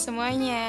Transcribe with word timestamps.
semuanya, 0.00 0.64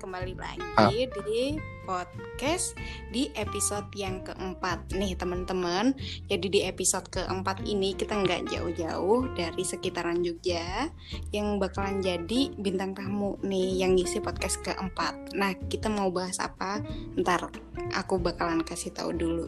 kembali 0.00 0.32
lagi 0.40 0.64
Ah. 0.80 0.88
di 0.88 1.73
podcast 1.84 2.74
di 3.12 3.30
episode 3.36 3.86
yang 3.94 4.24
keempat 4.24 4.90
nih 4.96 5.14
teman-teman. 5.14 5.92
Jadi 6.26 6.46
di 6.50 6.60
episode 6.64 7.06
keempat 7.12 7.62
ini 7.68 7.94
kita 7.94 8.18
nggak 8.18 8.50
jauh-jauh 8.50 9.30
dari 9.36 9.62
sekitaran 9.62 10.24
Jogja 10.24 10.90
yang 11.30 11.60
bakalan 11.62 12.00
jadi 12.00 12.50
bintang 12.58 12.96
tamu 12.96 13.38
nih 13.44 13.84
yang 13.84 13.94
ngisi 13.94 14.18
podcast 14.18 14.64
keempat. 14.64 15.36
Nah 15.36 15.54
kita 15.70 15.86
mau 15.92 16.10
bahas 16.10 16.40
apa? 16.40 16.80
Ntar 17.20 17.52
aku 17.94 18.18
bakalan 18.18 18.64
kasih 18.64 18.90
tahu 18.90 19.14
dulu. 19.14 19.46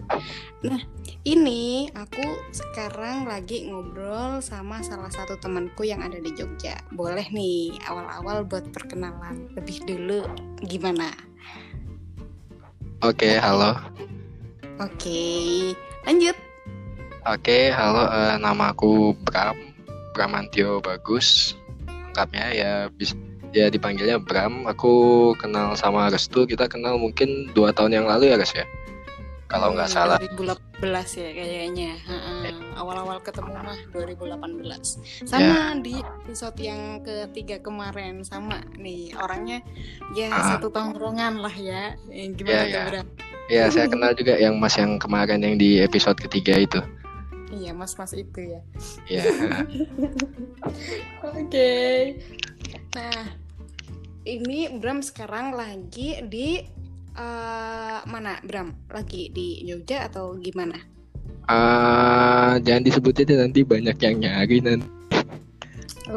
Nah 0.63 0.81
ini 1.27 1.89
aku 1.97 2.53
sekarang 2.53 3.27
lagi 3.27 3.67
ngobrol 3.67 4.39
sama 4.45 4.85
salah 4.85 5.11
satu 5.11 5.41
temanku 5.41 5.83
yang 5.83 6.05
ada 6.05 6.21
di 6.21 6.31
Jogja. 6.37 6.77
Boleh 6.93 7.27
nih 7.33 7.81
awal-awal 7.89 8.45
buat 8.45 8.71
perkenalan 8.71 9.51
lebih 9.57 9.83
dulu 9.89 10.23
gimana? 10.63 11.11
Oke, 13.05 13.37
halo. 13.37 13.77
Oke, 14.81 15.21
lanjut. 16.09 16.37
Oke, 17.29 17.69
halo. 17.69 18.09
eh, 18.09 18.41
nama 18.41 18.73
aku 18.73 19.13
Bram, 19.21 19.57
Bramantio 20.17 20.81
Bagus. 20.81 21.53
Lengkapnya 21.85 22.47
ya 22.57 22.73
bis 22.89 23.13
ya 23.53 23.69
dipanggilnya 23.69 24.17
Bram. 24.17 24.65
Aku 24.65 25.33
kenal 25.37 25.77
sama 25.77 26.09
Restu. 26.09 26.49
Kita 26.49 26.73
kenal 26.73 26.97
mungkin 26.97 27.53
dua 27.53 27.69
tahun 27.77 28.01
yang 28.01 28.07
lalu 28.09 28.33
ya, 28.33 28.41
Res 28.41 28.57
ya. 28.57 28.65
Kalau 29.47 29.71
nggak 29.73 29.87
Hmm, 29.87 29.95
salah. 29.95 30.17
2018 30.19 31.15
ya 31.15 31.31
kayaknya. 31.31 31.91
Ya. 32.43 32.51
Awal-awal 32.75 33.23
ketemu 33.23 33.55
mah 33.55 33.79
2018. 33.91 34.99
Sama 35.23 35.79
di 35.79 35.95
episode 35.97 36.59
yang 36.59 37.01
ketiga 37.01 37.57
kemarin 37.59 38.21
sama 38.21 38.61
nih 38.75 39.15
orangnya 39.15 39.63
ya 40.13 40.29
Ah. 40.29 40.55
satu 40.55 40.69
tongkrongan 40.69 41.39
lah 41.39 41.53
ya. 41.53 41.95
Eh, 42.09 42.27
Ya, 42.27 42.33
Gimana 42.33 42.65
ya. 42.65 42.83
Bram? 42.85 43.07
Ya, 43.47 43.63
saya 43.71 43.87
kenal 43.87 44.11
juga 44.13 44.35
yang 44.35 44.59
Mas 44.59 44.75
yang 44.75 44.99
kemarin 44.99 45.39
yang 45.39 45.55
di 45.55 45.79
episode 45.79 46.19
ketiga 46.19 46.59
itu. 46.59 46.83
Iya, 47.49 47.71
mas-mas 47.71 48.11
itu 48.13 48.43
ya. 48.43 48.61
Ya. 49.07 49.23
Oke. 51.25 51.73
Nah, 52.93 53.23
ini 54.23 54.71
Bram 54.75 54.99
sekarang 54.99 55.53
lagi 55.53 56.21
di 56.27 56.65
eh, 57.17 57.99
mana 58.07 58.39
Bram? 58.45 58.77
Lagi 58.93 59.33
di 59.33 59.65
Jogja 59.65 60.07
atau 60.07 60.37
gimana? 60.37 60.77
Ah, 61.47 62.59
jangan 62.63 62.83
disebutin 62.83 63.27
deh, 63.31 63.39
nanti 63.39 63.63
banyak 63.63 63.97
yang 64.03 64.15
nyari 64.19 64.59
nanti. 64.61 64.89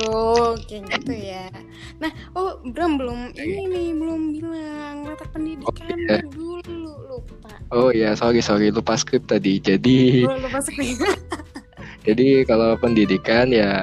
Oh, 0.05 0.53
kayak 0.69 1.01
gitu 1.01 1.13
ya. 1.17 1.49
Nah, 1.97 2.13
oh 2.37 2.61
Bram 2.61 3.01
belum 3.01 3.33
ini 3.33 3.65
nih 3.65 3.87
belum 3.97 4.21
bilang 4.37 4.95
latar 5.09 5.25
pendidikan 5.33 5.97
iya. 5.97 6.21
dulu 6.29 6.93
lupa. 7.09 7.49
Oh 7.73 7.89
ya, 7.89 8.13
sorry 8.13 8.37
sorry 8.41 8.69
lupa 8.69 8.93
skrip 8.93 9.25
tadi. 9.25 9.57
Jadi 9.57 10.29
Oh, 10.29 10.37
lupa 10.37 10.61
sekali. 10.61 10.93
Jadi 12.07 12.45
kalau 12.45 12.77
pendidikan 12.77 13.49
ya 13.49 13.81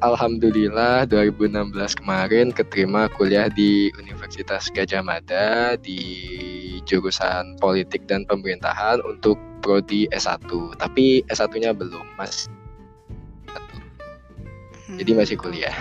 alhamdulillah 0.00 1.06
2016 1.10 1.74
kemarin 1.98 2.54
keterima 2.54 3.10
kuliah 3.18 3.50
di 3.50 3.90
Universitas 3.98 4.70
Gajah 4.70 5.02
Mada 5.02 5.74
di 5.80 6.00
jurusan 6.86 7.58
Politik 7.58 8.06
dan 8.06 8.22
Pemerintahan 8.24 9.02
untuk 9.02 9.36
prodi 9.60 10.06
S1. 10.14 10.46
Tapi 10.78 11.26
S1-nya 11.26 11.74
belum, 11.74 12.06
Mas. 12.14 12.46
Jadi 14.88 15.12
masih 15.14 15.36
kuliah. 15.36 15.74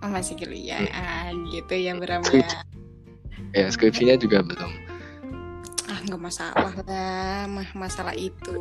Oh, 0.00 0.10
masih 0.10 0.34
kuliah. 0.40 0.80
Hmm. 0.80 0.96
Ah, 0.96 1.30
gitu 1.52 1.74
ya 1.76 1.92
Bram 1.94 2.24
ya. 2.32 2.48
Ya, 3.54 3.66
skripsinya 3.68 4.16
juga 4.16 4.40
belum. 4.44 4.72
ah 5.90 5.98
nggak 6.06 6.22
masalah 6.22 6.70
lah 6.86 7.50
mah 7.50 7.66
masalah 7.74 8.14
itu 8.14 8.54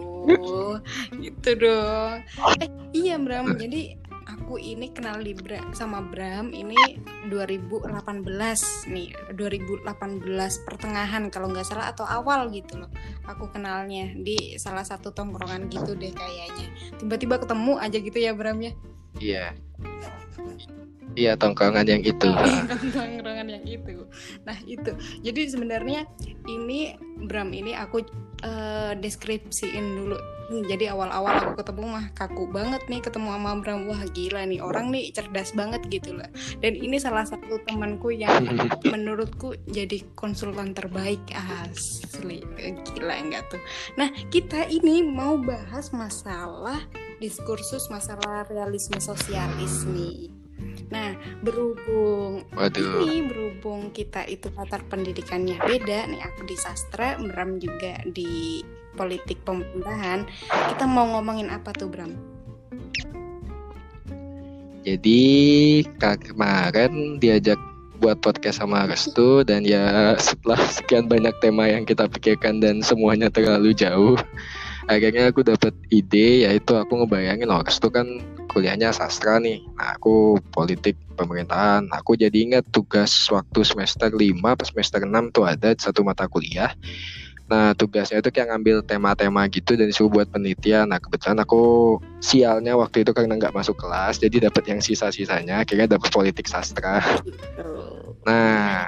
gitu 1.22 1.50
dong 1.62 2.26
eh 2.58 2.70
iya 2.90 3.22
Bram 3.22 3.54
jadi 3.54 3.94
aku 4.30 4.62
ini 4.62 4.94
kenal 4.94 5.18
di 5.18 5.34
Bra 5.34 5.74
sama 5.74 6.06
Bram 6.06 6.54
ini 6.54 6.78
2018 7.30 8.92
nih 8.94 9.10
2018 9.34 9.86
pertengahan 10.66 11.34
kalau 11.34 11.50
nggak 11.50 11.66
salah 11.66 11.90
atau 11.90 12.06
awal 12.06 12.54
gitu 12.54 12.78
loh 12.78 12.92
aku 13.26 13.50
kenalnya 13.50 14.14
di 14.14 14.60
salah 14.62 14.86
satu 14.86 15.10
tongkrongan 15.10 15.70
gitu 15.74 15.98
deh 15.98 16.14
kayaknya 16.14 16.68
tiba-tiba 17.02 17.42
ketemu 17.42 17.74
aja 17.82 17.98
gitu 17.98 18.18
ya 18.22 18.32
Bram 18.38 18.62
ya 18.62 18.74
Iya. 19.18 19.58
Iya, 21.18 21.34
tongkrongan 21.36 21.86
yang 21.90 22.04
itu. 22.06 22.30
tongkrongan 22.98 23.48
yang 23.50 23.66
itu. 23.66 24.06
Nah 24.46 24.58
itu. 24.66 24.92
Jadi 25.26 25.42
sebenarnya 25.50 26.06
ini 26.46 26.94
Bram 27.20 27.52
ini 27.52 27.76
aku 27.76 28.06
eh, 28.46 28.94
deskripsiin 28.96 29.86
dulu. 29.98 30.18
Hmm, 30.50 30.66
jadi 30.66 30.90
awal-awal 30.98 31.46
aku 31.46 31.62
ketemu 31.62 31.94
mah 31.94 32.06
kaku 32.18 32.50
banget 32.50 32.82
nih 32.90 33.02
ketemu 33.02 33.36
sama 33.36 33.52
Bram. 33.62 33.86
Wah 33.90 34.02
gila 34.16 34.46
nih 34.46 34.62
orang 34.62 34.94
nih 34.94 35.12
cerdas 35.14 35.54
banget 35.54 35.82
gitu 35.90 36.16
loh. 36.18 36.30
Dan 36.62 36.78
ini 36.78 36.98
salah 37.02 37.26
satu 37.26 37.60
temanku 37.66 38.14
yang 38.14 38.46
menurutku 38.94 39.58
jadi 39.70 40.02
konsultan 40.14 40.74
terbaik. 40.74 41.22
Asli 41.34 42.46
gila 42.96 43.16
enggak 43.18 43.50
tuh. 43.50 43.62
Nah 43.98 44.10
kita 44.30 44.70
ini 44.70 45.04
mau 45.04 45.38
bahas 45.42 45.92
masalah 45.92 46.82
diskursus 47.20 47.92
masalah 47.92 48.48
realisme 48.48 48.96
sosialis 49.04 49.84
nih 49.92 50.39
nah 50.90 51.14
berhubung 51.46 52.50
Waduh. 52.58 53.06
ini 53.06 53.30
berhubung 53.30 53.94
kita 53.94 54.26
itu 54.26 54.50
latar 54.58 54.82
pendidikannya 54.90 55.62
beda 55.62 56.10
nih 56.10 56.22
aku 56.26 56.50
di 56.50 56.58
sastra 56.58 57.16
Bram 57.22 57.62
juga 57.62 58.02
di 58.10 58.66
politik 58.98 59.42
pemerintahan 59.46 60.26
kita 60.74 60.84
mau 60.90 61.06
ngomongin 61.18 61.54
apa 61.54 61.72
tuh 61.76 61.90
Bram 61.90 62.14
Jadi 64.80 65.84
kak- 66.00 66.34
kemarin 66.34 67.20
diajak 67.20 67.60
buat 68.00 68.24
podcast 68.24 68.64
sama 68.64 68.88
Restu 68.88 69.44
dan 69.44 69.68
ya 69.68 70.16
setelah 70.16 70.58
sekian 70.72 71.06
banyak 71.12 71.36
tema 71.44 71.68
yang 71.68 71.84
kita 71.84 72.08
pikirkan 72.08 72.64
dan 72.64 72.80
semuanya 72.80 73.28
terlalu 73.28 73.76
jauh, 73.76 74.16
akhirnya 74.90 75.30
aku 75.30 75.46
dapat 75.46 75.78
ide 75.94 76.50
yaitu 76.50 76.74
aku 76.74 77.06
ngebayangin 77.06 77.46
oh 77.54 77.62
Restu 77.62 77.94
kan 77.94 78.10
kuliahnya 78.50 78.90
sastra 78.90 79.38
nih, 79.38 79.62
nah 79.78 79.94
aku 79.94 80.42
politik 80.50 80.98
pemerintahan, 81.14 81.86
aku 81.94 82.18
jadi 82.18 82.34
ingat 82.34 82.66
tugas 82.74 83.14
waktu 83.30 83.62
semester 83.62 84.10
5 84.10 84.42
pas 84.42 84.66
semester 84.66 85.06
6 85.06 85.30
tuh 85.30 85.46
ada 85.46 85.78
satu 85.78 86.02
mata 86.02 86.26
kuliah. 86.26 86.74
Nah 87.50 87.74
tugasnya 87.74 88.22
itu 88.22 88.30
kayak 88.30 88.54
ngambil 88.54 88.86
tema-tema 88.86 89.46
gitu 89.50 89.74
dan 89.74 89.90
disuruh 89.90 90.22
buat 90.22 90.30
penelitian. 90.30 90.90
Nah 90.90 91.02
kebetulan 91.02 91.42
aku 91.42 91.98
sialnya 92.22 92.78
waktu 92.78 93.02
itu 93.02 93.14
karena 93.14 93.38
nggak 93.38 93.54
masuk 93.54 93.78
kelas, 93.78 94.22
jadi 94.22 94.50
dapat 94.50 94.70
yang 94.70 94.80
sisa-sisanya. 94.82 95.66
Akhirnya 95.66 95.98
dapat 95.98 96.14
politik 96.14 96.46
sastra. 96.46 97.02
Nah, 98.26 98.86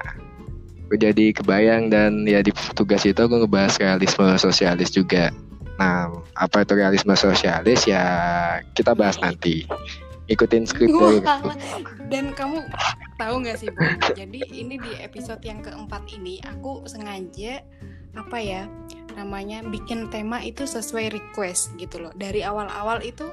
aku 0.85 0.93
jadi 0.93 1.33
kebayang 1.33 1.89
dan 1.89 2.21
ya 2.29 2.45
di 2.45 2.53
tugas 2.77 3.01
itu 3.01 3.17
aku 3.17 3.41
ngebahas 3.41 3.81
realisme 3.81 4.29
sosialis 4.37 4.93
juga. 4.93 5.33
Nah, 5.79 6.11
apa 6.35 6.63
itu 6.63 6.73
realisme 6.75 7.13
sosialis 7.13 7.85
ya 7.85 8.03
kita 8.73 8.91
bahas 8.91 9.19
nanti. 9.19 9.63
Ikutin 10.29 10.63
skrip 10.63 10.87
dari 10.87 11.19
Wah, 11.19 11.43
aku. 11.43 11.49
dan 12.07 12.31
kamu 12.31 12.63
tahu 13.19 13.43
nggak 13.43 13.57
sih 13.59 13.67
Bu? 13.67 13.83
Jadi 14.15 14.39
ini 14.53 14.79
di 14.79 14.91
episode 15.03 15.43
yang 15.43 15.59
keempat 15.59 16.07
ini 16.15 16.39
aku 16.47 16.87
sengaja 16.87 17.59
apa 18.15 18.37
ya 18.39 18.63
namanya 19.15 19.59
bikin 19.63 20.07
tema 20.07 20.39
itu 20.39 20.63
sesuai 20.63 21.11
request 21.11 21.75
gitu 21.75 21.99
loh. 21.99 22.13
Dari 22.15 22.47
awal-awal 22.47 23.03
itu 23.03 23.27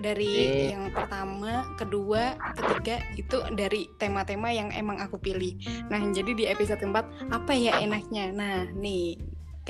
dari 0.00 0.32
Hmm. 0.32 0.70
yang 0.70 0.84
pertama, 0.94 1.66
kedua, 1.76 2.38
ketiga 2.56 3.02
itu 3.18 3.36
dari 3.52 3.90
tema-tema 3.98 4.48
yang 4.48 4.70
emang 4.70 5.02
aku 5.02 5.18
pilih. 5.18 5.58
Nah 5.90 5.98
jadi 6.14 6.30
di 6.32 6.44
episode 6.46 6.78
keempat 6.78 7.10
apa 7.28 7.52
ya 7.52 7.76
enaknya? 7.82 8.30
Nah 8.30 8.70
nih 8.70 9.18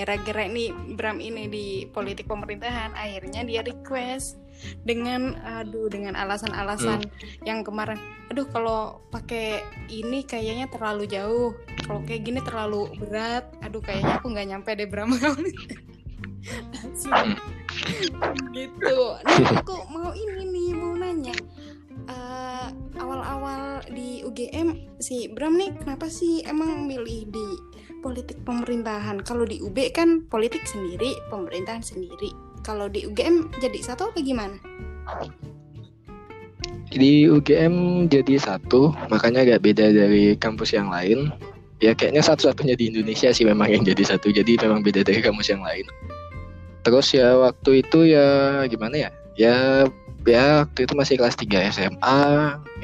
gara-gara 0.01 0.49
ini 0.49 0.73
Bram 0.97 1.21
ini 1.21 1.45
di 1.53 1.67
politik 1.93 2.25
pemerintahan 2.25 2.97
akhirnya 2.97 3.45
dia 3.45 3.61
request 3.61 4.41
dengan 4.85 5.37
aduh 5.45 5.93
dengan 5.93 6.17
alasan-alasan 6.17 7.05
yang 7.45 7.61
kemarin. 7.61 8.01
Aduh 8.33 8.49
kalau 8.49 9.05
pakai 9.13 9.61
ini 9.93 10.25
kayaknya 10.25 10.73
terlalu 10.73 11.05
jauh. 11.05 11.53
Kalau 11.85 12.01
kayak 12.09 12.25
gini 12.25 12.41
terlalu 12.41 12.89
berat. 12.97 13.45
Aduh 13.61 13.85
kayaknya 13.85 14.17
aku 14.17 14.33
nggak 14.33 14.49
nyampe 14.49 14.71
deh 14.73 14.89
Bram. 14.89 15.13
Gitu. 18.57 18.97
Nah 19.21 19.61
aku 19.61 19.77
mau 19.93 20.11
ini 20.17 20.45
nih 20.49 20.69
mau 20.73 20.97
nanya. 20.97 21.37
Eh, 22.09 22.67
awal-awal 22.97 23.85
di 23.93 24.25
UGM 24.25 24.99
si 24.99 25.29
Bram 25.31 25.55
nih 25.55 25.71
kenapa 25.79 26.09
sih 26.09 26.41
emang 26.49 26.89
milih 26.89 27.29
di 27.29 27.47
politik 28.01 28.41
pemerintahan. 28.49 29.21
Kalau 29.23 29.45
di 29.45 29.61
UB 29.61 29.77
kan 29.93 30.25
politik 30.27 30.65
sendiri 30.65 31.15
pemerintahan 31.29 31.85
sendiri. 31.85 32.33
Kalau 32.65 32.89
di 32.89 33.05
UGM 33.09 33.53
jadi 33.61 33.79
satu 33.81 34.13
apa 34.13 34.21
gimana? 34.21 34.57
Di 36.91 37.29
UGM 37.29 38.09
jadi 38.11 38.37
satu 38.41 38.93
makanya 39.09 39.47
agak 39.47 39.65
beda 39.65 39.93
dari 39.93 40.35
kampus 40.37 40.75
yang 40.75 40.89
lain. 40.89 41.33
Ya 41.81 41.97
kayaknya 41.97 42.21
satu-satunya 42.21 42.77
di 42.77 42.93
Indonesia 42.93 43.33
sih 43.33 43.49
memang 43.49 43.73
yang 43.73 43.85
jadi 43.85 44.05
satu. 44.05 44.29
Jadi 44.29 44.61
memang 44.61 44.85
beda 44.85 45.01
dari 45.01 45.25
kampus 45.25 45.49
yang 45.49 45.65
lain. 45.65 45.89
Terus 46.85 47.13
ya 47.13 47.37
waktu 47.37 47.85
itu 47.85 48.09
ya 48.09 48.61
gimana 48.69 49.09
ya? 49.09 49.11
Ya 49.37 49.57
ya 50.29 50.65
waktu 50.65 50.85
itu 50.85 50.93
masih 50.93 51.15
kelas 51.17 51.37
3 51.41 51.73
SMA 51.73 52.21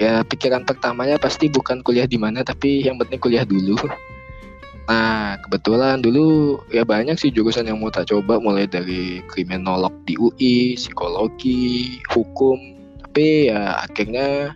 ya 0.00 0.24
pikiran 0.24 0.64
pertamanya 0.64 1.20
pasti 1.20 1.52
bukan 1.52 1.84
kuliah 1.84 2.08
di 2.08 2.16
mana 2.16 2.40
tapi 2.40 2.80
yang 2.80 2.96
penting 2.96 3.20
kuliah 3.20 3.44
dulu 3.44 3.76
nah 4.86 5.34
kebetulan 5.42 5.98
dulu 5.98 6.58
ya 6.70 6.86
banyak 6.86 7.18
sih 7.18 7.34
jurusan 7.34 7.66
yang 7.66 7.82
mau 7.82 7.90
tak 7.90 8.10
coba 8.10 8.38
mulai 8.38 8.70
dari 8.70 9.20
kriminolog 9.26 9.90
di 10.06 10.14
UI 10.14 10.78
psikologi 10.78 11.98
hukum. 12.10 12.58
Tapi 13.02 13.50
ya 13.50 13.82
akhirnya 13.82 14.54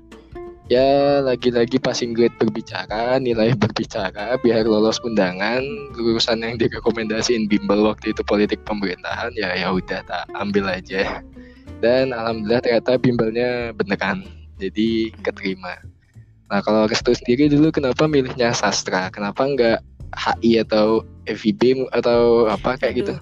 ya 0.70 1.18
lagi-lagi 1.18 1.82
passing 1.82 2.14
grade 2.14 2.34
berbicara 2.38 3.18
nilai 3.18 3.58
berbicara 3.58 4.38
biar 4.38 4.62
lolos 4.70 5.02
undangan 5.02 5.66
lulusan 5.98 6.46
yang 6.46 6.54
direkomendasiin 6.62 7.50
bimbel 7.50 7.90
waktu 7.90 8.14
itu 8.14 8.22
politik 8.22 8.62
pemerintahan 8.62 9.34
ya 9.34 9.50
ya 9.58 9.74
udah 9.74 10.00
tak 10.06 10.24
ambil 10.38 10.70
aja. 10.70 11.26
Dan 11.82 12.14
alhamdulillah 12.14 12.62
ternyata 12.62 13.00
bimbelnya 13.02 13.74
beneran 13.74 14.22
jadi 14.62 15.10
keterima. 15.26 15.74
Nah 16.50 16.60
kalau 16.62 16.86
Restu 16.86 17.14
sendiri 17.14 17.50
dulu 17.50 17.74
kenapa 17.74 18.06
milihnya 18.06 18.54
sastra? 18.54 19.10
Kenapa 19.10 19.42
enggak 19.42 19.78
HI 20.14 20.62
atau 20.62 21.06
FIB 21.26 21.90
atau 21.94 22.50
apa 22.50 22.76
kayak 22.80 22.94
gitu. 23.02 23.14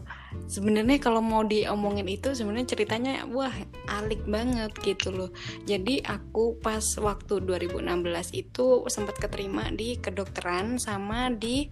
Sebenarnya 0.49 0.97
kalau 1.01 1.21
mau 1.21 1.45
diomongin 1.45 2.09
itu 2.09 2.33
sebenarnya 2.33 2.73
ceritanya 2.73 3.13
wah 3.29 3.53
alik 4.01 4.25
banget 4.25 4.73
gitu 4.81 5.13
loh. 5.13 5.31
Jadi 5.69 6.01
aku 6.05 6.57
pas 6.61 6.85
waktu 7.01 7.45
2016 7.45 7.85
itu 8.33 8.85
sempat 8.89 9.21
keterima 9.21 9.69
di 9.73 10.01
kedokteran 10.01 10.81
sama 10.81 11.29
di 11.33 11.69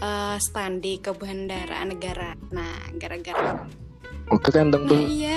uh, 0.00 0.36
standi 0.40 1.00
kebendaraan 1.00 1.92
negara. 1.92 2.32
Nah 2.52 2.92
gara-gara 2.96 3.64
oh 4.32 4.40
keren 4.40 4.72
dong 4.72 4.88
nah, 4.88 5.00
iya 5.04 5.36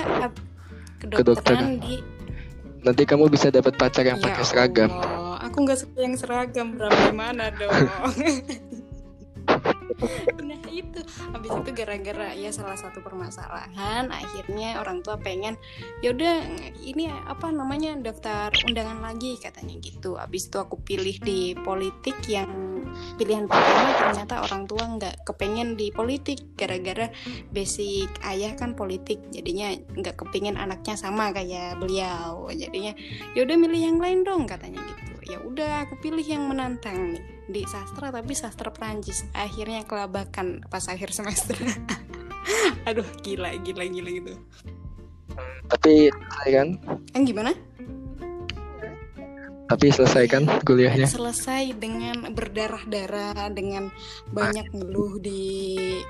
kedokteran, 1.00 1.20
kedokteran. 1.36 1.68
di 1.82 1.96
nanti 2.86 3.02
kamu 3.04 3.26
bisa 3.28 3.50
dapat 3.50 3.74
pacar 3.74 4.06
yang 4.06 4.22
ya 4.22 4.30
pakai 4.30 4.44
seragam. 4.46 4.90
Allah. 4.94 5.42
aku 5.44 5.66
nggak 5.66 5.78
suka 5.82 5.98
yang 5.98 6.14
seragam 6.14 6.78
berapa 6.78 7.10
gimana 7.10 7.50
dong 7.52 7.74
nah 10.38 10.62
itu. 10.70 11.00
Habis 11.34 11.50
itu 11.50 11.70
gara-gara 11.74 12.30
ya 12.38 12.50
salah 12.54 12.78
satu 12.78 13.02
permasalahan 13.02 14.08
akhirnya 14.08 14.78
orang 14.78 15.02
tua 15.02 15.18
pengen 15.18 15.58
yaudah 16.00 16.44
ini 16.80 17.10
apa 17.10 17.50
namanya 17.50 17.98
daftar 17.98 18.54
undangan 18.64 19.02
lagi 19.02 19.36
katanya 19.40 19.74
gitu. 19.82 20.14
Habis 20.14 20.48
itu 20.48 20.56
aku 20.62 20.78
pilih 20.80 21.16
di 21.20 21.52
politik 21.58 22.16
yang 22.30 22.48
pilihan 23.20 23.44
pertama 23.50 23.90
ternyata 23.98 24.34
orang 24.42 24.64
tua 24.64 24.84
nggak 24.86 25.26
kepengen 25.26 25.74
di 25.74 25.90
politik. 25.90 26.54
Gara-gara 26.54 27.10
basic 27.50 28.08
ayah 28.24 28.54
kan 28.54 28.78
politik 28.78 29.18
jadinya 29.34 29.74
nggak 29.74 30.14
kepengen 30.14 30.56
anaknya 30.56 30.94
sama 30.94 31.34
kayak 31.34 31.76
beliau. 31.80 32.46
Jadinya 32.54 32.94
yaudah 33.34 33.56
milih 33.58 33.82
yang 33.92 33.98
lain 33.98 34.22
dong 34.22 34.46
katanya 34.46 34.78
gitu 34.78 35.07
ya 35.28 35.38
udah 35.44 35.84
aku 35.84 36.00
pilih 36.00 36.24
yang 36.24 36.48
menantang 36.48 37.12
nih 37.12 37.24
di 37.48 37.62
sastra 37.68 38.08
tapi 38.08 38.32
sastra 38.32 38.72
Prancis 38.72 39.28
akhirnya 39.36 39.84
kelabakan 39.84 40.64
pas 40.72 40.84
akhir 40.88 41.12
semester. 41.12 41.56
Aduh 42.88 43.04
gila 43.20 43.52
gila 43.60 43.84
gila 43.84 44.10
gitu. 44.10 44.32
Tapi 45.68 46.08
selesai 46.08 46.48
kan? 46.50 46.68
Yang 47.12 47.24
gimana? 47.28 47.52
Tapi 49.68 49.86
selesai 49.92 50.24
kan 50.32 50.48
kuliahnya? 50.64 51.04
Selesai 51.04 51.76
dengan 51.76 52.32
berdarah-darah 52.32 53.52
dengan 53.52 53.92
banyak 54.32 54.72
ngeluh 54.72 55.20
di 55.20 55.44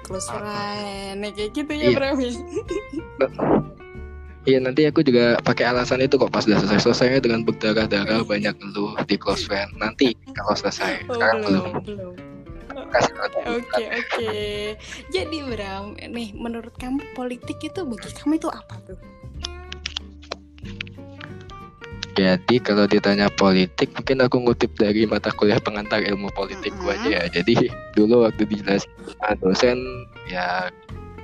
close 0.07 0.31
friend. 0.31 1.27
Kayak 1.35 1.51
gitu 1.59 1.73
ya 1.75 1.91
iya. 1.91 1.99
Iya 4.49 4.65
nanti 4.65 4.89
aku 4.89 5.05
juga 5.05 5.37
pakai 5.45 5.69
alasan 5.69 6.01
itu 6.01 6.17
kok 6.17 6.33
pas 6.33 6.49
udah 6.49 6.57
selesai 6.57 6.81
selesainya 6.89 7.21
dengan 7.21 7.45
berdarah-darah 7.45 8.25
banyak 8.25 8.57
ngeluh 8.57 8.97
di 9.05 9.21
close 9.21 9.45
friend 9.45 9.77
nanti 9.77 10.17
kalau 10.33 10.57
selesai 10.57 11.05
oh, 11.05 11.21
sekarang 11.21 11.39
belum. 11.45 11.65
belum. 11.85 12.15
Oke 13.45 13.85
oke. 13.93 14.33
Jadi 15.13 15.37
Bram, 15.45 16.01
nih 16.01 16.33
menurut 16.33 16.73
kamu 16.81 17.05
politik 17.13 17.61
itu 17.61 17.85
bagi 17.85 18.09
kamu 18.09 18.41
itu 18.41 18.49
apa 18.49 18.75
tuh? 18.89 18.97
Jadi 22.17 22.57
kalau 22.65 22.89
ditanya 22.89 23.29
politik, 23.29 23.93
mungkin 23.95 24.25
aku 24.25 24.43
ngutip 24.43 24.73
dari 24.81 25.05
mata 25.05 25.29
kuliah 25.31 25.61
pengantar 25.61 26.01
ilmu 26.03 26.33
politik 26.33 26.73
uh 26.81 26.89
-huh. 26.89 26.95
aja 26.97 27.09
ya. 27.21 27.23
Jadi 27.29 27.69
dulu 28.01 28.25
waktu 28.25 28.49
dijelasin 28.49 28.91
dosen 29.45 29.79
ya 30.33 30.73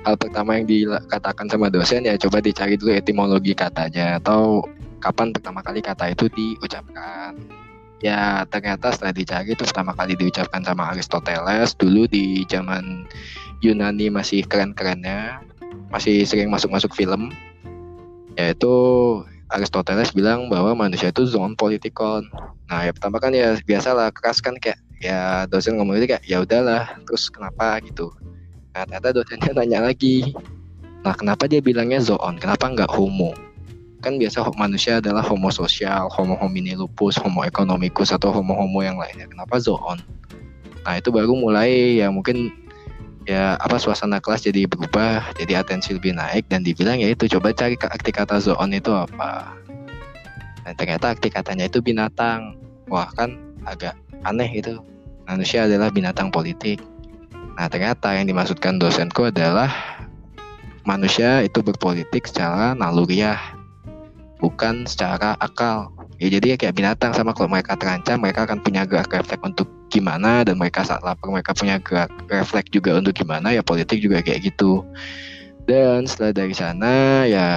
hal 0.05 0.15
pertama 0.21 0.61
yang 0.61 0.69
dikatakan 0.69 1.49
sama 1.49 1.73
dosen 1.73 2.05
ya 2.05 2.13
coba 2.21 2.37
dicari 2.37 2.77
dulu 2.77 2.93
etimologi 2.93 3.57
katanya 3.57 4.21
atau 4.21 4.61
kapan 5.01 5.33
pertama 5.33 5.65
kali 5.65 5.81
kata 5.81 6.13
itu 6.13 6.29
diucapkan. 6.29 7.33
Ya 8.05 8.45
ternyata 8.53 8.93
setelah 8.93 9.17
dicari 9.17 9.57
itu 9.57 9.65
pertama 9.65 9.97
kali 9.97 10.13
diucapkan 10.13 10.61
sama 10.61 10.93
Aristoteles 10.93 11.73
dulu 11.73 12.05
di 12.05 12.45
zaman 12.45 13.09
Yunani 13.65 14.13
masih 14.13 14.45
keren-kerennya, 14.45 15.41
masih 15.89 16.21
sering 16.29 16.53
masuk-masuk 16.53 16.93
film. 16.93 17.33
Yaitu 18.37 18.69
Aristoteles 19.49 20.13
bilang 20.13 20.53
bahwa 20.53 20.77
manusia 20.77 21.09
itu 21.09 21.25
zoon 21.25 21.57
politikon. 21.57 22.29
Nah 22.69 22.85
ya 22.85 22.93
pertama 22.93 23.17
kan 23.17 23.33
ya 23.33 23.57
biasalah 23.65 24.13
keras 24.13 24.37
kan 24.37 24.53
kayak 24.61 24.77
ya 25.01 25.49
dosen 25.49 25.81
ngomong 25.81 25.97
itu 25.97 26.13
kayak 26.13 26.23
ya 26.29 26.45
udahlah 26.45 26.93
terus 27.09 27.33
kenapa 27.33 27.81
gitu 27.81 28.13
Nah, 28.75 28.83
ternyata 28.83 29.15
dosennya 29.15 29.51
nanya 29.55 29.79
lagi. 29.87 30.35
Nah, 31.07 31.15
kenapa 31.15 31.47
dia 31.47 31.63
bilangnya 31.63 32.03
zoon? 32.03 32.35
Kenapa 32.35 32.67
nggak 32.67 32.91
homo? 32.91 33.31
Kan 34.03 34.19
biasa 34.19 34.51
manusia 34.59 34.99
adalah 34.99 35.23
homo 35.23 35.47
sosial, 35.47 36.11
homo 36.11 36.35
homini 36.35 36.75
lupus, 36.75 37.15
homo 37.15 37.47
economicus, 37.47 38.11
atau 38.11 38.35
homo-homo 38.35 38.83
yang 38.83 38.99
lainnya. 38.99 39.31
Kenapa 39.31 39.63
zoon? 39.63 40.03
Nah, 40.83 40.93
itu 40.99 41.07
baru 41.07 41.39
mulai 41.39 42.03
ya 42.03 42.11
mungkin 42.11 42.51
ya 43.23 43.55
apa 43.63 43.79
suasana 43.79 44.19
kelas 44.19 44.43
jadi 44.43 44.67
berubah, 44.67 45.23
jadi 45.39 45.63
atensi 45.63 45.95
lebih 45.95 46.11
naik 46.11 46.51
dan 46.51 46.61
dibilang 46.67 46.99
ya 46.99 47.15
itu 47.15 47.31
coba 47.31 47.55
cari 47.55 47.79
arti 47.79 48.11
kata 48.11 48.43
zoon 48.43 48.75
itu 48.75 48.91
apa. 48.91 49.55
Dan 50.67 50.75
ternyata 50.75 51.15
arti 51.15 51.31
katanya 51.31 51.71
itu 51.71 51.79
binatang. 51.79 52.59
Wah, 52.91 53.07
kan 53.15 53.39
agak 53.63 53.95
aneh 54.27 54.51
itu. 54.51 54.83
Manusia 55.31 55.63
adalah 55.63 55.87
binatang 55.95 56.27
politik 56.27 56.83
Nah, 57.55 57.71
ternyata 57.71 58.11
yang 58.11 58.27
dimaksudkan 58.27 58.75
dosenku 58.75 59.31
adalah 59.31 59.71
manusia 60.83 61.39
itu 61.41 61.63
berpolitik 61.63 62.27
secara 62.27 62.75
naluriah, 62.75 63.39
bukan 64.43 64.83
secara 64.83 65.39
akal. 65.39 65.91
Ya 66.19 66.31
jadi 66.31 66.55
ya 66.55 66.57
kayak 66.59 66.75
binatang 66.79 67.11
sama 67.11 67.35
kalau 67.35 67.51
mereka 67.51 67.75
terancam 67.75 68.23
mereka 68.23 68.47
akan 68.47 68.63
punya 68.63 68.87
gerak 68.87 69.11
refleks 69.11 69.43
untuk 69.43 69.67
gimana 69.91 70.47
dan 70.47 70.55
mereka 70.55 70.87
saat 70.87 71.03
lapar 71.03 71.27
mereka 71.27 71.51
punya 71.51 71.75
gerak 71.83 72.07
refleks 72.31 72.71
juga 72.71 72.95
untuk 72.95 73.11
gimana 73.19 73.51
ya 73.51 73.59
politik 73.59 73.99
juga 73.99 74.23
kayak 74.23 74.47
gitu. 74.47 74.83
Dan 75.65 76.05
setelah 76.05 76.31
dari 76.31 76.55
sana 76.55 77.25
ya 77.27 77.47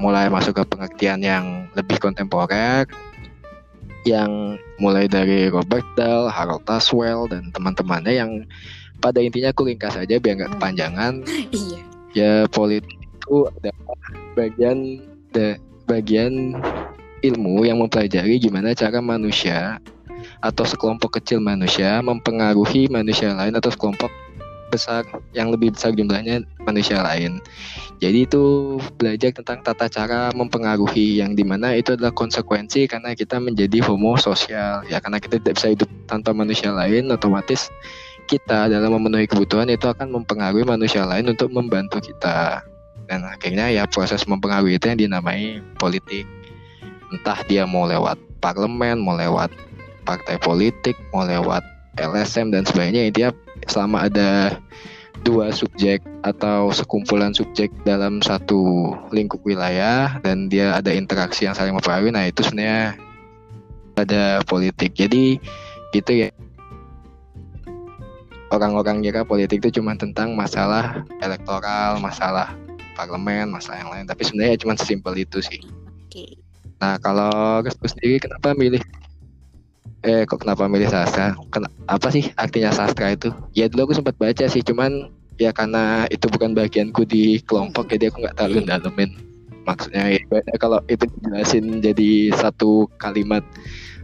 mulai 0.00 0.30
masuk 0.30 0.56
ke 0.56 0.64
pengertian 0.64 1.20
yang 1.20 1.66
lebih 1.74 1.98
kontemporer 1.98 2.86
yang 4.06 4.54
mulai 4.78 5.10
dari 5.10 5.50
Robert 5.50 5.82
Dahl, 5.98 6.30
Harold 6.30 6.62
Taswell 6.62 7.26
dan 7.26 7.50
teman-temannya 7.50 8.14
yang 8.14 8.32
pada 9.00 9.18
intinya 9.20 9.52
aku 9.52 9.68
ringkas 9.68 9.96
saja 9.96 10.16
biar 10.18 10.34
nggak 10.40 10.50
hmm. 10.52 10.56
kepanjangan 10.60 11.14
iya 11.60 11.80
ya 12.16 12.32
politik 12.48 12.96
itu 12.96 13.44
adalah 13.60 13.96
bagian 14.38 15.02
de, 15.34 15.60
bagian 15.84 16.56
ilmu 17.20 17.66
yang 17.66 17.80
mempelajari 17.82 18.38
gimana 18.38 18.72
cara 18.72 19.00
manusia 19.00 19.80
atau 20.40 20.64
sekelompok 20.64 21.20
kecil 21.20 21.42
manusia 21.42 22.00
mempengaruhi 22.00 22.88
manusia 22.88 23.32
lain 23.36 23.56
atau 23.56 23.68
sekelompok 23.72 24.08
besar 24.68 25.06
yang 25.30 25.54
lebih 25.54 25.72
besar 25.72 25.94
jumlahnya 25.94 26.42
manusia 26.66 26.98
lain. 27.00 27.38
Jadi 28.02 28.26
itu 28.28 28.76
belajar 28.98 29.32
tentang 29.32 29.62
tata 29.62 29.86
cara 29.88 30.20
mempengaruhi 30.34 31.22
yang 31.22 31.32
di 31.32 31.46
mana 31.46 31.72
itu 31.72 31.94
adalah 31.94 32.12
konsekuensi 32.12 32.90
karena 32.90 33.14
kita 33.16 33.40
menjadi 33.40 33.80
homo 33.86 34.18
sosial 34.20 34.84
ya 34.90 34.98
karena 35.00 35.22
kita 35.22 35.40
tidak 35.40 35.54
bisa 35.56 35.68
hidup 35.72 35.90
tanpa 36.10 36.34
manusia 36.36 36.74
lain 36.74 37.08
otomatis 37.08 37.72
kita 38.26 38.68
dalam 38.68 38.90
memenuhi 38.98 39.30
kebutuhan 39.30 39.70
itu 39.70 39.86
akan 39.86 40.10
mempengaruhi 40.20 40.66
manusia 40.66 41.06
lain 41.06 41.30
untuk 41.30 41.48
membantu 41.54 42.02
kita 42.02 42.60
dan 43.06 43.22
akhirnya 43.22 43.70
ya 43.70 43.86
proses 43.86 44.26
mempengaruhi 44.26 44.76
itu 44.76 44.90
yang 44.90 44.98
dinamai 44.98 45.62
politik 45.78 46.26
entah 47.14 47.38
dia 47.46 47.62
mau 47.64 47.86
lewat 47.86 48.18
parlemen 48.42 48.98
mau 48.98 49.14
lewat 49.14 49.54
partai 50.02 50.36
politik 50.42 50.98
mau 51.14 51.22
lewat 51.22 51.62
LSM 51.96 52.50
dan 52.50 52.66
sebagainya 52.66 53.08
intinya 53.08 53.30
selama 53.70 54.10
ada 54.10 54.58
dua 55.24 55.50
subjek 55.50 56.04
atau 56.22 56.70
sekumpulan 56.70 57.32
subjek 57.32 57.72
dalam 57.82 58.20
satu 58.20 58.92
lingkup 59.10 59.40
wilayah 59.42 60.20
dan 60.20 60.46
dia 60.50 60.76
ada 60.76 60.92
interaksi 60.92 61.48
yang 61.48 61.56
saling 61.56 61.72
mempengaruhi 61.72 62.12
nah 62.12 62.26
itu 62.28 62.44
sebenarnya 62.44 62.94
pada 63.96 64.44
politik. 64.44 64.92
Jadi 64.92 65.40
gitu 65.96 66.12
ya. 66.12 66.28
Orang-orang 68.54 69.02
kira 69.02 69.26
politik 69.26 69.58
itu 69.64 69.82
cuma 69.82 69.98
tentang 69.98 70.38
masalah 70.38 71.02
elektoral, 71.18 71.98
masalah 71.98 72.54
parlemen, 72.94 73.50
masalah 73.50 73.82
yang 73.82 73.90
lain. 73.90 74.06
Tapi 74.06 74.22
sebenarnya 74.22 74.56
cuma 74.62 74.78
sesimpel 74.78 75.18
itu 75.18 75.42
sih. 75.42 75.60
Oke. 76.06 76.38
Nah 76.78 77.00
kalau 77.02 77.60
Restu 77.64 77.88
sendiri 77.88 78.22
kenapa 78.22 78.52
milih 78.54 78.82
eh 80.06 80.22
kok 80.22 80.44
kenapa 80.44 80.70
milih 80.70 80.86
sastra? 80.86 81.34
Ken 81.50 81.66
apa 81.90 82.08
sih 82.14 82.30
artinya 82.38 82.70
sastra 82.70 83.16
itu? 83.16 83.34
Ya 83.58 83.66
dulu 83.66 83.90
aku 83.90 83.98
sempat 83.98 84.14
baca 84.20 84.46
sih, 84.46 84.62
cuman 84.62 85.10
ya 85.36 85.50
karena 85.50 86.06
itu 86.14 86.30
bukan 86.30 86.54
bagianku 86.54 87.02
di 87.08 87.42
kelompok, 87.42 87.90
jadi 87.90 88.08
aku 88.12 88.22
nggak 88.22 88.36
terlalu 88.38 88.62
dalemin. 88.64 89.10
Maksudnya 89.66 90.14
ya, 90.14 90.22
kalau 90.62 90.78
itu 90.86 91.10
dijelasin 91.10 91.82
jadi 91.82 92.30
satu 92.38 92.86
kalimat 93.02 93.42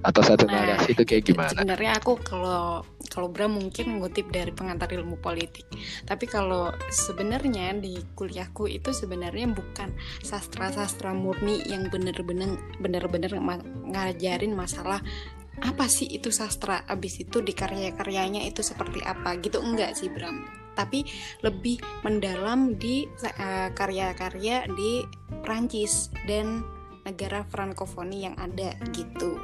atau 0.02 0.23
satu 0.23 0.44
Nah, 0.50 0.66
narasi 0.66 0.99
itu 0.99 1.02
kayak 1.06 1.25
gimana? 1.25 1.54
Sebenarnya 1.54 1.92
aku 1.97 2.18
kalau 2.21 2.82
kalau 3.09 3.28
Bram 3.30 3.54
mungkin 3.54 4.02
ngutip 4.02 4.28
dari 4.35 4.50
pengantar 4.50 4.90
ilmu 4.90 5.23
politik. 5.23 5.64
Tapi 6.04 6.26
kalau 6.26 6.75
sebenarnya 6.90 7.76
di 7.78 7.97
kuliahku 8.18 8.66
itu 8.66 8.90
sebenarnya 8.90 9.49
bukan 9.54 9.94
sastra-sastra 10.26 11.14
murni 11.14 11.62
yang 11.71 11.87
bener-bener 11.88 12.59
bener-bener 12.82 13.32
ngajarin 13.88 14.52
masalah 14.52 14.99
apa 15.62 15.87
sih 15.87 16.09
itu 16.11 16.32
sastra 16.35 16.82
abis 16.90 17.23
itu 17.23 17.38
di 17.44 17.54
karya-karyanya 17.54 18.42
itu 18.42 18.64
seperti 18.64 19.04
apa 19.04 19.38
gitu 19.38 19.62
enggak 19.62 19.94
sih 19.94 20.11
Bram 20.11 20.62
tapi 20.73 21.04
lebih 21.44 21.78
mendalam 22.02 22.75
di 22.80 23.04
eh, 23.23 23.68
karya-karya 23.76 24.66
di 24.73 25.04
Prancis 25.44 26.09
dan 26.25 26.64
negara 27.02 27.42
Frankofoni 27.50 28.30
yang 28.30 28.37
ada 28.38 28.75
gitu. 28.94 29.38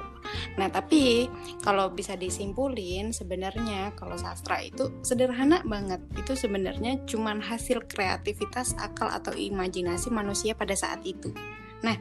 Nah, 0.56 0.68
tapi 0.68 1.28
kalau 1.62 1.92
bisa 1.94 2.14
disimpulin 2.18 3.14
sebenarnya 3.14 3.94
kalau 3.94 4.18
sastra 4.18 4.62
itu 4.62 4.90
sederhana 5.00 5.62
banget. 5.64 6.02
Itu 6.18 6.34
sebenarnya 6.34 7.04
cuman 7.06 7.42
hasil 7.44 7.86
kreativitas 7.86 8.74
akal 8.78 9.08
atau 9.08 9.32
imajinasi 9.34 10.10
manusia 10.10 10.54
pada 10.58 10.74
saat 10.74 11.02
itu. 11.06 11.30
Nah, 11.82 11.94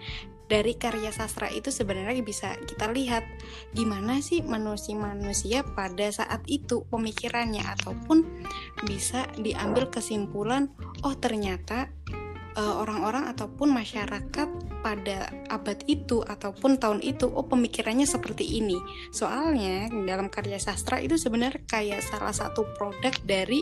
dari 0.47 0.79
karya 0.79 1.11
sastra 1.11 1.51
itu 1.51 1.69
sebenarnya 1.75 2.23
bisa 2.23 2.55
kita 2.63 2.87
lihat 2.95 3.27
gimana 3.75 4.23
sih 4.23 4.39
manusia-manusia 4.39 5.67
pada 5.75 6.07
saat 6.07 6.39
itu 6.47 6.87
pemikirannya 6.87 7.67
ataupun 7.67 8.23
bisa 8.87 9.27
diambil 9.35 9.91
kesimpulan 9.91 10.71
oh 11.03 11.15
ternyata 11.19 11.91
eh, 12.57 12.75
orang-orang 12.81 13.29
ataupun 13.29 13.69
masyarakat 13.69 14.49
pada 14.81 15.29
abad 15.53 15.77
itu 15.85 16.25
ataupun 16.25 16.81
tahun 16.81 17.05
itu 17.05 17.29
oh 17.29 17.45
pemikirannya 17.45 18.09
seperti 18.09 18.57
ini. 18.57 18.77
Soalnya 19.13 19.93
dalam 20.03 20.27
karya 20.33 20.57
sastra 20.57 20.97
itu 20.97 21.15
sebenarnya 21.15 21.61
kayak 21.69 22.01
salah 22.01 22.33
satu 22.33 22.65
produk 22.75 23.13
dari 23.23 23.61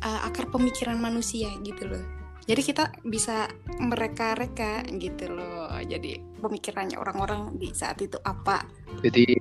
eh, 0.00 0.20
akar 0.26 0.48
pemikiran 0.48 0.96
manusia 0.96 1.52
gitu 1.60 1.84
loh. 1.84 2.04
Jadi 2.44 2.60
kita 2.60 2.92
bisa 3.08 3.48
mereka-reka 3.80 4.84
gitu 5.00 5.32
loh. 5.32 5.72
Jadi 5.80 6.20
pemikirannya 6.44 7.00
orang-orang 7.00 7.56
di 7.56 7.72
saat 7.72 7.96
itu 8.04 8.20
apa? 8.20 8.68
Jadi 9.00 9.32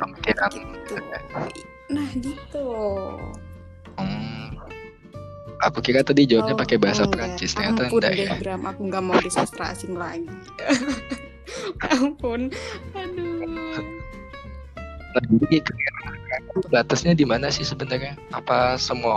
pemikiran 0.00 0.50
gitu. 0.56 0.94
Nah 1.92 2.08
gitu. 2.16 2.66
Hmm. 4.00 4.33
Aku 5.62 5.78
kira 5.84 6.02
tadi 6.02 6.26
jawabnya 6.26 6.54
Oh, 6.56 6.60
pakai 6.60 6.76
bahasa 6.80 7.06
enggak. 7.06 7.14
Perancis 7.14 7.54
ternyata 7.54 7.86
Ampun 7.86 8.00
enggak 8.02 8.14
ya. 8.18 8.30
Bram, 8.40 8.62
aku 8.66 8.80
nggak 8.90 9.02
mau 9.04 9.18
di 9.22 9.30
sastra 9.30 9.70
asing 9.70 9.94
lagi. 9.94 10.26
Ampun, 11.94 12.50
aduh. 12.96 13.84
Nah, 15.14 15.22
jadi 15.30 15.62
kira-kira 15.62 16.00
batasnya 16.74 17.14
di 17.14 17.22
mana 17.22 17.46
sih 17.52 17.62
sebenarnya? 17.62 18.18
Apa 18.34 18.74
semua 18.74 19.14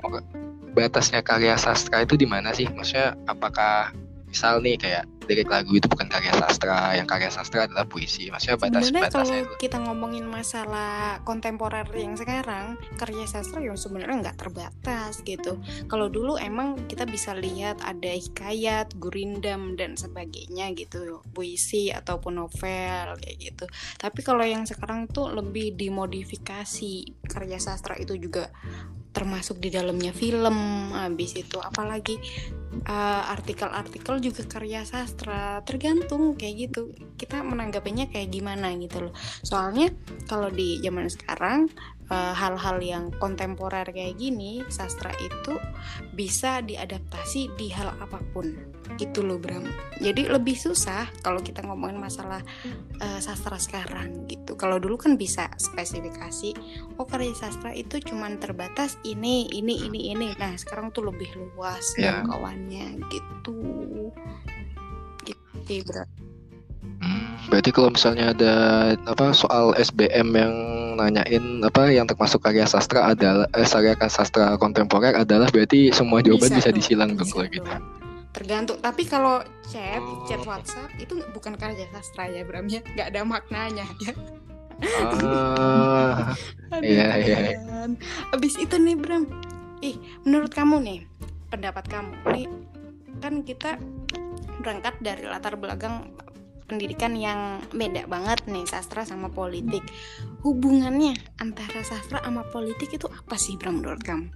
batasnya 0.78 1.26
karya 1.26 1.58
sastra 1.58 2.06
itu 2.06 2.14
di 2.14 2.30
mana 2.30 2.54
sih? 2.54 2.70
Maksudnya 2.70 3.18
apakah 3.26 3.90
misal 4.30 4.62
nih 4.62 4.78
kayak 4.78 5.10
lirik 5.28 5.52
lagu 5.52 5.76
itu 5.76 5.86
bukan 5.92 6.08
karya 6.08 6.32
sastra, 6.34 6.96
yang 6.96 7.06
karya 7.06 7.30
sastra 7.30 7.68
adalah 7.68 7.84
puisi. 7.84 8.32
Maksudnya 8.32 8.58
Sebenarnya 8.58 9.12
kalau 9.12 9.38
itu. 9.44 9.56
kita 9.60 9.78
ngomongin 9.84 10.26
masalah 10.26 11.20
kontemporer 11.28 11.86
yang 11.94 12.16
sekarang, 12.16 12.80
karya 12.96 13.28
sastra 13.28 13.60
yang 13.60 13.76
sebenarnya 13.76 14.32
nggak 14.32 14.40
terbatas 14.40 15.22
gitu. 15.28 15.60
Kalau 15.92 16.08
dulu 16.08 16.40
emang 16.40 16.88
kita 16.88 17.04
bisa 17.04 17.36
lihat 17.36 17.84
ada 17.84 18.10
hikayat, 18.10 18.96
gurindam 18.98 19.76
dan 19.76 20.00
sebagainya 20.00 20.72
gitu, 20.74 21.22
puisi 21.36 21.92
ataupun 21.92 22.40
novel 22.40 23.20
kayak 23.20 23.38
gitu. 23.38 23.66
Tapi 24.00 24.20
kalau 24.24 24.48
yang 24.48 24.64
sekarang 24.64 25.12
tuh 25.12 25.30
lebih 25.30 25.76
dimodifikasi 25.76 27.28
karya 27.28 27.60
sastra 27.60 28.00
itu 28.00 28.16
juga 28.16 28.50
termasuk 29.18 29.58
di 29.58 29.74
dalamnya 29.74 30.14
film 30.14 30.94
habis 30.94 31.34
itu 31.34 31.58
apalagi 31.58 32.22
uh, 32.86 33.34
artikel-artikel 33.34 34.22
juga 34.22 34.46
karya 34.46 34.86
sastra 34.86 35.66
tergantung 35.66 36.38
kayak 36.38 36.70
gitu. 36.70 36.94
Kita 37.18 37.42
menanggapinya 37.42 38.06
kayak 38.14 38.30
gimana 38.30 38.78
gitu 38.78 39.10
loh. 39.10 39.14
Soalnya 39.42 39.90
kalau 40.30 40.54
di 40.54 40.78
zaman 40.86 41.10
sekarang 41.10 41.74
uh, 42.10 42.34
hal-hal 42.34 42.78
yang 42.80 43.06
kontemporer 43.20 43.88
kayak 43.88 44.18
gini 44.20 44.64
sastra 44.72 45.12
itu 45.20 45.56
bisa 46.16 46.60
diadaptasi 46.64 47.54
di 47.56 47.70
hal 47.72 47.94
apa 48.00 48.20
pun. 48.34 48.56
Itu 48.98 49.22
loh 49.22 49.38
Bram. 49.38 49.68
Jadi 50.00 50.32
lebih 50.32 50.56
susah 50.56 51.12
kalau 51.22 51.44
kita 51.44 51.62
ngomongin 51.64 52.00
masalah 52.00 52.40
uh, 53.04 53.20
sastra 53.20 53.60
sekarang 53.60 54.26
gitu. 54.32 54.56
Kalau 54.56 54.80
dulu 54.80 54.96
kan 54.98 55.20
bisa 55.20 55.52
spesifikasi 55.60 56.56
oh 56.98 57.06
karya 57.06 57.36
sastra 57.36 57.76
itu 57.76 58.00
cuman 58.02 58.40
terbatas 58.40 58.96
ini 59.06 59.48
ini 59.52 59.86
ini 59.86 60.16
ini. 60.16 60.28
Nah 60.40 60.56
sekarang 60.56 60.90
tuh 60.96 61.08
lebih 61.12 61.30
luas 61.36 61.84
Ya. 62.00 62.20
jangkauannya 62.24 63.00
gitu. 63.12 63.60
Gitu 65.28 65.84
Bram. 65.84 66.08
Hmm, 66.98 67.37
berarti 67.48 67.70
kalau 67.72 67.90
misalnya 67.92 68.36
ada 68.36 68.54
apa 69.08 69.32
soal 69.32 69.72
SBM 69.80 70.30
yang 70.36 70.54
nanyain 71.00 71.64
apa 71.64 71.88
yang 71.90 72.04
termasuk 72.04 72.44
karya 72.44 72.68
sastra 72.68 73.16
adalah 73.16 73.48
eh, 73.56 73.64
karya 73.64 73.96
sastra 74.08 74.60
kontemporer 74.60 75.16
adalah 75.16 75.48
berarti 75.50 75.90
semua 75.96 76.20
jawaban 76.20 76.52
bisa, 76.52 76.70
tuh, 76.70 76.76
disilang 76.76 77.16
dong 77.16 77.24
bisa 77.28 77.36
kalau 77.40 77.48
gitu. 77.50 77.70
tergantung 78.36 78.78
tapi 78.84 79.04
kalau 79.08 79.42
chat 79.66 79.98
Oh. 80.04 80.28
chat 80.28 80.42
WhatsApp 80.44 80.92
itu 81.00 81.18
bukan 81.34 81.56
karya 81.58 81.88
sastra 81.90 82.28
ya 82.30 82.44
Bram 82.44 82.68
ya 82.68 82.84
nggak 82.84 83.08
ada 83.16 83.22
maknanya 83.24 83.88
ya 84.04 84.14
Ah, 84.78 86.38
Iya, 86.86 87.08
iya. 87.18 87.38
Abis 88.30 88.62
itu 88.62 88.78
nih 88.78 88.94
Bram, 88.94 89.26
ih 89.82 89.98
menurut 90.22 90.54
kamu 90.54 90.86
nih, 90.86 91.00
pendapat 91.50 91.90
kamu 91.90 92.14
nih 92.30 92.46
kan 93.18 93.42
kita 93.42 93.82
berangkat 94.62 94.94
dari 95.02 95.26
latar 95.26 95.58
belakang 95.58 96.14
pendidikan 96.68 97.16
yang 97.16 97.64
beda 97.72 98.06
banget 98.12 98.44
nih 98.46 98.68
sastra 98.68 99.08
sama 99.08 99.32
politik. 99.32 99.82
Hubungannya 100.44 101.16
antara 101.40 101.82
sastra 101.82 102.20
sama 102.20 102.44
politik 102.52 102.92
itu 102.92 103.08
apa 103.08 103.40
sih 103.40 103.56
Bram 103.56 103.80
menurut 103.80 104.04
kamu? 104.04 104.28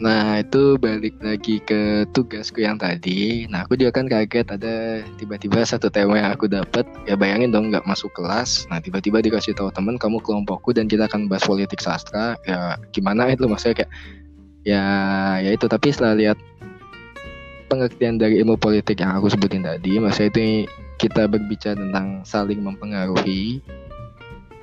Nah 0.00 0.40
itu 0.40 0.80
balik 0.80 1.20
lagi 1.20 1.60
ke 1.60 2.08
tugasku 2.16 2.64
yang 2.64 2.80
tadi. 2.80 3.44
Nah 3.52 3.68
aku 3.68 3.76
juga 3.76 4.00
kan 4.00 4.08
kaget 4.08 4.48
ada 4.48 5.04
tiba-tiba 5.20 5.60
satu 5.60 5.92
tema 5.92 6.16
yang 6.16 6.32
aku 6.32 6.48
dapat. 6.48 6.88
Ya 7.04 7.20
bayangin 7.20 7.52
dong 7.52 7.68
nggak 7.68 7.84
masuk 7.84 8.08
kelas. 8.16 8.64
Nah 8.72 8.80
tiba-tiba 8.80 9.20
dikasih 9.20 9.52
tahu 9.52 9.68
temen 9.68 10.00
kamu 10.00 10.24
kelompokku 10.24 10.72
dan 10.72 10.88
kita 10.88 11.04
akan 11.04 11.28
bahas 11.28 11.44
politik 11.44 11.84
sastra. 11.84 12.40
Ya 12.48 12.80
gimana 12.96 13.28
itu 13.28 13.44
maksudnya 13.44 13.84
kayak 13.84 13.92
ya 14.64 14.84
ya 15.44 15.50
itu. 15.52 15.68
Tapi 15.68 15.92
setelah 15.92 16.16
lihat 16.16 16.40
pengertian 17.70 18.18
dari 18.18 18.42
ilmu 18.42 18.58
politik 18.58 18.98
yang 18.98 19.14
aku 19.14 19.30
sebutin 19.30 19.62
tadi, 19.62 20.02
maksudnya 20.02 20.34
itu 20.34 20.42
kita 20.98 21.30
berbicara 21.30 21.78
tentang 21.78 22.26
saling 22.26 22.58
mempengaruhi. 22.58 23.62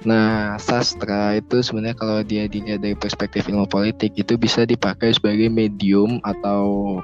Nah, 0.06 0.60
sastra 0.62 1.40
itu 1.40 1.64
sebenarnya 1.64 1.98
kalau 1.98 2.20
dia 2.22 2.46
dilihat 2.46 2.84
dari 2.84 2.94
perspektif 2.94 3.48
ilmu 3.48 3.66
politik 3.66 4.14
itu 4.14 4.38
bisa 4.38 4.68
dipakai 4.68 5.16
sebagai 5.16 5.50
medium 5.50 6.22
atau 6.22 7.00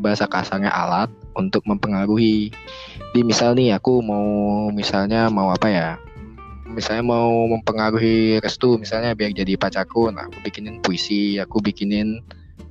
bahasa 0.00 0.26
kasarnya 0.26 0.72
alat 0.72 1.12
untuk 1.38 1.62
mempengaruhi. 1.68 2.50
Di 3.14 3.20
misal 3.22 3.54
aku 3.70 4.02
mau 4.02 4.26
misalnya 4.74 5.30
mau 5.30 5.54
apa 5.54 5.68
ya? 5.70 5.88
Misalnya 6.74 7.06
mau 7.06 7.30
mempengaruhi 7.46 8.42
Restu 8.42 8.74
misalnya 8.82 9.14
biar 9.14 9.30
jadi 9.30 9.54
pacarku. 9.54 10.10
Nah, 10.10 10.26
aku 10.26 10.42
bikinin 10.42 10.82
puisi, 10.82 11.38
aku 11.38 11.62
bikinin 11.62 12.18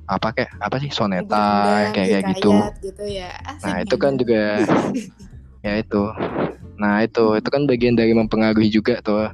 apa 0.04 0.36
kayak 0.36 0.52
apa 0.60 0.76
sih 0.80 0.90
soneta 0.92 1.24
Gurindam, 1.32 1.92
kayak 1.96 2.08
kayak 2.08 2.24
gitu. 2.36 2.50
gitu 2.84 3.04
ya. 3.08 3.30
Asik 3.48 3.64
Nah, 3.64 3.76
itu 3.80 3.94
kan 3.96 4.12
juga 4.20 4.42
ya 5.66 5.72
itu. 5.80 6.02
Nah, 6.76 6.94
itu 7.06 7.24
itu 7.38 7.48
kan 7.48 7.62
bagian 7.64 7.96
dari 7.96 8.12
mempengaruhi 8.12 8.68
juga 8.68 9.00
tuh. 9.00 9.32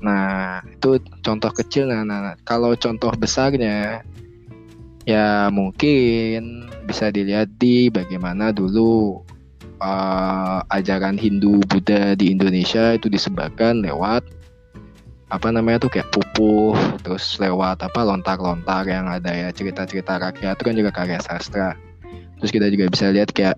Nah, 0.00 0.60
itu 0.64 1.00
contoh 1.20 1.52
kecil 1.52 1.88
nah, 1.88 2.04
nah, 2.04 2.32
nah. 2.32 2.36
kalau 2.44 2.72
contoh 2.76 3.12
besarnya 3.16 4.00
ya 5.08 5.48
mungkin 5.48 6.68
bisa 6.84 7.08
dilihat 7.08 7.48
di 7.56 7.88
bagaimana 7.88 8.52
dulu 8.52 9.20
uh, 9.80 10.60
ajaran 10.72 11.16
Hindu 11.16 11.60
Buddha 11.68 12.16
di 12.16 12.32
Indonesia 12.32 12.96
itu 12.96 13.08
disebarkan 13.08 13.84
lewat 13.84 14.24
apa 15.30 15.54
namanya 15.54 15.86
tuh 15.86 15.94
kayak 15.94 16.10
pupuh 16.10 16.74
terus 17.06 17.38
lewat 17.38 17.86
apa 17.86 18.02
lontar-lontar 18.02 18.82
yang 18.90 19.06
ada 19.06 19.30
ya 19.30 19.48
cerita-cerita 19.54 20.18
rakyat 20.18 20.58
itu 20.58 20.64
kan 20.66 20.74
juga 20.74 20.90
karya 20.90 21.22
sastra. 21.22 21.78
Terus 22.42 22.50
kita 22.50 22.66
juga 22.66 22.90
bisa 22.90 23.14
lihat 23.14 23.30
kayak 23.30 23.54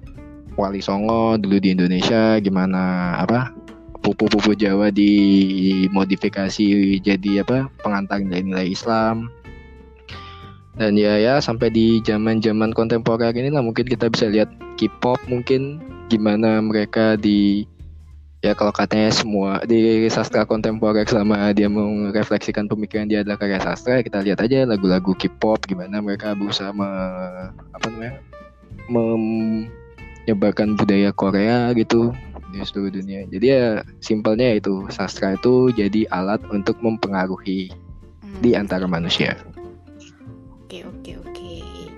Wali 0.61 0.85
Songo 0.85 1.41
dulu 1.41 1.57
di 1.57 1.73
Indonesia 1.73 2.37
gimana 2.45 3.17
apa 3.17 3.57
pupu-pupu 4.05 4.53
Jawa 4.53 4.93
dimodifikasi 4.93 7.01
jadi 7.01 7.41
apa 7.41 7.73
pengantar 7.81 8.21
nilai-nilai 8.21 8.69
Islam. 8.69 9.33
Dan 10.77 10.97
ya 10.97 11.17
ya 11.17 11.41
sampai 11.41 11.73
di 11.73 12.05
zaman-zaman 12.05 12.77
kontemporer 12.77 13.33
ini 13.33 13.53
lah 13.53 13.65
mungkin 13.65 13.89
kita 13.89 14.13
bisa 14.13 14.29
lihat 14.29 14.53
K-pop 14.77 15.21
mungkin 15.29 15.81
gimana 16.13 16.61
mereka 16.61 17.17
di 17.17 17.65
ya 18.43 18.59
kalau 18.59 18.75
katanya 18.75 19.15
semua 19.15 19.63
di 19.63 20.03
sastra 20.11 20.43
kontemporer 20.43 21.07
selama 21.07 21.55
dia 21.55 21.71
merefleksikan 21.71 22.67
pemikiran 22.67 23.07
dia 23.07 23.23
adalah 23.23 23.39
karya 23.39 23.63
sastra 23.63 24.03
kita 24.03 24.19
lihat 24.19 24.43
aja 24.43 24.67
lagu-lagu 24.67 25.15
K-pop 25.15 25.63
gimana 25.71 26.03
mereka 26.03 26.35
berusaha 26.35 26.75
me, 26.75 26.91
apa 27.71 27.87
namanya 27.87 28.19
menyebarkan 28.91 30.75
budaya 30.75 31.15
Korea 31.15 31.71
gitu 31.79 32.11
di 32.53 32.61
seluruh 32.61 32.93
dunia. 32.93 33.25
Jadi 33.33 33.47
ya 33.49 33.81
simpelnya 34.05 34.61
itu 34.61 34.85
sastra 34.93 35.39
itu 35.39 35.73
jadi 35.73 36.05
alat 36.13 36.43
untuk 36.53 36.77
mempengaruhi 36.85 37.73
hmm. 37.73 38.45
di 38.45 38.53
antara 38.53 38.85
manusia. 38.85 39.39
Oke 40.67 40.85
oke 40.85 41.13
oke. 41.17 41.53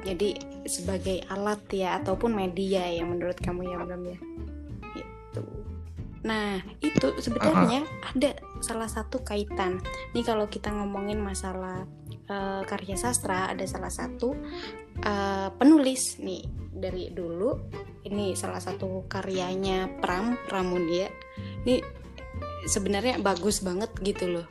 Jadi 0.07 0.39
sebagai 0.69 1.27
alat 1.33 1.59
ya 1.73 1.99
ataupun 1.99 2.37
media 2.37 2.87
ya 2.87 3.03
menurut 3.03 3.35
kamu 3.41 3.67
ya 3.67 3.77
Bram 3.83 4.05
ya 4.07 4.19
Nah, 6.25 6.61
itu 6.81 7.21
sebenarnya 7.21 7.85
uh-huh. 7.85 8.13
ada 8.17 8.31
salah 8.65 8.89
satu 8.89 9.21
kaitan. 9.21 9.81
Nih 10.17 10.25
kalau 10.25 10.49
kita 10.49 10.73
ngomongin 10.73 11.21
masalah 11.21 11.85
uh, 12.33 12.65
karya 12.65 12.97
sastra, 12.97 13.53
ada 13.53 13.65
salah 13.69 13.93
satu 13.93 14.33
uh, 15.05 15.49
penulis 15.61 16.17
nih 16.19 16.49
dari 16.73 17.13
dulu. 17.13 17.61
Ini 18.05 18.37
salah 18.37 18.61
satu 18.61 19.05
karyanya 19.05 20.01
Pram 20.01 20.37
Pramudia. 20.49 21.13
Ini 21.65 21.81
sebenarnya 22.65 23.21
bagus 23.21 23.61
banget 23.61 23.93
gitu 24.01 24.41
loh 24.41 24.47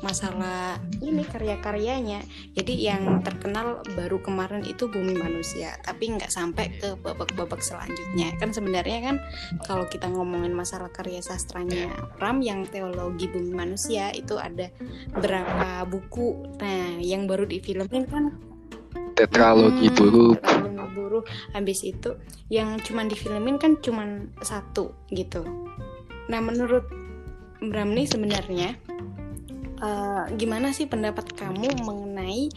masalah 0.00 0.78
ini 1.00 1.22
karya-karyanya. 1.26 2.22
Jadi 2.54 2.74
yang 2.86 3.22
terkenal 3.22 3.82
baru 3.94 4.18
kemarin 4.22 4.66
itu 4.66 4.90
bumi 4.90 5.14
manusia 5.16 5.78
tapi 5.82 6.12
nggak 6.12 6.30
sampai 6.30 6.72
ke 6.78 6.94
babak-babak 7.00 7.62
selanjutnya. 7.62 8.34
Kan 8.38 8.54
sebenarnya 8.54 8.98
kan 9.02 9.16
kalau 9.66 9.86
kita 9.86 10.10
ngomongin 10.10 10.52
masalah 10.52 10.90
karya 10.90 11.22
sastranya 11.22 11.90
Pram 12.18 12.42
yang 12.42 12.66
teologi 12.68 13.30
bumi 13.30 13.52
manusia 13.54 14.10
itu 14.12 14.36
ada 14.38 14.68
berapa 15.14 15.86
buku. 15.86 16.58
Nah 16.58 16.98
yang 17.02 17.30
baru 17.30 17.46
difilmin 17.46 18.04
kan 18.10 18.34
tetralogi 19.12 19.92
hmm, 19.92 19.96
buru 19.96 20.26
tetralogi 20.34 20.72
buru 20.92 21.20
habis 21.56 21.84
itu 21.84 22.16
yang 22.52 22.76
cuman 22.80 23.08
difilmin 23.08 23.56
kan 23.56 23.80
cuman 23.80 24.32
satu 24.44 24.92
gitu. 25.12 25.44
Nah 26.28 26.40
menurut 26.40 26.84
Bram 27.62 27.94
nih 27.94 28.10
sebenarnya 28.10 28.74
uh, 29.82 30.24
gimana 30.38 30.70
sih 30.70 30.86
pendapat 30.86 31.34
kamu 31.34 31.74
mengenai 31.82 32.48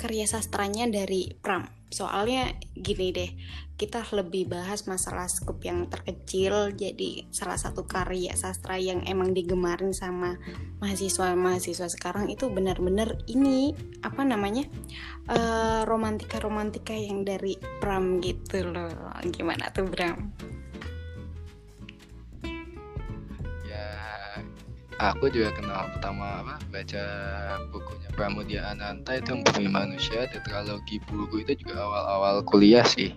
karya 0.00 0.26
sastranya 0.26 0.88
dari 0.88 1.36
Pram? 1.38 1.68
Soalnya 1.94 2.50
gini 2.74 3.14
deh, 3.14 3.30
kita 3.78 4.02
lebih 4.10 4.50
bahas 4.50 4.90
masalah 4.90 5.30
skup 5.30 5.62
yang 5.62 5.86
terkecil. 5.86 6.74
Jadi 6.74 7.30
salah 7.30 7.54
satu 7.54 7.86
karya 7.86 8.34
sastra 8.34 8.74
yang 8.74 9.06
emang 9.06 9.30
digemarin 9.30 9.94
sama 9.94 10.34
mahasiswa-mahasiswa 10.82 11.86
sekarang 11.86 12.26
itu 12.34 12.50
benar-benar 12.50 13.14
ini 13.30 13.78
apa 14.02 14.26
namanya 14.26 14.66
uh, 15.30 15.86
romantika-romantika 15.86 16.98
yang 16.98 17.22
dari 17.22 17.54
Pram 17.78 18.18
gitu 18.18 18.66
loh. 18.66 18.90
Gimana 19.30 19.70
tuh 19.70 19.86
Bram? 19.86 20.34
Aku 24.98 25.30
juga 25.30 25.50
kenal 25.56 25.90
pertama 25.96 26.42
apa 26.42 26.54
baca 26.70 27.04
bukunya 27.70 28.08
Pramudia 28.14 28.60
Ananta 28.70 29.18
itu 29.18 29.34
yang 29.34 29.42
Bumi 29.42 29.68
Manusia 29.70 30.30
tetralogi 30.30 31.02
buku 31.10 31.42
itu 31.42 31.66
juga 31.66 31.82
awal-awal 31.82 32.46
kuliah 32.46 32.86
sih. 32.86 33.14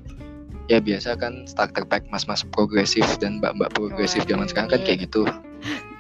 Ya 0.67 0.83
biasa 0.83 1.15
kan 1.15 1.47
starter 1.47 1.87
pack 1.87 2.09
mas-mas 2.11 2.43
progresif 2.43 3.05
dan 3.23 3.39
mbak-mbak 3.39 3.71
progresif 3.71 4.25
oh, 4.25 4.27
zaman 4.27 4.47
sekarang 4.51 4.75
kan 4.75 4.81
kayak 4.83 5.07
gitu. 5.07 5.23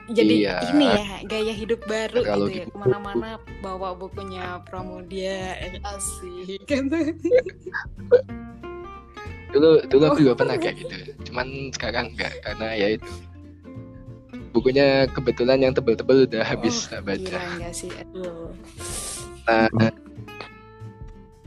Jadi 0.07 0.47
iya. 0.47 0.63
ini 0.71 0.87
ya 0.87 1.05
gaya 1.27 1.53
hidup 1.55 1.83
baru 1.87 2.23
gitu 2.23 2.51
ya. 2.51 2.65
Ke 2.67 2.75
mana-mana 2.79 3.39
bawa 3.59 3.95
bukunya 3.95 4.59
Pramudia 4.67 5.55
asik 5.83 6.63
dulu 9.47 9.79
dulu 9.87 10.03
aku 10.11 10.19
juga 10.23 10.35
pernah 10.43 10.57
kayak 10.59 10.75
gitu. 10.83 10.95
Cuman 11.31 11.71
sekarang 11.71 12.11
enggak 12.13 12.33
karena 12.43 12.67
ya 12.75 12.87
itu 12.99 13.07
bukunya 14.57 15.05
kebetulan 15.13 15.61
yang 15.61 15.73
tebel-tebel 15.77 16.25
udah 16.25 16.41
oh, 16.41 16.49
habis 16.49 16.89
tak 16.89 17.05
baca. 17.05 17.37
sih? 17.69 17.93
Aduh. 17.93 18.49
Nah, 19.45 19.69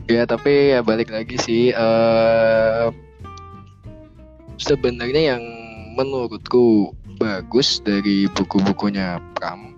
ya 0.07 0.23
tapi 0.23 0.71
ya 0.71 0.79
balik 0.79 1.11
lagi 1.11 1.35
sih. 1.35 1.75
Uh, 1.75 2.95
sebenarnya 4.55 5.35
yang 5.35 5.43
menurutku 5.99 6.95
bagus 7.19 7.83
dari 7.83 8.31
buku-bukunya 8.31 9.19
Pram, 9.35 9.75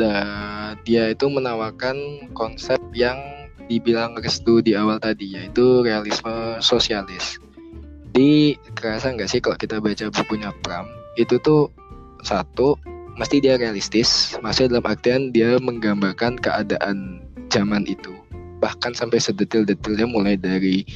dan 0.00 0.80
dia 0.88 1.12
itu 1.12 1.28
menawarkan 1.28 2.26
konsep 2.32 2.80
yang 2.96 3.20
dibilang 3.68 4.16
restu 4.16 4.64
di 4.64 4.72
awal 4.72 4.96
tadi 4.96 5.36
yaitu 5.36 5.84
realisme 5.84 6.58
sosialis. 6.64 7.36
Di 8.16 8.56
kerasa 8.72 9.12
nggak 9.12 9.28
sih 9.28 9.44
kalau 9.44 9.60
kita 9.60 9.78
baca 9.78 10.08
bukunya 10.08 10.50
Pram 10.64 10.88
itu 11.20 11.36
tuh 11.44 11.68
satu 12.22 12.78
mesti 13.18 13.42
dia 13.42 13.60
realistis. 13.60 14.38
Maksudnya 14.40 14.78
dalam 14.78 14.86
artian 14.88 15.22
dia 15.34 15.58
menggambarkan 15.60 16.40
keadaan 16.40 17.20
zaman 17.52 17.84
itu. 17.84 18.14
Bahkan 18.62 18.94
sampai 18.96 19.18
sedetil-detilnya 19.18 20.06
mulai 20.08 20.38
dari 20.38 20.86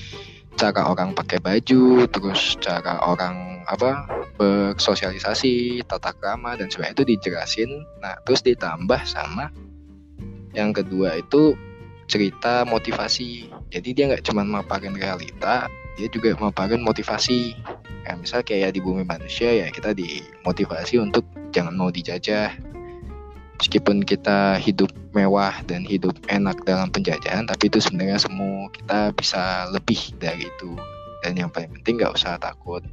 cara 0.56 0.88
orang 0.88 1.12
pakai 1.12 1.36
baju 1.36 2.08
terus 2.08 2.56
cara 2.64 2.96
orang 3.04 3.60
apa 3.68 4.08
bersosialisasi 4.40 5.84
tata 5.84 6.16
krama 6.16 6.56
dan 6.56 6.72
sebagainya. 6.72 6.96
Itu 6.96 7.04
dijelasin. 7.04 7.70
Nah 8.00 8.16
terus 8.24 8.40
ditambah 8.40 9.04
sama 9.04 9.52
yang 10.56 10.72
kedua 10.72 11.20
itu 11.20 11.52
cerita 12.06 12.62
motivasi. 12.64 13.50
Jadi 13.68 13.88
dia 13.92 14.08
nggak 14.08 14.24
cuma 14.24 14.46
maparin 14.46 14.94
realita 14.94 15.66
dia 15.96 16.08
juga 16.12 16.36
maparin 16.36 16.84
motivasi. 16.84 17.56
Ya 18.06 18.14
misal 18.14 18.44
kayak 18.46 18.76
di 18.76 18.80
bumi 18.84 19.02
manusia 19.02 19.50
ya 19.50 19.66
kita 19.72 19.96
dimotivasi 19.96 21.00
untuk 21.00 21.24
jangan 21.50 21.74
mau 21.74 21.90
dijajah. 21.90 22.52
Meskipun 23.56 24.04
kita 24.04 24.60
hidup 24.60 24.92
mewah 25.16 25.64
dan 25.64 25.80
hidup 25.80 26.12
enak 26.28 26.60
dalam 26.68 26.92
penjajahan 26.92 27.48
tapi 27.48 27.72
itu 27.72 27.80
sebenarnya 27.80 28.20
semua 28.20 28.68
kita 28.76 29.16
bisa 29.16 29.72
lebih 29.72 29.98
dari 30.20 30.44
itu. 30.44 30.76
Dan 31.24 31.40
yang 31.40 31.48
paling 31.48 31.72
penting 31.80 31.98
nggak 31.98 32.14
usah 32.14 32.36
takut 32.36 32.84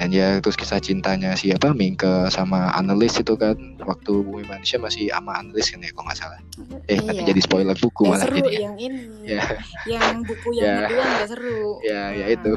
dan 0.00 0.16
ya 0.16 0.40
terus 0.40 0.56
kisah 0.56 0.80
cintanya 0.80 1.36
siapa 1.36 1.76
Mingke 1.76 2.32
sama 2.32 2.72
analis 2.72 3.20
itu 3.20 3.36
kan 3.36 3.52
waktu 3.84 4.24
bumi 4.24 4.48
manusia 4.48 4.80
masih 4.80 5.12
sama 5.12 5.36
analis 5.36 5.68
kan 5.68 5.84
ya 5.84 5.92
kalau 5.92 6.08
nggak 6.08 6.16
salah 6.16 6.40
eh 6.88 6.96
iya. 6.96 7.04
nanti 7.04 7.22
jadi 7.28 7.40
spoiler 7.44 7.76
buku 7.76 8.08
malah 8.08 8.24
seru 8.24 8.40
jadi 8.40 8.64
yang 8.64 8.76
ini 8.80 9.28
ya. 9.28 9.44
yang 9.84 10.24
buku 10.24 10.56
yang 10.56 10.64
ya. 10.64 10.76
kedua 10.88 11.04
nggak 11.04 11.28
seru 11.28 11.60
ya 11.84 12.02
ya 12.16 12.26
itu 12.32 12.50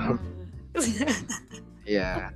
Iya, 1.83 2.31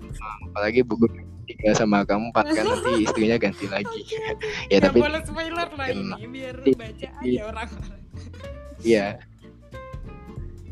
apalagi 0.52 0.84
buku 0.84 1.08
tiga 1.48 1.72
sama 1.72 2.04
kamu 2.04 2.36
empat 2.36 2.52
kan 2.52 2.68
nanti 2.68 3.08
istrinya 3.08 3.40
ganti 3.40 3.64
lagi. 3.72 4.04
ya 4.68 4.84
tapi 4.84 5.00
boleh 5.00 5.24
spoiler 5.24 5.72
lah 5.72 5.88
ini 5.88 6.28
biar 6.28 6.56
baca 6.76 7.08
aja 7.24 7.42
orang. 7.48 7.70
Iya. 8.84 9.24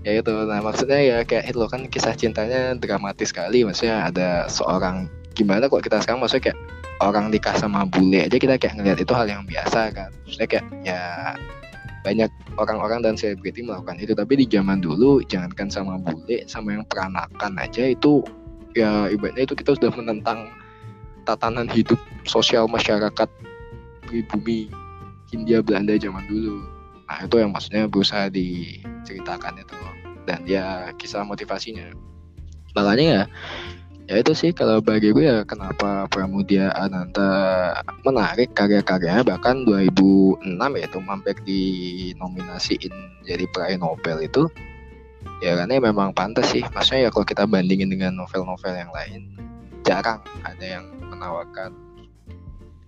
Ya 0.05 0.21
itu, 0.21 0.29
nah 0.29 0.61
maksudnya 0.61 1.01
ya 1.01 1.17
kayak 1.25 1.49
itu 1.49 1.65
kan 1.65 1.89
kisah 1.89 2.13
cintanya 2.13 2.77
dramatis 2.77 3.33
sekali, 3.33 3.65
maksudnya 3.65 4.05
ada 4.05 4.45
seorang 4.45 5.09
gimana 5.33 5.65
kok 5.65 5.81
kita 5.81 5.97
sekarang 5.97 6.21
maksudnya 6.21 6.53
kayak 6.53 6.59
orang 7.01 7.33
nikah 7.33 7.57
sama 7.57 7.89
bule 7.89 8.23
aja 8.23 8.37
kita 8.37 8.55
kayak 8.61 8.77
ngeliat 8.77 9.01
itu 9.01 9.11
hal 9.17 9.25
yang 9.25 9.43
biasa 9.49 9.89
kan, 9.97 10.13
maksudnya 10.23 10.45
kayak 10.45 10.65
ya 10.85 11.01
banyak 12.05 12.29
orang-orang 12.61 13.01
dan 13.01 13.17
selebriti 13.17 13.65
melakukan 13.65 13.97
itu. 13.97 14.13
Tapi 14.13 14.33
di 14.37 14.45
zaman 14.45 14.77
dulu 14.77 15.25
jangankan 15.25 15.73
sama 15.73 15.97
bule 15.97 16.45
sama 16.45 16.77
yang 16.77 16.85
peranakan 16.85 17.57
aja 17.57 17.89
itu 17.89 18.21
ya 18.77 19.09
ibaratnya 19.09 19.49
itu 19.49 19.57
kita 19.57 19.73
sudah 19.73 19.89
menentang 19.89 20.53
tatanan 21.25 21.65
hidup 21.65 21.97
sosial 22.29 22.69
masyarakat 22.69 23.25
di 24.13 24.21
bumi 24.29 24.69
Hindia 25.33 25.65
Belanda 25.65 25.97
zaman 25.97 26.29
dulu. 26.29 26.61
Nah 27.09 27.25
itu 27.25 27.41
yang 27.41 27.49
maksudnya 27.49 27.89
berusaha 27.89 28.29
diceritakan 28.29 29.65
itu 29.65 29.73
dan 30.25 30.43
ya 30.45 30.91
kisah 30.97 31.23
motivasinya. 31.25 31.93
Makanya 32.75 33.05
ya 33.05 33.23
ya 34.05 34.21
itu 34.21 34.37
sih 34.37 34.51
kalau 34.53 34.85
bagi 34.85 35.09
gue 35.09 35.25
ya 35.25 35.41
kenapa 35.49 36.05
Pramudia 36.13 36.69
Ananta 36.77 37.25
menarik 38.05 38.53
karya-karyanya 38.53 39.25
bahkan 39.25 39.65
2006 39.65 40.45
ya 40.61 40.85
itu 40.85 40.99
mampir 41.01 41.35
di 41.41 41.61
nominasiin 42.21 42.93
jadi 43.25 43.49
peraih 43.49 43.81
Nobel 43.81 44.21
itu 44.21 44.45
ya 45.41 45.57
karena 45.57 45.81
memang 45.81 46.13
pantas 46.13 46.53
sih 46.53 46.61
maksudnya 46.69 47.09
ya 47.09 47.09
kalau 47.09 47.25
kita 47.25 47.49
bandingin 47.49 47.89
dengan 47.89 48.13
novel-novel 48.13 48.77
yang 48.77 48.93
lain 48.93 49.33
jarang 49.81 50.21
ada 50.45 50.65
yang 50.65 50.85
menawarkan 51.09 51.73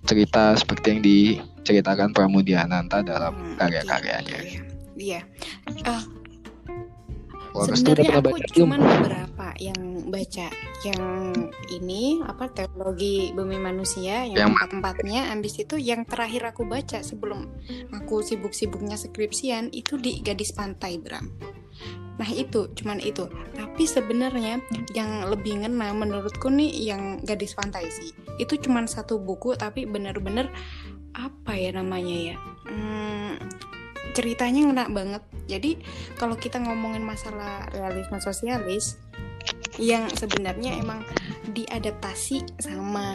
cerita 0.08 0.56
seperti 0.56 0.86
yang 0.88 1.02
diceritakan 1.04 2.16
Pramudia 2.16 2.64
Ananta 2.64 3.04
dalam 3.04 3.36
hmm, 3.36 3.60
karya-karyanya. 3.60 4.40
Iya. 4.96 5.22
Uh, 5.84 6.02
Sebenarnya 7.66 8.22
aku 8.22 8.38
cuma 8.54 8.76
beberapa 8.78 9.48
yang 9.58 9.80
baca 10.08 10.48
yang 10.86 11.04
ini 11.74 12.22
apa 12.24 12.48
teologi 12.54 13.34
bumi 13.34 13.58
manusia 13.58 14.24
yang, 14.24 14.38
yang... 14.38 14.50
empat-empatnya 14.54 15.34
habis 15.34 15.58
itu 15.58 15.76
yang 15.82 16.06
terakhir 16.06 16.54
aku 16.54 16.64
baca 16.64 17.02
sebelum 17.02 17.50
aku 17.92 18.22
sibuk-sibuknya 18.22 18.96
skripsian 18.96 19.74
itu 19.74 19.98
di 19.98 20.22
Gadis 20.22 20.54
Pantai 20.54 21.02
Bram. 21.02 21.28
Nah 22.18 22.30
itu 22.34 22.70
cuman 22.74 22.98
itu. 23.02 23.30
Tapi 23.54 23.84
sebenarnya 23.86 24.62
yang 24.98 25.30
lebih 25.30 25.66
ngena 25.66 25.94
menurutku 25.94 26.50
nih 26.50 26.74
yang 26.94 27.22
Gadis 27.22 27.54
Pantai 27.54 27.86
sih. 27.94 28.14
Itu 28.42 28.58
cuman 28.58 28.90
satu 28.90 29.22
buku 29.22 29.54
tapi 29.54 29.86
bener-bener 29.86 30.50
apa 31.14 31.54
ya 31.54 31.74
namanya 31.78 32.34
ya? 32.34 32.36
Hmm, 32.70 33.38
ceritanya 34.18 34.66
ngena 34.66 34.86
banget. 34.90 35.24
Jadi 35.48 35.80
kalau 36.20 36.36
kita 36.36 36.60
ngomongin 36.62 37.02
masalah 37.02 37.72
realisme 37.72 38.20
sosialis 38.20 39.00
yang 39.78 40.10
sebenarnya 40.10 40.76
emang 40.78 41.06
diadaptasi 41.54 42.60
sama 42.60 43.08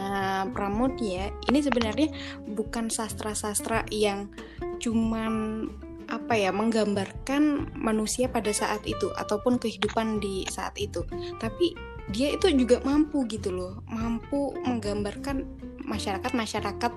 Pramudia 0.55 1.29
ini 1.51 1.59
sebenarnya 1.59 2.09
bukan 2.55 2.87
sastra-sastra 2.87 3.83
yang 3.91 4.31
cuman 4.79 5.67
apa 6.11 6.35
ya 6.35 6.51
menggambarkan 6.51 7.73
manusia 7.77 8.27
pada 8.27 8.51
saat 8.51 8.83
itu 8.83 9.11
ataupun 9.15 9.59
kehidupan 9.59 10.19
di 10.19 10.43
saat 10.51 10.75
itu. 10.77 11.03
Tapi 11.39 11.93
dia 12.11 12.35
itu 12.35 12.51
juga 12.51 12.83
mampu 12.83 13.23
gitu 13.31 13.55
loh 13.55 13.79
mampu 13.87 14.51
menggambarkan 14.67 15.47
masyarakat 15.87 16.31
masyarakat 16.35 16.91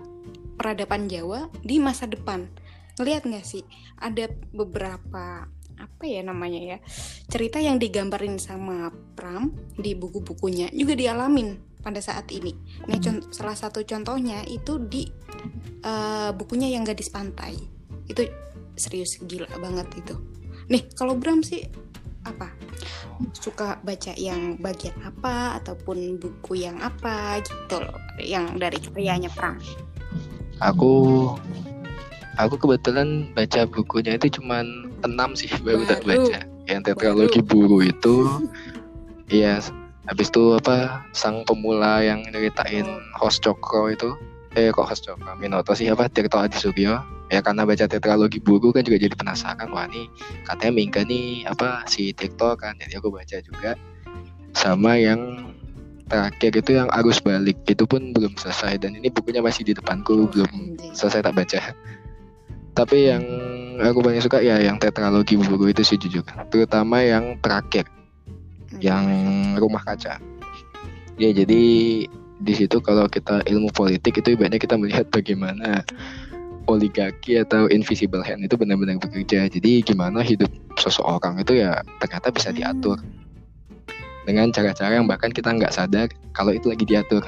peradaban 0.59 1.07
Jawa 1.07 1.47
di 1.63 1.79
masa 1.79 2.11
depan 2.11 2.51
ngelihat 2.97 3.23
nggak 3.29 3.47
sih 3.47 3.65
ada 4.01 4.29
beberapa 4.53 5.49
apa 5.77 6.05
ya 6.09 6.25
namanya 6.25 6.77
ya 6.77 6.79
cerita 7.29 7.61
yang 7.61 7.77
digambarin 7.77 8.41
sama 8.41 8.89
Pram 9.13 9.53
di 9.77 9.93
buku-bukunya 9.93 10.73
juga 10.73 10.97
dialamin 10.97 11.61
pada 11.87 12.03
saat 12.03 12.27
ini. 12.35 12.51
Nah, 12.91 12.99
salah 13.31 13.55
satu 13.55 13.87
contohnya 13.87 14.43
itu 14.43 14.83
di 14.83 15.07
uh, 15.87 16.35
bukunya 16.35 16.75
yang 16.75 16.83
gadis 16.83 17.15
pantai. 17.15 17.55
Itu 18.11 18.27
serius 18.75 19.23
gila 19.23 19.47
banget 19.63 19.87
itu. 19.95 20.19
Nih, 20.67 20.91
kalau 20.99 21.15
Bram 21.15 21.47
sih 21.47 21.63
apa? 22.27 22.51
Suka 23.39 23.79
baca 23.87 24.13
yang 24.19 24.59
bagian 24.59 24.99
apa 25.07 25.63
ataupun 25.63 26.19
buku 26.19 26.59
yang 26.67 26.83
apa 26.83 27.39
gitu 27.47 27.79
loh, 27.79 28.03
yang 28.19 28.59
dari 28.59 28.83
karyanya 28.83 29.31
Pram. 29.31 29.55
Aku 30.59 30.91
aku 32.37 32.55
kebetulan 32.61 33.33
baca 33.33 33.65
bukunya 33.69 34.17
itu 34.17 34.41
cuma 34.41 34.63
enam 35.05 35.31
sih 35.33 35.49
baru, 35.65 35.83
baru 35.83 35.91
tak 35.91 36.01
baca. 36.05 36.39
Yang 36.67 36.81
tetralogi 36.93 37.41
buru 37.43 37.79
itu 37.83 38.45
iya 39.33 39.59
habis 40.07 40.31
itu 40.31 40.55
apa 40.55 41.03
sang 41.11 41.43
pemula 41.43 42.03
yang 42.05 42.23
nyeritain 42.31 42.87
host 43.19 43.43
cokro 43.43 43.91
itu 43.91 44.15
eh 44.55 44.71
kok 44.71 44.87
host 44.87 45.07
cokro 45.07 45.35
Minoto 45.39 45.75
sih 45.75 45.91
apa 45.91 46.07
Tirto 46.07 46.39
Adi 46.39 46.59
Suryo 46.59 47.03
ya 47.27 47.43
karena 47.43 47.67
baca 47.67 47.91
tetralogi 47.91 48.39
buru 48.39 48.71
kan 48.71 48.87
juga 48.87 49.03
jadi 49.03 49.15
penasaran 49.19 49.67
wah 49.75 49.91
nih 49.91 50.07
katanya 50.47 50.73
Mingga 50.79 51.03
nih 51.07 51.47
apa 51.51 51.83
si 51.91 52.15
Tirto 52.15 52.55
kan 52.55 52.77
jadi 52.79 53.03
aku 53.03 53.11
baca 53.11 53.37
juga. 53.43 53.75
Sama 54.57 54.97
yang 54.97 55.53
terakhir 56.09 56.55
itu 56.55 56.71
yang 56.79 56.89
arus 57.03 57.19
balik 57.19 57.59
itu 57.67 57.83
pun 57.83 58.15
belum 58.15 58.39
selesai 58.39 58.79
dan 58.79 58.95
ini 58.95 59.11
bukunya 59.11 59.43
masih 59.43 59.67
di 59.67 59.75
depanku 59.75 60.31
belum 60.31 60.79
selesai 60.95 61.27
tak 61.27 61.35
baca 61.35 61.75
tapi 62.77 63.09
yang 63.09 63.25
aku 63.81 64.05
paling 64.05 64.21
suka 64.21 64.45
ya 64.45 64.61
yang 64.61 64.77
tetralogi 64.77 65.41
buku 65.41 65.73
itu 65.73 65.81
sih 65.81 65.97
jujur. 65.97 66.23
Terutama 66.53 67.01
yang 67.01 67.41
terakhir. 67.41 67.89
Yang 68.77 69.09
rumah 69.57 69.81
kaca. 69.81 70.21
Ya 71.17 71.31
jadi 71.33 71.65
di 72.37 72.53
situ 72.53 72.77
kalau 72.85 73.09
kita 73.09 73.41
ilmu 73.49 73.73
politik 73.73 74.21
itu 74.21 74.37
ibaratnya 74.37 74.61
kita 74.61 74.77
melihat 74.77 75.09
bagaimana 75.09 75.81
oligarki 76.69 77.41
atau 77.41 77.73
invisible 77.73 78.21
hand 78.21 78.45
itu 78.45 78.61
benar-benar 78.61 79.01
bekerja. 79.01 79.49
Jadi 79.49 79.81
gimana 79.81 80.21
hidup 80.21 80.53
seseorang 80.77 81.41
itu 81.41 81.65
ya 81.65 81.81
ternyata 82.05 82.29
bisa 82.29 82.53
diatur. 82.53 83.01
Dengan 84.29 84.53
cara-cara 84.53 85.01
yang 85.01 85.09
bahkan 85.09 85.33
kita 85.33 85.49
nggak 85.49 85.73
sadar 85.73 86.13
kalau 86.37 86.53
itu 86.53 86.69
lagi 86.69 86.85
diatur 86.85 87.25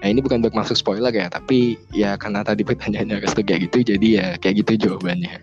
Nah 0.00 0.08
ini 0.08 0.20
bukan 0.24 0.40
bermaksud 0.40 0.80
spoiler 0.80 1.12
ya, 1.12 1.28
tapi 1.28 1.76
ya 1.92 2.16
karena 2.16 2.40
tadi 2.40 2.64
pertanyaannya 2.68 3.20
restu 3.20 3.44
kayak 3.44 3.70
gitu, 3.70 3.96
jadi 3.96 4.08
ya 4.08 4.26
kayak 4.40 4.64
gitu 4.64 4.88
jawabannya. 4.88 5.40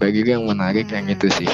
Bagi 0.00 0.24
gue 0.24 0.32
yang 0.32 0.48
menarik 0.48 0.88
hmm, 0.88 0.96
yang 0.96 1.06
itu 1.12 1.28
sih. 1.28 1.48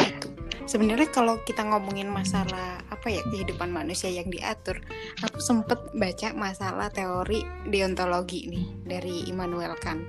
Sebenarnya 0.66 1.10
kalau 1.14 1.38
kita 1.46 1.62
ngomongin 1.62 2.10
masalah 2.10 2.82
apa 2.90 3.06
ya 3.06 3.22
kehidupan 3.30 3.70
manusia 3.70 4.10
yang 4.10 4.26
diatur, 4.30 4.82
aku 5.22 5.38
sempet 5.38 5.78
baca 5.94 6.34
masalah 6.34 6.90
teori 6.90 7.42
deontologi 7.70 8.50
nih 8.50 8.66
dari 8.86 9.30
Immanuel 9.30 9.78
Kant. 9.78 10.02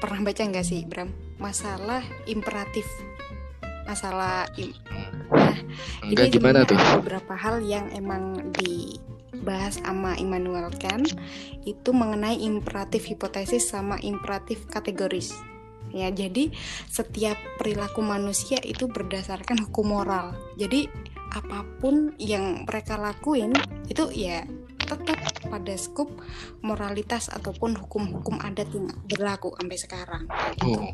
Pernah 0.00 0.20
baca 0.24 0.42
nggak 0.42 0.66
sih 0.66 0.84
Bram? 0.84 1.08
Masalah 1.40 2.04
imperatif 2.28 2.84
masalah 3.86 4.46
im 4.58 4.70
nah 5.32 5.56
Enggak, 6.04 6.28
ini 6.28 6.34
gimana 6.36 6.60
tuh 6.68 6.76
beberapa 7.00 7.34
hal 7.36 7.64
yang 7.64 7.88
emang 7.96 8.52
di 8.52 9.00
bahas 9.42 9.78
sama 9.82 10.14
Immanuel 10.16 10.70
Kant 10.78 11.12
itu 11.66 11.90
mengenai 11.90 12.38
imperatif 12.40 13.06
hipotesis 13.10 13.68
sama 13.70 13.98
imperatif 14.00 14.66
kategoris. 14.70 15.34
Ya, 15.92 16.08
jadi 16.08 16.48
setiap 16.88 17.36
perilaku 17.60 18.00
manusia 18.00 18.56
itu 18.64 18.88
berdasarkan 18.88 19.68
hukum 19.68 19.92
moral. 19.92 20.32
Jadi 20.56 20.88
apa 21.32 21.64
pun 21.80 22.16
yang 22.16 22.64
mereka 22.64 22.96
lakuin 22.96 23.52
itu 23.88 24.08
ya 24.12 24.44
tetap 24.84 25.18
pada 25.48 25.74
skup 25.76 26.08
moralitas 26.60 27.32
ataupun 27.32 27.76
hukum-hukum 27.76 28.40
adat 28.40 28.68
yang 28.72 28.88
berlaku 29.08 29.52
sampai 29.56 29.78
sekarang. 29.80 30.22
Gitu. 30.60 30.80
Oh. 30.80 30.92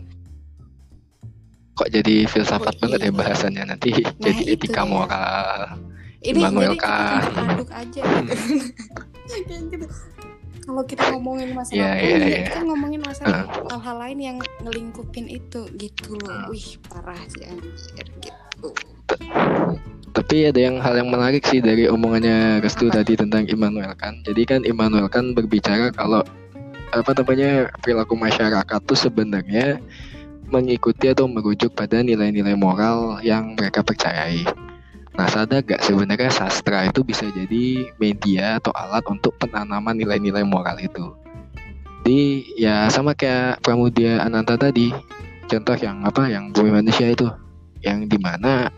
Kok 1.78 1.90
jadi 1.94 2.26
filsafat 2.26 2.74
oh, 2.74 2.78
banget 2.82 2.98
ya 2.98 3.04
iya. 3.06 3.14
ya 3.14 3.18
bahasannya 3.22 3.64
nanti 3.70 3.90
nah, 3.94 4.14
jadi 4.18 4.42
etika 4.50 4.82
moral 4.82 5.78
ini 6.22 6.38
Immanuel 6.42 6.74
jadi 6.74 6.78
kita 6.78 7.42
aduk 7.46 7.70
aja 7.70 8.02
gitu. 9.38 9.54
gitu. 9.70 9.86
kalau 10.68 10.82
kita 10.84 11.02
ngomongin 11.14 11.50
masalah 11.54 11.78
yeah, 11.78 11.94
yeah, 11.96 12.18
yeah. 12.18 12.46
kita 12.50 12.60
ngomongin 12.66 13.00
masalah 13.00 13.46
uh. 13.46 13.66
hal-hal 13.72 13.96
lain 14.02 14.18
yang 14.18 14.36
ngelingkupin 14.66 15.26
itu 15.30 15.60
gitu 15.78 16.18
loh 16.24 16.46
uh. 16.46 16.52
wih 16.52 16.78
parah 16.90 17.20
sih 17.30 17.46
anjir 17.46 18.06
gitu 18.18 18.68
tapi 20.12 20.50
ada 20.50 20.58
yang 20.58 20.82
hal 20.82 20.98
yang 20.98 21.08
menarik 21.08 21.46
sih 21.46 21.62
dari 21.62 21.86
omongannya 21.86 22.58
Restu 22.58 22.90
tadi 22.90 23.14
tentang 23.14 23.46
Immanuel 23.46 23.94
kan 23.94 24.18
jadi 24.26 24.42
kan 24.44 24.60
Immanuel 24.66 25.06
kan 25.06 25.32
berbicara 25.32 25.94
kalau 25.94 26.26
apa 26.92 27.12
namanya 27.12 27.68
perilaku 27.84 28.16
masyarakat 28.16 28.80
tuh 28.88 28.98
sebenarnya 28.98 29.78
mengikuti 30.48 31.12
atau 31.12 31.28
merujuk 31.28 31.76
pada 31.76 32.00
nilai-nilai 32.00 32.56
moral 32.56 33.20
yang 33.20 33.52
mereka 33.52 33.84
percayai. 33.84 34.48
Nah, 35.18 35.26
sadar 35.26 35.66
gak 35.66 35.82
sebenarnya 35.82 36.30
sastra 36.30 36.86
itu 36.86 37.02
bisa 37.02 37.26
jadi 37.26 37.90
media 37.98 38.62
atau 38.62 38.70
alat 38.70 39.02
untuk 39.10 39.34
penanaman 39.42 39.98
nilai-nilai 39.98 40.46
moral 40.46 40.78
itu. 40.78 41.10
Jadi 42.06 42.54
ya 42.54 42.86
sama 42.86 43.18
kayak 43.18 43.58
Pramudia 43.66 44.22
Ananta 44.22 44.54
tadi, 44.54 44.94
contoh 45.50 45.74
yang 45.74 46.06
apa 46.06 46.30
yang 46.30 46.54
bumi 46.54 46.70
manusia 46.70 47.10
itu, 47.10 47.26
yang 47.82 48.06
di 48.06 48.14
mana 48.14 48.70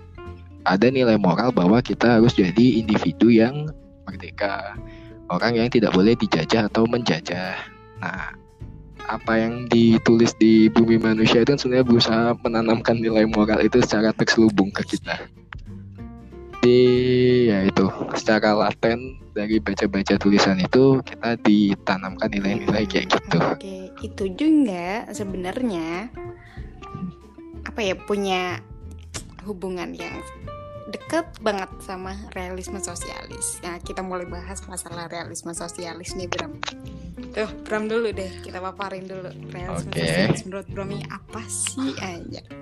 ada 0.64 0.88
nilai 0.88 1.20
moral 1.20 1.52
bahwa 1.52 1.76
kita 1.84 2.16
harus 2.16 2.32
jadi 2.32 2.80
individu 2.80 3.28
yang 3.28 3.68
merdeka, 4.08 4.80
orang 5.28 5.60
yang 5.60 5.68
tidak 5.68 5.92
boleh 5.92 6.16
dijajah 6.16 6.72
atau 6.72 6.88
menjajah. 6.88 7.52
Nah, 8.00 8.32
apa 9.12 9.32
yang 9.36 9.68
ditulis 9.68 10.32
di 10.40 10.72
bumi 10.72 10.96
manusia 10.96 11.44
itu 11.44 11.52
sebenarnya 11.52 11.84
berusaha 11.84 12.32
menanamkan 12.40 12.96
nilai 12.96 13.28
moral 13.28 13.60
itu 13.60 13.76
secara 13.84 14.16
terselubung 14.16 14.72
ke 14.72 14.96
kita 14.96 15.20
jadi 16.60 16.76
ya 17.48 17.58
itu 17.72 17.88
secara 18.20 18.52
laten 18.52 19.16
dari 19.32 19.56
baca-baca 19.64 20.20
tulisan 20.20 20.60
itu 20.60 21.00
kita 21.08 21.40
ditanamkan 21.40 22.28
nilai-nilai 22.28 22.84
kayak 22.84 23.08
gitu. 23.16 23.38
Oke, 23.40 23.88
itu 24.04 24.24
juga 24.36 25.08
sebenarnya 25.08 26.12
apa 27.64 27.80
ya 27.80 27.96
punya 27.96 28.60
hubungan 29.48 29.96
yang 29.96 30.20
deket 30.92 31.24
banget 31.40 31.72
sama 31.80 32.12
realisme 32.36 32.76
sosialis. 32.76 33.64
Nah, 33.64 33.80
kita 33.80 34.04
mulai 34.04 34.28
bahas 34.28 34.60
masalah 34.68 35.08
realisme 35.08 35.56
sosialis 35.56 36.12
nih, 36.12 36.28
Bram. 36.28 36.60
Tuh, 37.32 37.48
Bram 37.64 37.88
dulu 37.88 38.12
deh, 38.12 38.28
kita 38.44 38.60
paparin 38.60 39.08
dulu 39.08 39.32
realisme 39.48 39.96
Oke. 39.96 40.04
sosialis 40.04 40.44
menurut 40.44 40.68
Bram 40.68 40.92
ini 40.92 41.08
apa 41.08 41.40
sih 41.48 41.96
aja? 42.04 42.44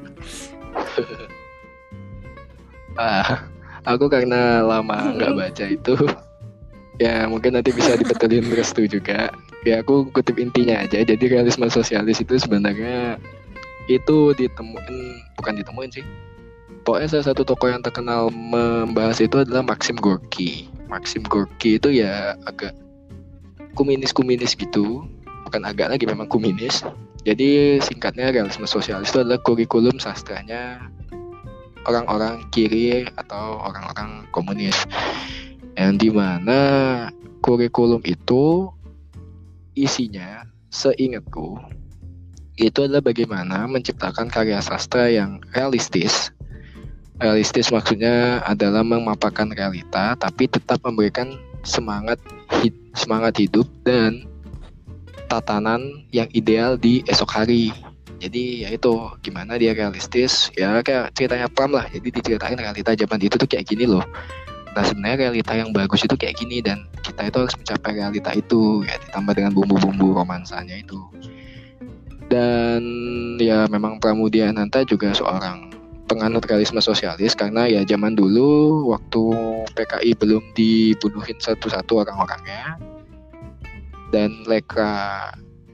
Ah, 2.99 3.47
aku 3.85 4.11
karena 4.11 4.65
lama 4.65 5.15
nggak 5.15 5.35
baca 5.35 5.65
itu, 5.69 5.95
ya 7.05 7.27
mungkin 7.31 7.59
nanti 7.59 7.71
bisa 7.71 7.95
dibetulin 7.95 8.47
restu 8.59 8.87
juga. 8.87 9.31
Ya 9.67 9.83
aku 9.83 10.09
kutip 10.15 10.39
intinya 10.39 10.83
aja. 10.83 11.03
Jadi 11.03 11.25
realisme 11.27 11.67
sosialis 11.67 12.23
itu 12.23 12.39
sebenarnya 12.39 13.19
itu 13.91 14.33
ditemuin, 14.37 14.95
bukan 15.39 15.55
ditemuin 15.59 15.91
sih. 15.91 16.05
Pokoknya 16.87 17.09
salah 17.11 17.27
satu 17.35 17.43
tokoh 17.45 17.69
yang 17.69 17.83
terkenal 17.85 18.33
membahas 18.33 19.21
itu 19.21 19.43
adalah 19.43 19.61
Maxim 19.61 19.99
Gorky. 19.99 20.71
Maxim 20.89 21.21
Gorky 21.27 21.77
itu 21.77 21.93
ya 21.93 22.39
agak 22.49 22.73
kuminis-kuminis 23.77 24.57
gitu, 24.57 25.05
bukan 25.45 25.63
agak 25.69 25.93
lagi 25.93 26.09
memang 26.09 26.31
kuminis. 26.31 26.81
Jadi 27.29 27.77
singkatnya 27.83 28.33
realisme 28.33 28.65
sosialis 28.65 29.13
itu 29.13 29.21
adalah 29.21 29.43
kurikulum 29.45 30.01
sastranya 30.01 30.89
orang-orang 31.87 32.47
kiri 32.51 33.07
atau 33.15 33.63
orang-orang 33.63 34.27
komunis. 34.35 34.77
Yang 35.79 35.93
di 36.01 36.09
mana 36.11 36.61
kurikulum 37.45 38.03
itu 38.03 38.73
isinya 39.79 40.43
seingatku 40.75 41.79
itu 42.59 42.79
adalah 42.83 43.07
bagaimana 43.07 43.71
menciptakan 43.71 44.27
karya 44.27 44.59
sastra 44.59 45.07
yang 45.07 45.39
realistis. 45.55 46.35
Realistis 47.23 47.71
maksudnya 47.71 48.43
adalah 48.43 48.83
memaparkan 48.83 49.55
realita 49.55 50.19
tapi 50.19 50.51
tetap 50.51 50.83
memberikan 50.83 51.39
semangat 51.63 52.19
semangat 52.95 53.39
hidup 53.39 53.67
dan 53.87 54.27
tatanan 55.31 56.07
yang 56.11 56.27
ideal 56.35 56.75
di 56.75 57.07
esok 57.07 57.31
hari 57.31 57.71
jadi 58.19 58.67
ya 58.67 58.69
itu 58.75 58.93
gimana 59.23 59.55
dia 59.55 59.71
realistis? 59.75 60.51
Ya 60.59 60.75
kayak 60.83 61.15
ceritanya 61.15 61.47
Pram 61.47 61.71
lah. 61.71 61.87
Jadi 61.87 62.11
diceritain 62.11 62.59
realita 62.59 62.95
zaman 62.99 63.19
itu 63.23 63.39
tuh 63.39 63.47
kayak 63.47 63.71
gini 63.71 63.87
loh. 63.87 64.03
Nah 64.75 64.83
sebenarnya 64.83 65.31
realita 65.31 65.55
yang 65.55 65.71
bagus 65.71 66.03
itu 66.03 66.19
kayak 66.19 66.35
gini 66.39 66.59
dan 66.59 66.87
kita 67.07 67.31
itu 67.31 67.37
harus 67.47 67.55
mencapai 67.55 67.95
realita 67.95 68.31
itu 68.35 68.83
ya 68.83 68.99
ditambah 69.07 69.33
dengan 69.39 69.53
bumbu-bumbu 69.55 70.19
romansanya 70.19 70.83
itu. 70.83 70.99
Dan 72.29 72.83
ya 73.41 73.65
memang 73.71 74.03
Pramudia 74.03 74.53
Ananta 74.53 74.85
juga 74.85 75.15
seorang 75.15 75.71
penganut 76.09 76.43
realisme 76.49 76.81
sosialis 76.81 77.37
karena 77.37 77.69
ya 77.69 77.85
zaman 77.85 78.17
dulu 78.17 78.83
waktu 78.91 79.23
PKI 79.77 80.11
belum 80.17 80.43
dibunuhin 80.57 81.39
satu-satu 81.39 82.05
orang-orangnya 82.05 82.81
dan 84.09 84.43
Lekra 84.49 85.29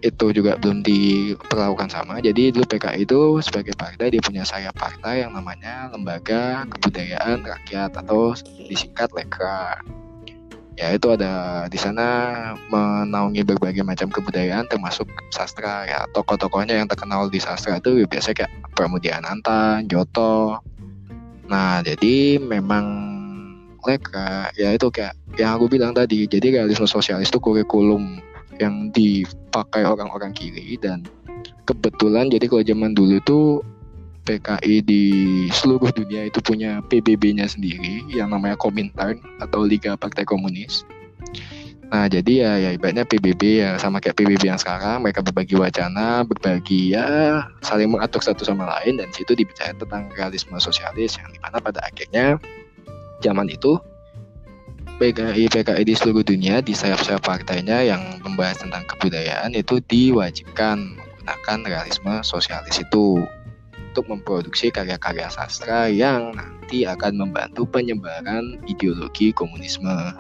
itu 0.05 0.37
juga 0.37 0.61
belum 0.61 0.85
diperlakukan 0.85 1.89
sama. 1.89 2.21
Jadi 2.21 2.53
dulu 2.53 2.69
PKI 2.69 3.09
itu 3.09 3.41
sebagai 3.41 3.73
partai 3.73 4.13
dia 4.13 4.21
punya 4.21 4.45
sayap 4.45 4.77
partai 4.77 5.25
yang 5.25 5.33
namanya 5.33 5.89
Lembaga 5.89 6.69
Kebudayaan 6.69 7.41
Rakyat 7.41 7.97
atau 7.97 8.37
disingkat 8.69 9.09
Lekra. 9.17 9.81
Ya 10.75 10.91
itu 10.91 11.07
ada 11.09 11.65
di 11.71 11.79
sana 11.79 12.53
menaungi 12.67 13.47
berbagai 13.47 13.87
macam 13.87 14.11
kebudayaan 14.11 14.67
termasuk 14.67 15.07
sastra 15.31 15.87
ya 15.87 16.03
tokoh-tokohnya 16.11 16.83
yang 16.83 16.91
terkenal 16.91 17.31
di 17.31 17.39
sastra 17.39 17.79
itu 17.79 18.03
biasanya 18.11 18.43
kayak 18.43 18.53
Pramudia 18.75 19.23
Ananta, 19.23 19.87
Joto. 19.87 20.61
Nah 21.47 21.79
jadi 21.81 22.43
memang 22.43 22.85
Lekra 23.87 24.51
ya 24.59 24.75
itu 24.75 24.91
kayak 24.91 25.15
yang 25.39 25.55
aku 25.55 25.71
bilang 25.71 25.95
tadi 25.95 26.27
jadi 26.27 26.61
realisme 26.61 26.91
sosialis 26.91 27.31
itu 27.31 27.39
kurikulum 27.39 28.19
yang 28.61 28.91
dipakai 28.95 29.87
orang-orang 29.87 30.35
kiri 30.35 30.77
dan 30.79 31.07
kebetulan 31.65 32.29
jadi 32.29 32.45
kalau 32.47 32.65
zaman 32.65 32.93
dulu 32.93 33.17
tuh 33.25 33.47
PKI 34.25 34.81
di 34.81 35.05
seluruh 35.53 35.93
dunia 35.93 36.33
itu 36.33 36.41
punya 36.41 36.81
PBB-nya 36.89 37.45
sendiri 37.45 38.09
yang 38.09 38.33
namanya 38.33 38.57
Komintern 38.57 39.21
atau 39.37 39.69
Liga 39.69 40.01
Partai 40.01 40.25
Komunis. 40.25 40.89
Nah 41.93 42.09
jadi 42.09 42.33
ya, 42.41 42.53
ya 42.57 42.71
ibaratnya 42.73 43.05
PBB 43.05 43.61
ya 43.61 43.77
sama 43.77 44.01
kayak 44.01 44.17
PBB 44.17 44.49
yang 44.49 44.57
sekarang 44.57 45.05
mereka 45.05 45.21
berbagi 45.21 45.61
wacana, 45.61 46.25
berbagi 46.25 46.97
ya 46.97 47.45
saling 47.61 47.93
mengatur 47.93 48.25
satu 48.25 48.49
sama 48.49 48.65
lain 48.81 48.97
dan 48.97 49.13
situ 49.13 49.37
dibicara 49.37 49.77
tentang 49.77 50.09
realisme 50.17 50.57
sosialis 50.57 51.21
yang 51.21 51.29
di 51.29 51.39
mana 51.45 51.61
pada 51.61 51.85
akhirnya 51.85 52.41
zaman 53.21 53.53
itu 53.53 53.77
PKI 54.95 55.51
PKI 55.51 55.83
di 55.83 55.95
seluruh 55.99 56.23
dunia 56.23 56.63
di 56.63 56.71
sayap-sayap 56.71 57.27
partainya 57.27 57.83
yang 57.83 58.03
membahas 58.23 58.63
tentang 58.63 58.87
kebudayaan 58.87 59.51
itu 59.59 59.83
diwajibkan 59.91 60.95
menggunakan 61.25 61.59
realisme 61.65 62.15
sosialis 62.21 62.85
itu 62.85 63.25
untuk 63.91 64.05
memproduksi 64.13 64.69
karya-karya 64.69 65.33
sastra 65.33 65.89
yang 65.89 66.37
nanti 66.37 66.85
akan 66.85 67.17
membantu 67.17 67.65
penyebaran 67.65 68.61
ideologi 68.69 69.33
komunisme 69.33 70.13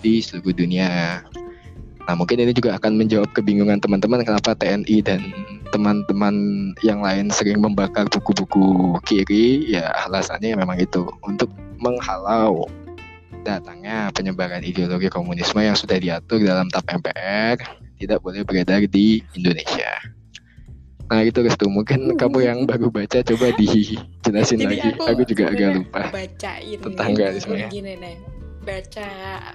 di 0.00 0.24
seluruh 0.24 0.56
dunia. 0.56 1.20
Nah 2.08 2.14
mungkin 2.16 2.40
ini 2.40 2.56
juga 2.56 2.80
akan 2.80 2.96
menjawab 2.96 3.36
kebingungan 3.36 3.84
teman-teman 3.84 4.24
kenapa 4.24 4.56
TNI 4.56 4.96
dan 5.04 5.20
teman-teman 5.68 6.34
yang 6.80 7.04
lain 7.04 7.28
sering 7.28 7.60
membakar 7.60 8.08
buku-buku 8.08 8.96
kiri 9.04 9.68
ya 9.68 9.92
alasannya 10.08 10.56
memang 10.56 10.80
itu 10.80 11.04
untuk 11.20 11.52
menghalau 11.82 12.64
datangnya 13.44 14.08
penyebaran 14.16 14.64
ideologi 14.64 15.12
komunisme 15.12 15.60
yang 15.60 15.76
sudah 15.76 16.00
diatur 16.00 16.40
dalam 16.40 16.66
TAP 16.72 16.88
MPR 16.98 17.56
tidak 18.00 18.18
boleh 18.24 18.42
beredar 18.42 18.80
di 18.88 19.20
Indonesia. 19.36 19.92
Nah 21.04 21.20
itu 21.20 21.44
Restu, 21.44 21.68
mungkin 21.68 22.16
kamu 22.16 22.38
yang 22.40 22.58
baru 22.64 22.88
baca 22.88 23.20
coba 23.20 23.52
dijelasin 23.60 24.64
lagi. 24.64 24.96
Aku, 24.96 25.22
juga 25.28 25.52
agak 25.52 25.70
lupa. 25.76 26.08
bacain 26.08 26.80
tentang 26.80 27.12
realisme 27.12 27.54
ya. 27.60 27.68
Gini 27.68 27.94
baca 28.64 29.08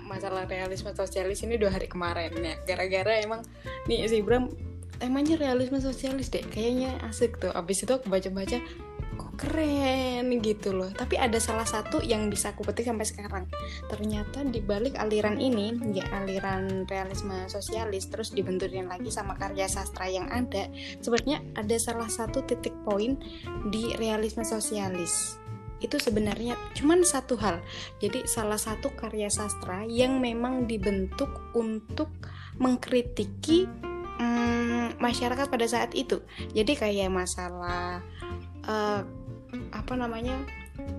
masalah 0.06 0.46
realisme 0.46 0.94
sosialis 0.94 1.42
ini 1.42 1.58
dua 1.58 1.74
hari 1.74 1.90
kemarin 1.90 2.30
ya. 2.38 2.56
Gara-gara 2.70 3.18
emang 3.26 3.42
nih 3.90 4.06
si 4.06 4.22
Bram 4.22 4.54
temanya 5.02 5.42
realisme 5.42 5.82
sosialis 5.82 6.30
deh. 6.30 6.46
Kayaknya 6.46 7.02
asik 7.10 7.42
tuh. 7.42 7.50
Abis 7.58 7.82
itu 7.82 7.92
aku 7.92 8.06
baca-baca 8.08 8.62
kok 9.20 9.36
keren 9.36 10.32
gitu 10.40 10.72
loh. 10.72 10.88
Tapi 10.96 11.20
ada 11.20 11.36
salah 11.44 11.68
satu 11.68 12.00
yang 12.00 12.32
bisa 12.32 12.56
aku 12.56 12.64
petik 12.64 12.88
sampai 12.88 13.04
sekarang. 13.04 13.46
Ternyata 13.92 14.48
di 14.48 14.64
balik 14.64 14.96
aliran 14.96 15.36
ini, 15.36 15.76
ya 15.92 16.08
aliran 16.16 16.88
realisme 16.88 17.36
sosialis 17.52 18.08
terus 18.08 18.32
dibenturin 18.32 18.88
lagi 18.88 19.12
sama 19.12 19.36
karya 19.36 19.68
sastra 19.68 20.08
yang 20.08 20.32
ada, 20.32 20.72
sebenarnya 21.04 21.44
ada 21.60 21.76
salah 21.76 22.08
satu 22.08 22.48
titik 22.48 22.74
poin 22.88 23.20
di 23.68 23.92
realisme 24.00 24.48
sosialis 24.48 25.36
itu 25.80 25.96
sebenarnya 25.96 26.60
cuman 26.76 27.08
satu 27.08 27.40
hal 27.40 27.64
jadi 28.04 28.28
salah 28.28 28.60
satu 28.60 28.92
karya 29.00 29.32
sastra 29.32 29.88
yang 29.88 30.20
memang 30.20 30.68
dibentuk 30.68 31.32
untuk 31.56 32.12
mengkritiki 32.60 33.64
mm, 34.20 35.00
masyarakat 35.00 35.48
pada 35.48 35.68
saat 35.68 35.96
itu 35.96 36.20
jadi 36.52 36.76
kayak 36.76 37.10
masalah 37.12 38.04
eh, 38.70 39.02
apa 39.74 39.94
namanya 39.98 40.38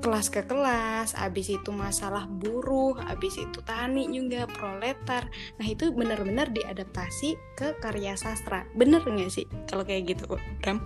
kelas 0.00 0.28
ke 0.33 0.44
kelas, 0.44 1.16
abis 1.16 1.52
itu 1.52 1.70
masalah 1.72 2.28
buruh, 2.28 2.96
abis 3.09 3.40
itu 3.40 3.59
tani 3.64 4.09
juga 4.12 4.48
proletar. 4.48 5.28
Nah 5.56 5.66
itu 5.66 5.92
benar-benar 5.92 6.52
diadaptasi 6.52 7.37
ke 7.56 7.76
karya 7.80 8.16
sastra. 8.16 8.64
Bener 8.76 9.04
nggak 9.04 9.33
sih 9.33 9.46
kalau 9.68 9.85
kayak 9.85 10.16
gitu, 10.16 10.37
Bram? 10.61 10.80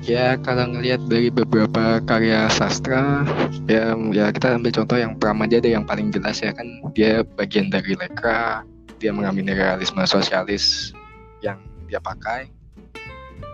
Ya 0.00 0.34
kalau 0.40 0.66
ngelihat 0.74 1.06
dari 1.06 1.28
beberapa 1.30 2.00
karya 2.02 2.48
sastra, 2.50 3.22
ya 3.70 3.94
ya 4.10 4.32
kita 4.32 4.58
ambil 4.58 4.72
contoh 4.74 4.98
yang 4.98 5.12
Pram 5.20 5.44
aja 5.44 5.62
deh 5.62 5.76
yang 5.76 5.86
paling 5.86 6.10
jelas 6.10 6.40
ya 6.40 6.50
kan 6.50 6.66
dia 6.96 7.22
bagian 7.36 7.70
dari 7.70 7.94
Lekra, 7.94 8.64
dia 8.98 9.12
mengambil 9.14 9.54
realisme 9.54 10.02
sosialis 10.08 10.96
yang 11.44 11.60
dia 11.86 12.00
pakai. 12.02 12.59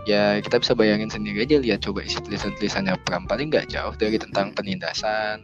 Ya 0.07 0.39
kita 0.39 0.63
bisa 0.63 0.73
bayangin 0.79 1.11
sendiri 1.11 1.43
aja 1.43 1.59
lihat 1.59 1.83
coba 1.83 2.07
isi 2.07 2.23
tulisan-tulisannya 2.23 2.95
Pram 3.03 3.27
paling 3.27 3.51
nggak 3.51 3.75
jauh 3.75 3.91
dari 3.99 4.23
tentang 4.23 4.55
penindasan, 4.55 5.43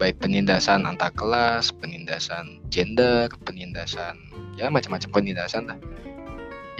baik 0.00 0.16
penindasan 0.24 0.88
antar 0.88 1.12
kelas, 1.12 1.68
penindasan 1.76 2.64
gender, 2.72 3.28
penindasan 3.44 4.16
ya 4.56 4.72
macam-macam 4.72 5.12
penindasan 5.12 5.68
lah. 5.68 5.78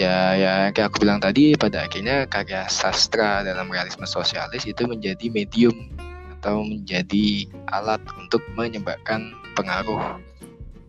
Ya 0.00 0.32
ya 0.32 0.54
kayak 0.72 0.94
aku 0.94 1.04
bilang 1.04 1.20
tadi 1.20 1.58
pada 1.60 1.84
akhirnya 1.84 2.24
karya 2.24 2.64
sastra 2.72 3.44
dalam 3.44 3.68
realisme 3.68 4.08
sosialis 4.08 4.64
itu 4.64 4.88
menjadi 4.88 5.28
medium 5.28 5.92
atau 6.40 6.64
menjadi 6.64 7.50
alat 7.68 8.00
untuk 8.16 8.40
menyebarkan 8.56 9.36
pengaruh. 9.58 10.22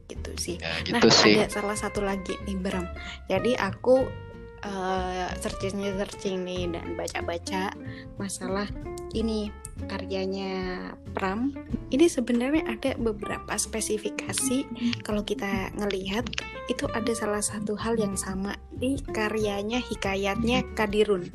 Gitu 0.07 0.31
sih. 0.37 0.55
ya 0.61 0.69
Nah, 0.69 0.77
gitu 0.85 1.09
sih. 1.11 1.35
ada 1.41 1.49
salah 1.49 1.75
satu 1.75 2.05
lagi 2.05 2.37
nih 2.45 2.55
Bram. 2.55 2.85
Jadi 3.25 3.57
aku 3.57 4.28
eh, 4.63 5.29
searching 5.39 5.81
searching 5.95 6.43
nih 6.43 6.69
dan 6.71 6.95
baca-baca 6.95 7.73
masalah 8.19 8.67
ini 9.15 9.49
karyanya 9.87 10.93
Pram. 11.15 11.55
Ini 11.89 12.05
sebenarnya 12.05 12.67
ada 12.69 12.91
beberapa 12.99 13.55
spesifikasi. 13.57 14.67
Kalau 15.01 15.25
kita 15.25 15.73
ngelihat 15.73 16.29
itu 16.69 16.85
ada 16.93 17.11
salah 17.17 17.41
satu 17.41 17.73
hal 17.73 17.97
yang 17.97 18.13
sama 18.13 18.59
di 18.75 19.01
karyanya 19.09 19.81
hikayatnya 19.81 20.67
Kadirun. 20.77 21.31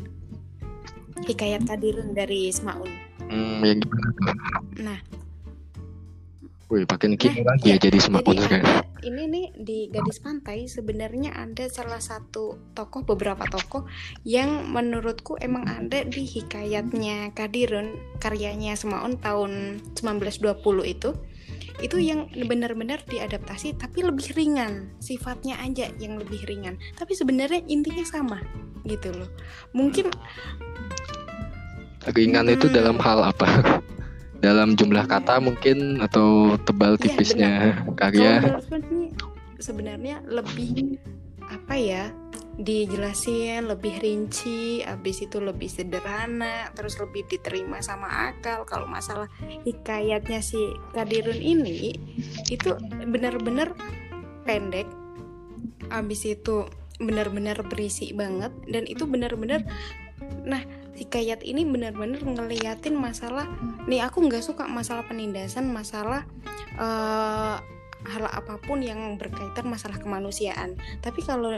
Hikayat 1.25 1.67
Kadirun 1.67 2.15
dari 2.15 2.53
Ismaun. 2.53 2.91
Hmm, 3.25 3.65
yang 3.65 3.81
gimana 3.81 4.09
tuh? 4.15 4.37
nah 4.75 4.99
Wih, 6.73 6.89
pakai 6.89 7.13
Nikita 7.13 7.45
Nah, 7.45 7.61
ya 7.61 7.77
iya. 7.77 7.77
jadi 7.77 7.99
semakin 8.01 8.35
Jadi 8.41 8.55
ada, 8.57 8.81
ini 9.05 9.23
nih 9.29 9.47
di 9.53 9.79
Gadis 9.93 10.17
Pantai 10.25 10.65
sebenarnya 10.65 11.37
ada 11.37 11.69
salah 11.69 12.01
satu 12.01 12.57
tokoh 12.73 13.05
beberapa 13.05 13.45
tokoh 13.45 13.85
yang 14.25 14.73
menurutku 14.73 15.37
emang 15.37 15.69
ada 15.69 16.09
di 16.09 16.25
hikayatnya 16.25 17.37
Kadirun 17.37 18.17
karyanya 18.17 18.75
Semaun 18.81 19.21
tahun 19.21 19.85
1920 20.01 20.65
itu 20.89 21.13
itu 21.83 21.97
yang 22.01 22.31
benar-benar 22.49 23.03
diadaptasi 23.05 23.77
tapi 23.77 24.01
lebih 24.07 24.33
ringan 24.33 24.95
sifatnya 25.03 25.59
aja 25.61 25.91
yang 26.01 26.17
lebih 26.17 26.47
ringan 26.49 26.81
tapi 26.97 27.13
sebenarnya 27.13 27.61
intinya 27.67 28.07
sama 28.07 28.39
gitu 28.89 29.13
loh 29.13 29.29
mungkin 29.77 30.09
Ringan 32.05 32.53
itu 32.53 32.69
Hmm. 32.69 32.77
dalam 32.77 32.97
hal 33.01 33.33
apa? 33.33 33.49
dalam 34.45 34.77
jumlah 34.77 35.09
kata 35.09 35.41
mungkin 35.41 36.05
atau 36.05 36.61
tebal 36.69 37.01
Iya, 37.01 37.03
tipisnya 37.09 37.53
Kalau 37.81 37.97
karya. 37.97 38.33
sebenarnya 39.57 40.21
lebih 40.29 41.01
apa 41.49 41.75
ya 41.81 42.05
dijelasin 42.55 43.67
lebih 43.67 43.99
rinci, 43.99 44.87
habis 44.87 45.27
itu 45.27 45.43
lebih 45.43 45.67
sederhana, 45.67 46.71
terus 46.79 46.95
lebih 47.03 47.27
diterima 47.27 47.83
sama 47.83 48.31
akal. 48.31 48.63
Kalau 48.63 48.87
masalah 48.87 49.27
hikayatnya 49.67 50.39
si 50.39 50.71
Kadirun 50.95 51.43
ini 51.43 51.99
itu 52.47 52.79
benar-benar 53.11 53.75
pendek, 54.47 54.87
habis 55.91 56.23
itu 56.23 56.63
benar-benar 57.03 57.59
berisi 57.67 58.15
banget 58.15 58.55
dan 58.71 58.87
itu 58.87 59.03
benar-benar 59.03 59.67
nah 60.47 60.63
hikayat 60.95 61.43
ini 61.43 61.67
benar-benar 61.67 62.23
ngeliatin 62.23 62.95
masalah 62.95 63.51
nih 63.91 64.03
aku 64.07 64.25
nggak 64.27 64.43
suka 64.47 64.65
masalah 64.71 65.03
penindasan 65.07 65.71
masalah 65.71 66.23
eh, 66.79 67.57
hal 68.05 68.25
apa 68.29 68.61
pun 68.61 68.85
yang 68.85 69.17
berkaitan 69.17 69.65
masalah 69.65 69.97
kemanusiaan. 69.97 70.77
Tapi 71.01 71.25
kalau 71.25 71.57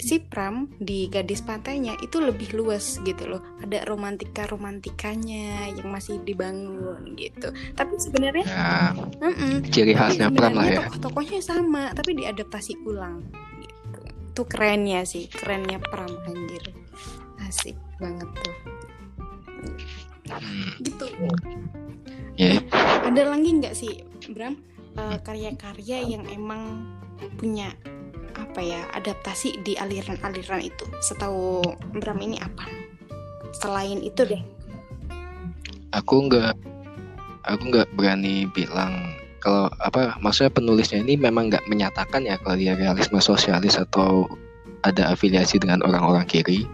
si 0.00 0.24
Pram 0.24 0.72
di 0.80 1.12
gadis 1.12 1.44
pantainya 1.44 1.92
itu 2.00 2.16
lebih 2.16 2.56
luas 2.56 2.96
gitu 3.04 3.28
loh. 3.28 3.42
Ada 3.60 3.84
romantika 3.84 4.48
romantikanya 4.48 5.68
yang 5.68 5.92
masih 5.92 6.16
dibangun 6.24 7.12
gitu. 7.20 7.52
Tapi 7.76 7.92
sebenarnya 8.00 8.44
Ya, 8.48 8.96
mm-mm, 8.96 9.68
ciri 9.68 9.92
tapi 9.92 10.16
khasnya 10.16 10.28
Pram 10.32 10.52
lah 10.56 10.64
ya. 10.66 10.78
tokoh-tokohnya 10.88 11.40
sama 11.44 11.92
tapi 11.92 12.16
diadaptasi 12.16 12.72
ulang 12.88 13.20
gitu. 13.60 14.00
Tuh 14.32 14.46
kerennya 14.48 15.04
sih 15.04 15.28
kerennya 15.28 15.76
Pram 15.76 16.08
anjir. 16.24 16.72
Asik 17.44 17.76
banget 18.00 18.28
tuh. 18.40 18.54
Hmm, 18.64 18.71
gitu. 20.80 21.06
Ya. 22.40 22.64
ada 23.04 23.28
lagi 23.28 23.50
nggak 23.60 23.74
sih 23.76 24.02
Bram? 24.32 24.56
Eh, 24.96 25.16
karya-karya 25.24 26.04
yang 26.04 26.24
emang 26.28 26.84
punya 27.36 27.72
apa 28.32 28.60
ya 28.60 28.88
adaptasi 28.96 29.60
di 29.64 29.76
aliran-aliran 29.76 30.64
itu. 30.64 30.84
Setahu 31.00 31.60
Bram 31.96 32.20
ini 32.20 32.40
apa? 32.40 32.68
Selain 33.56 34.00
itu 34.00 34.24
deh. 34.24 34.40
Aku 35.92 36.24
nggak, 36.28 36.56
aku 37.44 37.62
nggak 37.68 37.88
berani 37.92 38.48
bilang 38.56 39.12
kalau 39.42 39.66
apa 39.82 40.16
maksudnya 40.22 40.54
penulisnya 40.54 41.02
ini 41.02 41.18
memang 41.18 41.50
nggak 41.50 41.66
menyatakan 41.66 42.22
ya 42.24 42.38
kalau 42.40 42.56
dia 42.56 42.78
realisme 42.78 43.18
sosialis 43.18 43.74
atau 43.74 44.30
ada 44.86 45.12
afiliasi 45.12 45.58
dengan 45.58 45.82
orang-orang 45.82 46.24
kiri. 46.30 46.64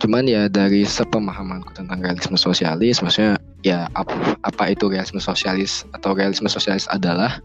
Cuman 0.00 0.24
ya 0.24 0.48
dari 0.48 0.88
sepemahamanku 0.88 1.76
tentang 1.76 2.00
realisme 2.00 2.34
sosialis, 2.40 3.04
maksudnya 3.04 3.36
ya 3.60 3.84
apa, 3.92 4.40
apa 4.40 4.72
itu 4.72 4.88
realisme 4.88 5.20
sosialis 5.20 5.84
atau 5.92 6.16
realisme 6.16 6.48
sosialis 6.48 6.88
adalah 6.88 7.44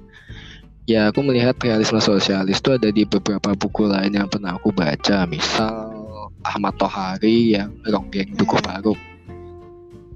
ya 0.88 1.12
aku 1.12 1.20
melihat 1.20 1.60
realisme 1.60 2.00
sosialis 2.00 2.64
itu 2.64 2.72
ada 2.72 2.88
di 2.96 3.04
beberapa 3.04 3.52
buku 3.60 3.92
lain 3.92 4.16
yang 4.16 4.32
pernah 4.32 4.56
aku 4.56 4.72
baca, 4.72 5.28
misal 5.28 5.92
Ahmad 6.48 6.80
Tohari 6.80 7.60
yang 7.60 7.76
Ronggeng 7.84 8.32
Dukuh. 8.40 8.64
Baruk. 8.64 8.96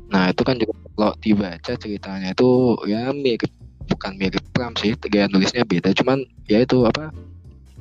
Nah 0.10 0.32
itu 0.32 0.42
kan 0.42 0.56
juga 0.56 0.74
kalau 0.96 1.14
dibaca 1.20 1.74
ceritanya 1.76 2.32
itu 2.32 2.80
ya 2.88 3.12
mirip 3.12 3.52
bukan 3.92 4.16
mirip 4.16 4.42
Pram 4.56 4.74
sih, 4.80 4.96
gaya 4.96 5.28
nulisnya 5.28 5.68
beda. 5.68 5.92
Cuman 5.92 6.24
ya 6.48 6.64
itu 6.64 6.88
apa 6.88 7.12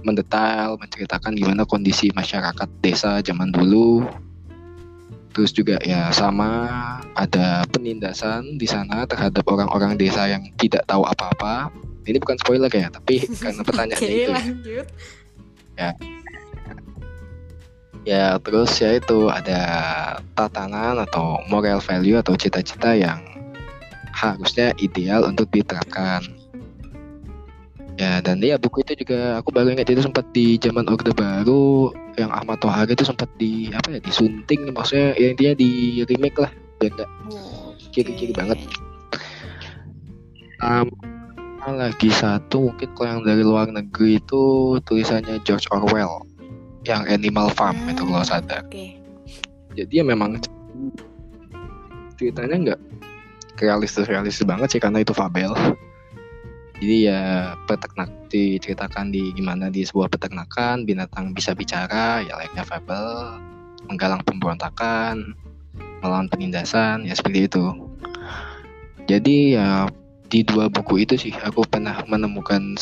mendetail 0.03 0.75
menceritakan 0.83 1.39
gimana 1.39 1.63
kondisi 1.63 2.11
masyarakat 2.11 2.69
desa 2.83 3.23
zaman 3.23 3.55
dulu. 3.55 4.03
Terus 5.35 5.51
juga 5.55 5.77
ya 5.85 6.11
sama 6.11 6.69
ada 7.15 7.63
penindasan 7.71 8.59
di 8.59 8.67
sana 8.67 9.07
terhadap 9.07 9.45
orang-orang 9.47 9.95
desa 9.95 10.27
yang 10.27 10.43
tidak 10.59 10.83
tahu 10.89 11.05
apa-apa. 11.07 11.71
Ini 12.09 12.17
bukan 12.21 12.41
spoiler 12.41 12.73
ya, 12.73 12.89
tapi 12.89 13.25
karena 13.43 13.63
pertanyaannya 13.63 14.09
Oke 14.09 14.25
itu. 14.25 14.33
lanjut 14.33 14.87
Ya 18.09 18.41
terus 18.41 18.73
ya 18.81 18.97
itu 18.97 19.29
ada 19.29 19.61
tatanan 20.33 20.97
atau 21.05 21.45
moral 21.53 21.77
value 21.85 22.17
atau 22.17 22.33
cita-cita 22.41 22.97
yang 22.97 23.21
harusnya 24.17 24.73
ideal 24.81 25.29
untuk 25.29 25.53
diterapkan. 25.53 26.25
Ya 27.99 28.23
dan 28.23 28.39
ya 28.39 28.55
buku 28.55 28.87
itu 28.87 29.03
juga 29.03 29.43
aku 29.43 29.51
baru 29.51 29.75
ingat 29.75 29.91
itu 29.91 30.07
sempat 30.07 30.23
di 30.31 30.55
zaman 30.63 30.87
Orde 30.87 31.11
Baru 31.11 31.91
yang 32.15 32.31
Ahmad 32.31 32.63
Tohari 32.63 32.95
itu 32.95 33.03
sempat 33.03 33.27
di 33.43 33.75
apa 33.75 33.91
ya 33.91 33.99
disunting 33.99 34.71
maksudnya 34.71 35.19
ya 35.19 35.35
intinya 35.35 35.55
di 35.59 35.71
remake 36.07 36.39
lah 36.39 36.51
biar 36.79 36.95
nggak 36.95 37.11
Oh, 37.35 37.75
Kiri-kiri 37.91 38.31
banget. 38.31 38.59
Um, 40.63 40.87
lagi 41.67 42.11
satu 42.15 42.71
mungkin 42.71 42.87
kalau 42.95 43.19
yang 43.19 43.23
dari 43.27 43.43
luar 43.43 43.67
negeri 43.67 44.23
itu 44.23 44.43
tulisannya 44.87 45.43
George 45.43 45.67
Orwell 45.75 46.23
yang 46.87 47.03
Animal 47.11 47.51
Farm 47.51 47.75
itu 47.91 48.07
kalau 48.07 48.23
Hmm, 48.23 48.31
sadar. 48.31 48.63
oke 48.63 48.87
Jadi 49.75 49.93
ya 49.99 50.05
memang 50.07 50.39
ceritanya 52.15 52.55
nggak 52.63 52.81
realistis 53.59 54.07
realistis 54.07 54.47
banget 54.47 54.71
sih 54.71 54.81
karena 54.83 55.03
itu 55.03 55.11
fabel. 55.11 55.51
Jadi 56.79 57.11
ya 57.11 57.55
peternak 57.67 58.11
diceritakan 58.31 59.11
di 59.11 59.35
gimana 59.35 59.67
di 59.67 59.83
sebuah 59.83 60.07
peternakan 60.15 60.87
binatang 60.87 61.35
bisa 61.35 61.51
bicara 61.57 62.23
ya 62.23 62.39
layaknya 62.39 62.63
fabel 62.63 63.35
menggalang 63.91 64.23
pemberontakan 64.23 65.35
melawan 65.99 66.31
penindasan 66.31 67.03
ya 67.03 67.19
seperti 67.19 67.51
itu. 67.51 67.65
Jadi 69.11 69.59
ya 69.59 69.91
di 70.29 70.45
dua 70.45 70.69
buku 70.69 71.03
itu 71.03 71.17
sih 71.19 71.33
aku 71.41 71.65
pernah 71.67 71.99
menemukan 72.07 72.77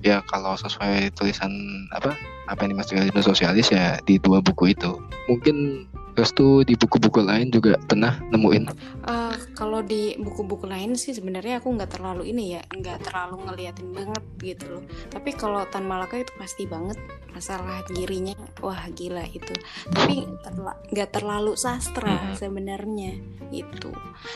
ya 0.00 0.24
kalau 0.26 0.56
sesuai 0.56 1.12
tulisan 1.12 1.52
apa 1.92 2.16
apa 2.48 2.60
yang 2.66 2.74
dimaksud 2.74 2.96
sosialis 3.22 3.70
ya 3.70 4.00
di 4.08 4.18
dua 4.18 4.42
buku 4.42 4.74
itu. 4.74 4.98
Mungkin 5.30 5.86
Restu 6.12 6.62
di 6.62 6.74
buku-buku 6.74 7.20
lain 7.20 7.48
juga 7.48 7.78
pernah 7.80 8.18
nemuin. 8.28 8.64
Eh, 9.00 9.34
kalau 9.52 9.80
di 9.80 10.14
buku-buku 10.16 10.64
lain 10.64 10.94
sih 10.94 11.10
sebenarnya 11.10 11.58
aku 11.58 11.70
nggak 11.70 11.96
terlalu 11.96 12.28
ini 12.28 12.54
ya 12.54 12.62
nggak 12.66 13.04
terlalu 13.04 13.44
ngeliatin 13.44 13.88
banget 13.90 14.24
gitu 14.40 14.64
loh 14.70 14.82
tapi 15.06 15.32
kalau 15.32 15.64
Tan 15.66 15.84
Malaka 15.84 16.16
itu 16.16 16.32
pasti 16.36 16.64
banget 16.64 16.96
masalah 17.30 17.84
girinya 17.88 18.32
wah 18.58 18.88
gila 18.90 19.24
itu 19.26 19.52
tapi 19.88 20.24
terla- 20.40 20.80
nggak 20.88 21.10
terlalu 21.10 21.52
sastra 21.54 22.08
Mhm. 22.10 22.34
sebenarnya 22.36 23.12
itu 23.50 23.90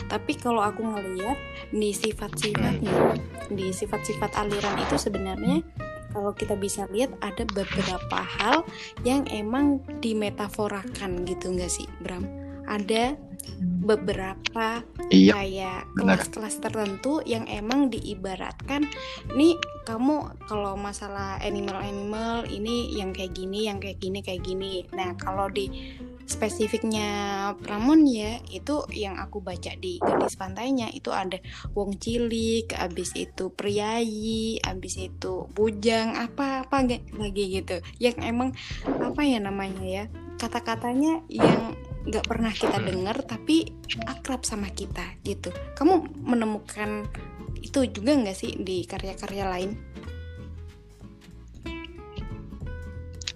tapi 0.05 0.33
kalau 0.35 0.61
aku 0.61 0.81
ngeliat 0.81 1.37
di 1.69 1.89
sifat-sifatnya 1.89 2.93
di 3.47 3.69
sifat-sifat 3.69 4.31
aliran 4.37 4.77
itu 4.79 4.95
sebenarnya 4.95 5.61
kalau 6.15 6.31
kita 6.31 6.55
bisa 6.55 6.87
lihat 6.95 7.11
ada 7.19 7.43
beberapa 7.51 8.19
hal 8.39 8.63
yang 9.03 9.27
emang 9.27 9.83
dimetaforakan 9.99 11.27
gitu 11.27 11.51
nggak 11.51 11.67
sih 11.67 11.85
Bram? 11.99 12.23
Ada 12.71 13.19
beberapa 13.61 14.81
Iya, 15.13 15.37
kayak 15.37 15.81
kelas-kelas 15.93 16.57
tertentu 16.57 17.21
yang 17.23 17.45
emang 17.45 17.93
diibaratkan 17.93 18.89
nih 19.37 19.53
kamu 19.85 20.33
kalau 20.49 20.73
masalah 20.73 21.37
animal-animal 21.45 22.49
ini 22.49 22.89
yang 22.97 23.13
kayak 23.13 23.37
gini, 23.37 23.69
yang 23.69 23.77
kayak 23.77 24.01
gini, 24.01 24.19
kayak 24.25 24.41
gini. 24.41 24.81
Nah, 24.97 25.13
kalau 25.13 25.45
di 25.53 25.69
spesifiknya 26.25 27.09
Pramon 27.61 28.01
ya 28.09 28.41
itu 28.49 28.81
yang 28.97 29.21
aku 29.21 29.45
baca 29.45 29.77
di 29.77 30.01
gadis 30.01 30.33
pantainya 30.33 30.89
itu 30.89 31.13
ada 31.13 31.37
wong 31.77 32.01
cilik, 32.01 32.73
abis 32.73 33.13
itu 33.13 33.53
priayi, 33.53 34.57
abis 34.65 34.97
itu 34.97 35.45
bujang 35.53 36.17
apa 36.17 36.65
apa 36.65 36.81
lagi 37.21 37.61
gitu. 37.61 37.77
Yang 38.01 38.17
emang 38.25 38.49
apa 38.89 39.21
ya 39.21 39.37
namanya 39.37 39.85
ya 39.85 40.03
kata-katanya 40.41 41.23
yang 41.29 41.77
nggak 42.05 42.25
pernah 42.25 42.53
kita 42.53 42.77
Hmm. 42.77 42.87
dengar 42.87 43.17
tapi 43.25 43.69
akrab 44.05 44.45
sama 44.45 44.69
kita 44.69 45.03
gitu 45.25 45.49
kamu 45.73 46.05
menemukan 46.21 47.09
itu 47.59 47.85
juga 47.89 48.13
nggak 48.13 48.37
sih 48.37 48.61
di 48.61 48.85
karya-karya 48.85 49.45
lain 49.49 49.73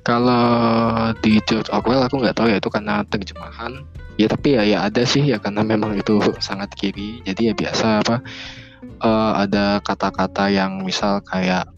Kalau 0.10 1.14
di 1.22 1.38
George 1.46 1.70
Orwell 1.70 2.02
aku 2.02 2.24
nggak 2.24 2.34
tahu 2.34 2.50
ya 2.50 2.58
itu 2.58 2.66
karena 2.74 3.06
terjemahan. 3.06 3.86
Ya 4.18 4.26
tapi 4.26 4.58
ya 4.58 4.66
ya 4.66 4.78
ada 4.90 5.06
sih 5.06 5.22
ya 5.22 5.38
karena 5.38 5.62
memang 5.62 5.94
itu 5.94 6.18
sangat 6.42 6.74
kiri. 6.74 7.22
Jadi 7.22 7.52
ya 7.52 7.54
biasa 7.54 8.02
apa 8.02 8.18
eh, 8.82 9.32
ada 9.46 9.78
kata-kata 9.86 10.50
yang 10.50 10.82
misal 10.82 11.22
kayak 11.22 11.70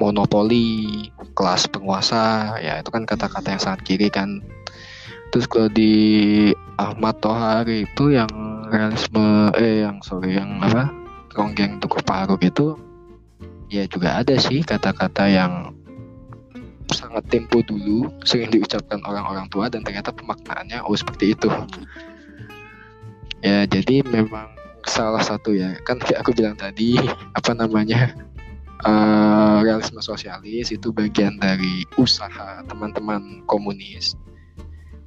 monopoli, 0.00 1.10
kelas 1.36 1.68
penguasa, 1.68 2.56
ya 2.62 2.80
itu 2.80 2.88
kan 2.88 3.04
kata-kata 3.04 3.52
yang 3.52 3.62
sangat 3.62 3.80
kiri 3.84 4.08
kan. 4.08 4.40
Terus 5.28 5.46
kalau 5.46 5.68
di 5.68 5.92
Ahmad 6.80 7.20
Tohari 7.20 7.84
itu 7.84 8.16
yang 8.16 8.30
realisme 8.68 9.52
eh 9.56 9.84
yang 9.84 10.00
sorry 10.04 10.36
yang 10.36 10.60
apa 10.60 10.92
ronggeng 11.36 11.80
tuku 11.80 12.00
paruk 12.04 12.40
itu 12.44 12.76
ya 13.68 13.84
juga 13.88 14.20
ada 14.20 14.36
sih 14.40 14.64
kata-kata 14.64 15.28
yang 15.28 15.72
sangat 16.88 17.24
tempo 17.28 17.60
dulu 17.60 18.08
sering 18.24 18.48
diucapkan 18.48 19.04
orang-orang 19.04 19.44
tua 19.52 19.68
dan 19.68 19.84
ternyata 19.84 20.08
pemaknaannya 20.12 20.80
oh 20.88 20.96
seperti 20.96 21.36
itu. 21.36 21.52
Ya 23.44 23.68
jadi 23.68 24.00
memang 24.08 24.56
salah 24.88 25.20
satu 25.20 25.52
ya 25.52 25.76
kan 25.84 26.00
kayak 26.00 26.24
aku 26.24 26.32
bilang 26.32 26.56
tadi 26.56 26.96
apa 27.36 27.52
namanya 27.52 28.16
eh, 28.88 29.56
realisme 29.60 30.00
sosialis 30.00 30.72
itu 30.72 30.88
bagian 30.88 31.36
dari 31.36 31.84
usaha 32.00 32.64
teman-teman 32.64 33.44
komunis 33.44 34.16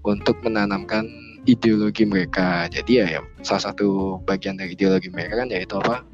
untuk 0.02 0.42
menanamkan 0.42 1.08
ideologi 1.46 2.06
mereka. 2.06 2.70
Jadi 2.70 3.02
ya, 3.02 3.06
ya 3.18 3.22
salah 3.42 3.72
satu 3.72 4.18
bagian 4.26 4.58
dari 4.58 4.78
ideologi 4.78 5.10
mereka 5.10 5.42
kan 5.42 5.50
yaitu 5.50 5.78
apa? 5.82 6.06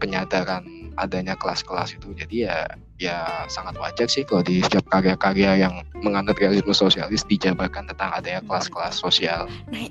Penyadaran 0.00 0.94
adanya 0.96 1.34
kelas-kelas 1.36 1.96
itu. 1.96 2.12
Jadi 2.16 2.46
ya 2.46 2.66
ya 3.00 3.48
sangat 3.48 3.80
wajar 3.80 4.06
sih 4.06 4.24
kalau 4.28 4.44
di 4.44 4.60
setiap 4.60 4.86
karya-karya 4.92 5.64
yang 5.66 5.74
menganut 6.04 6.36
realisme 6.36 6.72
sosialis 6.76 7.24
dijabarkan 7.26 7.88
tentang 7.88 8.12
adanya 8.12 8.44
kelas-kelas 8.44 9.00
sosial. 9.00 9.48
Nah 9.72 9.88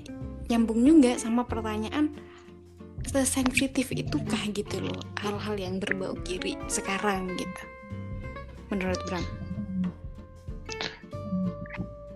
nyambung 0.49 0.81
juga 0.81 1.17
sama 1.17 1.45
pertanyaan 1.45 2.13
sesensitif 3.05 3.89
itukah 3.95 4.43
gitu 4.51 4.83
loh 4.83 5.01
hal-hal 5.23 5.55
yang 5.57 5.81
berbau 5.81 6.13
kiri 6.25 6.57
sekarang 6.69 7.33
gitu? 7.37 7.63
Menurut 8.69 9.01
Bram 9.09 9.38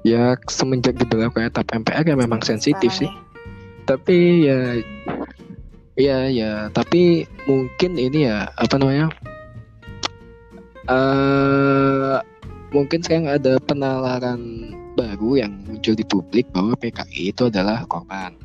ya 0.04 0.36
semenjak 0.52 1.00
diberlakukan 1.00 1.50
etap 1.50 1.68
MPR 1.72 2.04
ya 2.04 2.16
memang 2.20 2.44
sensitif 2.44 2.92
sih. 2.92 3.10
Tapi 3.88 4.48
ya 4.48 4.60
ya 6.00 6.28
ya 6.28 6.52
tapi 6.72 7.28
mungkin 7.48 8.00
ini 8.00 8.28
ya 8.28 8.50
apa 8.58 8.76
namanya 8.80 9.08
eh 10.92 12.18
mungkin 12.74 13.00
sekarang 13.06 13.30
ada 13.30 13.62
penalaran 13.64 14.74
baru 14.94 15.46
yang 15.46 15.54
muncul 15.66 15.94
di 15.94 16.06
publik 16.06 16.46
bahwa 16.52 16.76
PKI 16.78 17.34
itu 17.34 17.48
adalah 17.50 17.88
korban. 17.88 18.36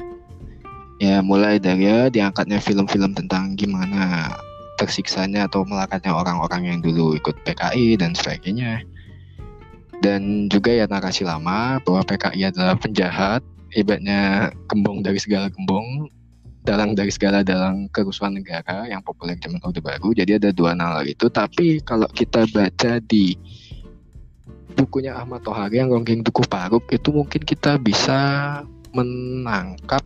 Ya 0.98 1.22
mulai 1.22 1.62
dari 1.62 1.86
ya 1.86 2.10
diangkatnya 2.10 2.58
film-film 2.58 3.14
tentang 3.14 3.54
gimana 3.54 4.34
tersiksanya 4.78 5.50
atau 5.50 5.66
melakatnya 5.66 6.14
orang-orang 6.14 6.74
yang 6.74 6.78
dulu 6.82 7.14
ikut 7.18 7.34
PKI 7.42 7.98
dan 7.98 8.14
sebagainya 8.14 8.82
dan 9.98 10.46
juga 10.46 10.70
ya 10.70 10.86
narasi 10.86 11.26
lama 11.26 11.82
bahwa 11.82 12.02
PKI 12.06 12.54
adalah 12.54 12.78
penjahat 12.78 13.42
hebatnya 13.74 14.52
gembong 14.70 15.04
dari 15.04 15.18
segala 15.20 15.50
gembong 15.52 16.08
dalang 16.68 16.92
dari 16.92 17.08
segala 17.08 17.40
dalang 17.40 17.88
kerusuhan 17.88 18.36
negara 18.36 18.84
yang 18.84 19.00
populer 19.00 19.40
zaman 19.40 19.56
Orde 19.64 19.80
Baru. 19.80 20.12
Jadi 20.12 20.36
ada 20.36 20.52
dua 20.52 20.76
nalar 20.76 21.08
itu. 21.08 21.32
Tapi 21.32 21.80
kalau 21.80 22.04
kita 22.12 22.44
baca 22.52 23.00
di 23.00 23.32
bukunya 24.76 25.16
Ahmad 25.16 25.40
Tohari 25.40 25.80
yang 25.80 25.88
Ronggeng 25.88 26.20
Duku 26.20 26.44
Paruk 26.44 26.84
itu 26.92 27.08
mungkin 27.08 27.40
kita 27.40 27.80
bisa 27.80 28.20
menangkap 28.92 30.04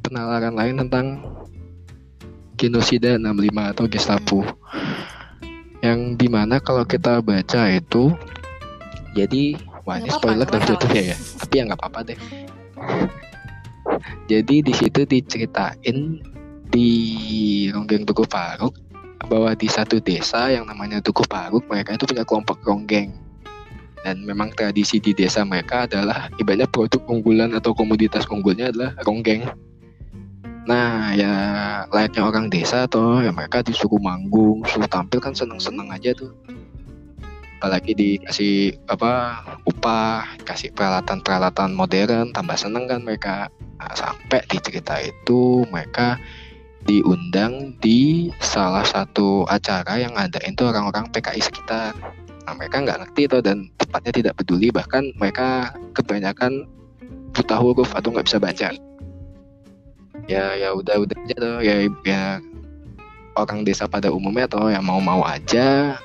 penalaran 0.00 0.56
lain 0.56 0.80
tentang 0.86 1.20
genosida 2.56 3.20
65 3.20 3.72
atau 3.76 3.84
Gestapo. 3.84 4.40
Yang 5.84 6.00
di 6.16 6.28
mana 6.32 6.56
kalau 6.64 6.88
kita 6.88 7.20
baca 7.20 7.68
itu 7.68 8.16
jadi 9.14 9.56
wah 9.86 10.02
ini 10.02 10.10
spoiler 10.10 10.46
dan 10.46 10.62
tutup 10.66 10.90
ya, 10.90 11.14
tapi 11.14 11.54
ya 11.56 11.62
nggak 11.70 11.80
apa-apa 11.80 12.00
deh 12.12 12.18
jadi 14.30 14.56
di 14.60 14.72
situ 14.74 15.06
diceritain 15.06 16.20
di 16.68 16.90
Ronggeng 17.70 18.02
Tugu 18.02 18.26
Paruk 18.26 18.74
bahwa 19.24 19.54
di 19.56 19.70
satu 19.70 20.02
desa 20.02 20.50
yang 20.50 20.66
namanya 20.66 21.00
Tugu 21.00 21.22
Paruk 21.24 21.64
mereka 21.70 21.96
itu 21.96 22.04
punya 22.04 22.26
kelompok 22.26 22.60
ronggeng 22.66 23.24
dan 24.04 24.20
memang 24.20 24.52
tradisi 24.52 25.00
di 25.00 25.16
desa 25.16 25.40
mereka 25.48 25.88
adalah 25.88 26.28
ibaratnya 26.36 26.68
produk 26.68 27.00
unggulan 27.08 27.56
atau 27.56 27.72
komoditas 27.72 28.28
unggulnya 28.28 28.68
adalah 28.68 28.92
ronggeng. 29.00 29.48
Nah 30.68 31.16
ya 31.16 31.32
layaknya 31.88 32.22
orang 32.28 32.52
desa 32.52 32.84
tuh 32.84 33.24
ya 33.24 33.32
mereka 33.32 33.64
disuruh 33.64 33.96
manggung, 33.96 34.60
suruh 34.68 34.84
tampil 34.84 35.24
kan 35.24 35.32
seneng-seneng 35.32 35.88
aja 35.88 36.12
tuh. 36.12 36.36
Apalagi 37.64 37.96
dikasih 37.96 38.76
apa 38.92 39.40
upah, 39.64 40.36
kasih 40.44 40.68
peralatan-peralatan 40.76 41.72
modern, 41.72 42.28
tambah 42.36 42.60
seneng 42.60 42.84
kan 42.84 43.00
mereka. 43.00 43.48
Nah, 43.80 43.88
sampai 43.96 44.44
di 44.52 44.60
cerita 44.60 45.00
itu 45.00 45.64
mereka 45.72 46.20
diundang 46.84 47.72
di 47.80 48.28
salah 48.44 48.84
satu 48.84 49.48
acara 49.48 49.96
yang 49.96 50.12
ada 50.12 50.36
itu 50.44 50.60
orang-orang 50.60 51.08
PKI 51.08 51.40
sekitar. 51.40 51.96
Nah, 52.44 52.52
mereka 52.52 52.84
nggak 52.84 52.98
ngerti 53.00 53.32
itu 53.32 53.38
dan 53.40 53.72
tepatnya 53.80 54.12
tidak 54.12 54.36
peduli 54.36 54.68
bahkan 54.68 55.08
mereka 55.16 55.72
kebanyakan 55.96 56.68
buta 57.32 57.56
huruf 57.56 57.96
atau 57.96 58.12
nggak 58.12 58.28
bisa 58.28 58.36
baca. 58.44 58.68
Ya 60.28 60.52
ya 60.52 60.76
udah 60.76 61.00
udah 61.00 61.16
aja 61.16 61.36
tuh 61.40 61.56
ya 61.64 61.88
ya 62.04 62.44
orang 63.40 63.64
desa 63.64 63.88
pada 63.88 64.12
umumnya 64.12 64.44
tuh 64.52 64.68
yang 64.68 64.84
mau-mau 64.84 65.24
aja. 65.24 65.96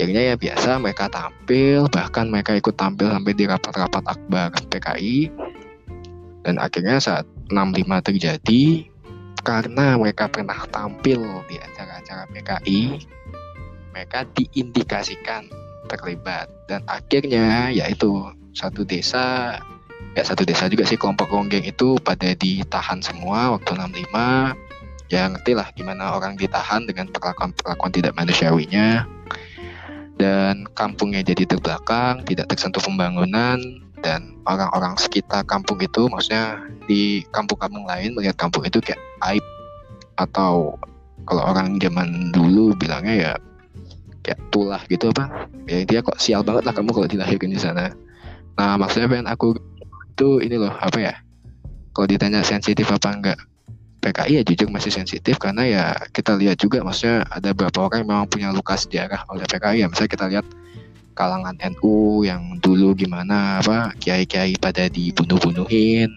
Akhirnya 0.00 0.32
ya 0.32 0.36
biasa 0.40 0.80
mereka 0.80 1.12
tampil 1.12 1.84
bahkan 1.92 2.24
mereka 2.32 2.56
ikut 2.56 2.72
tampil 2.72 3.12
sampai 3.12 3.36
di 3.36 3.44
rapat-rapat 3.44 4.00
akbar 4.08 4.48
PKI 4.72 5.28
dan 6.40 6.56
akhirnya 6.56 6.96
saat 6.96 7.28
65 7.52 8.08
terjadi 8.08 8.88
karena 9.44 10.00
mereka 10.00 10.24
pernah 10.32 10.56
tampil 10.72 11.20
di 11.52 11.60
acara-acara 11.60 12.24
PKI 12.32 12.80
mereka 13.92 14.24
diindikasikan 14.32 15.52
terlibat. 15.92 16.48
Dan 16.64 16.80
akhirnya 16.88 17.68
yaitu 17.68 18.24
satu 18.56 18.88
desa 18.88 19.60
ya 20.16 20.24
satu 20.24 20.48
desa 20.48 20.64
juga 20.72 20.88
sih 20.88 20.96
kelompok 20.96 21.28
ronggeng 21.28 21.68
itu 21.68 22.00
pada 22.00 22.32
ditahan 22.40 23.04
semua 23.04 23.52
waktu 23.52 23.76
65 23.76 25.12
ya 25.12 25.28
ngerti 25.28 25.52
lah 25.52 25.68
gimana 25.76 26.16
orang 26.16 26.40
ditahan 26.40 26.88
dengan 26.88 27.12
perlakuan-perlakuan 27.12 27.92
tidak 27.92 28.16
manusiawinya 28.16 29.04
dan 30.20 30.68
kampungnya 30.76 31.24
jadi 31.24 31.48
terbelakang 31.48 32.20
tidak 32.28 32.52
tersentuh 32.52 32.84
pembangunan 32.84 33.56
dan 34.04 34.36
orang-orang 34.44 34.92
sekitar 35.00 35.48
kampung 35.48 35.80
itu 35.80 36.12
maksudnya 36.12 36.60
di 36.84 37.24
kampung-kampung 37.32 37.88
lain 37.88 38.12
melihat 38.12 38.36
kampung 38.36 38.68
itu 38.68 38.84
kayak 38.84 39.00
aib. 39.32 39.44
Atau 40.20 40.76
kalau 41.24 41.42
orang 41.48 41.80
zaman 41.80 42.28
dulu 42.36 42.76
bilangnya 42.76 43.14
ya 43.16 43.32
kayak 44.20 44.40
tulah 44.52 44.84
gitu 44.92 45.08
apa. 45.16 45.48
Ya 45.64 45.88
dia 45.88 46.04
kok 46.04 46.20
sial 46.20 46.44
banget 46.44 46.68
lah 46.68 46.76
kamu 46.76 46.92
kalau 46.92 47.08
dilahirkan 47.08 47.48
di 47.48 47.60
sana. 47.60 47.96
Nah 48.60 48.76
maksudnya 48.76 49.08
pengen 49.08 49.28
aku 49.28 49.56
itu 50.12 50.44
ini 50.44 50.60
loh 50.60 50.72
apa 50.84 51.00
ya? 51.00 51.14
Kalau 51.96 52.06
ditanya 52.08 52.44
sensitif 52.44 52.92
apa 52.92 53.08
enggak 53.08 53.40
PKI 54.00 54.40
ya 54.40 54.42
jujur 54.42 54.72
masih 54.72 54.88
sensitif 54.88 55.36
karena 55.36 55.62
ya 55.68 55.84
kita 56.16 56.32
lihat 56.40 56.56
juga 56.56 56.80
maksudnya 56.80 57.28
ada 57.28 57.52
beberapa 57.52 57.84
orang 57.84 58.02
yang 58.02 58.08
memang 58.08 58.28
punya 58.32 58.48
luka 58.50 58.74
sejarah 58.74 59.28
oleh 59.28 59.44
PKI 59.44 59.84
ya. 59.84 59.86
Misalnya 59.92 60.10
kita 60.10 60.26
lihat 60.32 60.46
kalangan 61.12 61.56
NU 61.76 62.24
yang 62.24 62.56
dulu 62.64 62.96
gimana 62.96 63.60
apa 63.60 63.92
kiai-kiai 64.00 64.56
pada 64.56 64.88
dibunuh-bunuhin. 64.88 66.08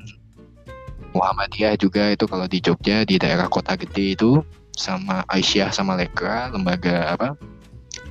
Muhammadiyah 1.14 1.78
juga 1.78 2.10
itu 2.10 2.26
kalau 2.26 2.48
di 2.50 2.58
Jogja 2.64 3.06
di 3.06 3.22
daerah 3.22 3.46
kota 3.46 3.78
gede 3.78 4.18
itu 4.18 4.42
sama 4.74 5.22
Aisyah 5.30 5.70
sama 5.70 5.94
Lekra 5.94 6.50
lembaga 6.50 7.14
apa 7.14 7.38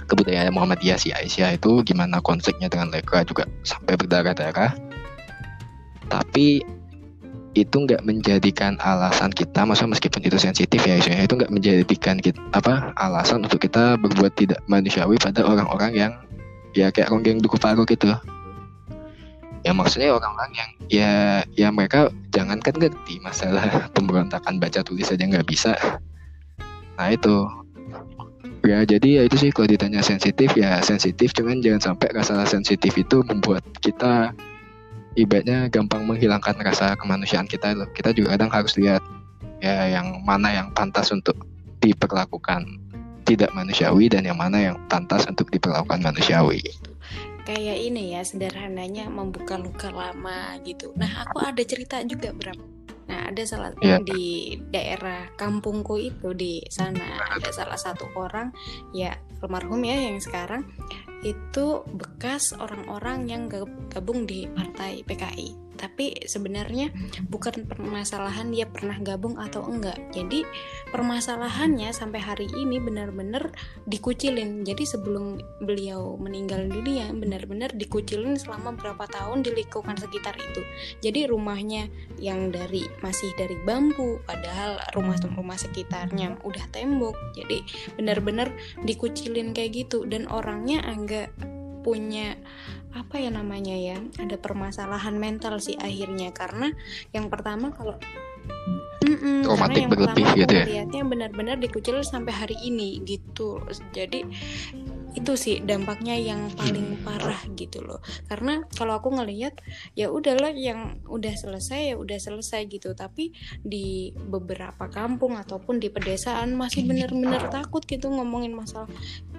kebudayaan 0.06 0.54
Muhammadiyah 0.54 1.00
si 1.00 1.10
Aisyah 1.10 1.58
itu 1.58 1.82
gimana 1.82 2.20
konfliknya 2.20 2.68
dengan 2.68 2.92
Lekra 2.92 3.24
juga 3.24 3.48
sampai 3.64 3.96
berdarah-darah. 3.96 4.76
Tapi 6.12 6.60
itu 7.53 7.84
nggak 7.84 8.00
menjadikan 8.09 8.80
alasan 8.80 9.28
kita 9.28 9.68
maksudnya 9.68 9.92
meskipun 9.92 10.24
itu 10.24 10.40
sensitif 10.40 10.80
ya 10.88 10.96
isunya 10.96 11.28
itu 11.28 11.36
nggak 11.36 11.53
menjadikan 11.53 12.16
kita 12.16 12.40
apa 12.57 12.96
alasan 12.96 13.44
untuk 13.44 13.61
kita 13.61 14.00
berbuat 14.00 14.32
tidak 14.32 14.64
manusiawi 14.72 15.20
pada 15.20 15.44
orang-orang 15.44 15.92
yang 15.92 16.12
ya 16.72 16.88
kayak 16.88 17.12
ronggeng 17.12 17.40
duku 17.40 17.61
paru 17.61 17.84
gitu. 17.84 18.09
Ya 19.62 19.70
maksudnya 19.70 20.11
orang-orang 20.11 20.53
yang 20.59 20.70
ya 20.90 21.12
ya 21.55 21.68
mereka 21.70 22.11
jangankan 22.34 22.74
ngerti 22.74 23.22
masalah 23.22 23.62
pemberontakan 23.94 24.59
baca 24.59 24.80
tulis 24.82 25.12
aja 25.12 25.22
nggak 25.22 25.46
bisa. 25.46 25.76
Nah 26.96 27.09
itu. 27.12 27.46
Ya 28.62 28.86
jadi 28.86 29.18
ya 29.18 29.22
itu 29.26 29.36
sih 29.42 29.50
kalau 29.50 29.66
ditanya 29.66 30.07
sensitif 30.07 30.55
ya 30.55 30.78
sensitif 30.86 31.34
cuman 31.34 31.59
jangan 31.59 31.92
sampai 31.92 32.14
rasa 32.14 32.46
sensitif 32.46 32.94
itu 32.94 33.18
membuat 33.26 33.66
kita 33.82 34.30
ibaratnya 35.18 35.68
gampang 35.68 36.08
menghilangkan 36.08 36.56
rasa 36.62 36.96
kemanusiaan 36.96 37.48
kita 37.48 37.76
loh 37.76 37.88
kita 37.92 38.14
juga 38.16 38.36
kadang 38.38 38.50
harus 38.52 38.74
lihat 38.80 39.02
ya 39.60 39.88
yang 39.88 40.24
mana 40.24 40.50
yang 40.50 40.68
pantas 40.72 41.12
untuk 41.12 41.36
diperlakukan 41.84 42.66
tidak 43.22 43.54
manusiawi 43.54 44.10
dan 44.10 44.26
yang 44.26 44.38
mana 44.38 44.72
yang 44.72 44.76
pantas 44.90 45.28
untuk 45.30 45.46
diperlakukan 45.52 46.02
manusiawi 46.02 46.62
kayak 47.42 47.78
ini 47.78 48.14
ya 48.14 48.22
sederhananya 48.22 49.10
membuka 49.10 49.58
luka 49.58 49.90
lama 49.90 50.56
gitu. 50.62 50.94
Nah 50.94 51.26
aku 51.26 51.42
ada 51.42 51.62
cerita 51.66 51.98
juga 52.06 52.30
Bram. 52.30 52.71
Nah 53.12 53.28
ada 53.28 53.42
salah 53.44 53.70
yeah. 53.84 54.00
di 54.00 54.56
daerah 54.72 55.28
kampungku 55.36 56.00
itu 56.00 56.32
di 56.32 56.64
sana 56.72 57.20
ada 57.28 57.52
salah 57.52 57.76
satu 57.76 58.08
orang 58.16 58.48
ya 58.96 59.12
almarhum 59.44 59.84
ya 59.84 60.08
yang 60.08 60.16
sekarang 60.16 60.64
itu 61.20 61.84
bekas 61.92 62.56
orang-orang 62.56 63.28
yang 63.28 63.52
gabung 63.92 64.24
di 64.24 64.48
partai 64.48 65.04
PKI 65.04 65.71
tapi 65.83 66.14
sebenarnya 66.22 66.95
bukan 67.26 67.66
permasalahan 67.66 68.55
dia 68.55 68.70
pernah 68.70 68.95
gabung 69.03 69.35
atau 69.35 69.66
enggak. 69.66 69.99
Jadi 70.14 70.47
permasalahannya 70.95 71.91
sampai 71.91 72.22
hari 72.22 72.47
ini 72.55 72.78
benar-benar 72.78 73.51
dikucilin. 73.91 74.62
Jadi 74.62 74.87
sebelum 74.87 75.43
beliau 75.59 76.14
meninggal 76.14 76.70
dunia 76.70 77.11
benar-benar 77.11 77.74
dikucilin 77.74 78.39
selama 78.39 78.78
berapa 78.78 79.11
tahun 79.11 79.43
di 79.43 79.51
lingkungan 79.59 79.99
sekitar 79.99 80.39
itu. 80.39 80.62
Jadi 81.03 81.26
rumahnya 81.26 81.91
yang 82.22 82.55
dari 82.55 82.87
masih 83.03 83.35
dari 83.35 83.59
bambu 83.66 84.22
padahal 84.22 84.78
rumah-rumah 84.95 85.59
sekitarnya 85.59 86.39
udah 86.47 86.64
tembok. 86.70 87.18
Jadi 87.35 87.66
benar-benar 87.99 88.55
dikucilin 88.87 89.51
kayak 89.51 89.83
gitu. 89.83 90.07
Dan 90.07 90.30
orangnya 90.30 90.87
agak 90.87 91.35
punya 91.83 92.39
apa 92.93 93.16
ya 93.16 93.32
namanya 93.32 93.72
ya 93.72 93.97
ada 94.20 94.36
permasalahan 94.36 95.16
mental 95.16 95.59
sih 95.59 95.76
akhirnya. 95.80 96.30
Karena 96.32 96.72
yang 97.16 97.32
pertama 97.32 97.72
kalau 97.72 97.97
Mm-mm, 99.03 99.43
karena 99.45 99.74
yang 99.74 99.90
berlebih 99.90 100.26
gitu 100.38 100.55
ya? 100.55 100.64
lihatnya 100.64 101.03
benar-benar 101.03 101.57
dikucil 101.59 102.07
sampai 102.07 102.30
hari 102.30 102.57
ini 102.62 103.03
gitu. 103.03 103.59
Jadi 103.90 104.22
itu 105.12 105.32
sih 105.36 105.60
dampaknya 105.60 106.16
yang 106.16 106.48
paling 106.56 106.96
parah 107.04 107.40
gitu 107.52 107.84
loh. 107.84 108.00
Karena 108.28 108.64
kalau 108.72 108.96
aku 108.96 109.12
ngelihat 109.12 109.60
ya 109.92 110.08
udahlah 110.08 110.56
yang 110.56 111.04
udah 111.04 111.34
selesai 111.36 111.92
ya 111.92 111.96
udah 112.00 112.16
selesai 112.16 112.64
gitu. 112.68 112.96
Tapi 112.96 113.32
di 113.60 114.16
beberapa 114.16 114.88
kampung 114.88 115.36
ataupun 115.36 115.76
di 115.76 115.92
pedesaan 115.92 116.56
masih 116.56 116.88
benar-benar 116.88 117.52
takut 117.52 117.84
gitu 117.84 118.08
ngomongin 118.08 118.56
masalah 118.56 118.88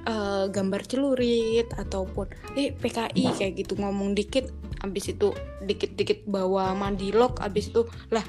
uh, 0.06 0.46
gambar 0.50 0.86
celurit 0.86 1.68
ataupun 1.74 2.30
eh 2.54 2.74
PKI 2.78 3.34
kayak 3.34 3.54
gitu. 3.66 3.74
Ngomong 3.82 4.14
dikit 4.14 4.54
abis 4.84 5.16
itu 5.16 5.32
dikit-dikit 5.64 6.28
bawa 6.28 6.76
mandilok 6.76 7.40
abis 7.40 7.72
itu 7.72 7.88
lah 8.12 8.24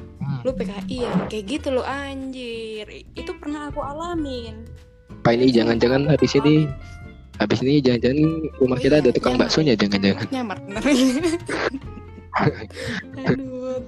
lu 0.47 0.57
PKI 0.57 0.97
ya? 1.05 1.13
Kayak 1.29 1.45
gitu 1.61 1.69
loh 1.77 1.85
anjir. 1.85 2.89
Itu 3.13 3.37
pernah 3.37 3.69
aku 3.69 3.85
alamin. 3.85 4.65
Pak 5.25 5.41
ini 5.41 5.49
jangan-jangan 5.49 6.05
habis 6.13 6.37
ini 6.37 6.69
habis 7.39 7.59
ini 7.63 7.83
jangan-jangan 7.83 8.21
rumah 8.63 8.79
kita 8.79 8.97
iya, 8.99 9.03
ada 9.05 9.11
tukang 9.11 9.37
baksonya 9.37 9.75
jangan-jangan 9.75 10.27
nyamar 10.31 10.59
Aduh, 12.35 13.79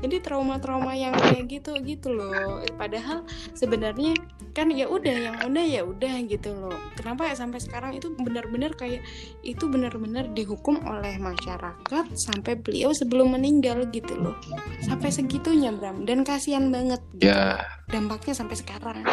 jadi 0.00 0.16
trauma-trauma 0.24 0.96
yang 0.96 1.12
kayak 1.12 1.44
gitu 1.52 1.76
gitu 1.84 2.16
loh. 2.16 2.64
Padahal 2.80 3.28
sebenarnya 3.52 4.16
kan 4.56 4.72
ya 4.72 4.88
udah 4.88 5.12
yang 5.12 5.36
udah 5.44 5.64
ya 5.64 5.82
udah 5.84 6.14
gitu 6.24 6.56
loh. 6.56 6.72
Kenapa 6.96 7.28
ya 7.28 7.36
sampai 7.36 7.60
sekarang 7.60 7.92
itu 7.92 8.16
benar-benar 8.16 8.72
kayak 8.72 9.04
itu 9.44 9.68
benar-benar 9.68 10.32
dihukum 10.32 10.80
oleh 10.88 11.20
masyarakat 11.20 12.04
sampai 12.16 12.56
beliau 12.56 12.96
sebelum 12.96 13.36
meninggal 13.36 13.84
gitu 13.92 14.16
loh. 14.16 14.36
Sampai 14.80 15.12
segitunya 15.12 15.68
Bram 15.68 16.08
dan 16.08 16.24
kasihan 16.24 16.72
banget. 16.72 17.04
Gitu. 17.20 17.28
Ya. 17.28 17.60
Dampaknya 17.92 18.32
sampai 18.32 18.56
sekarang. 18.56 19.04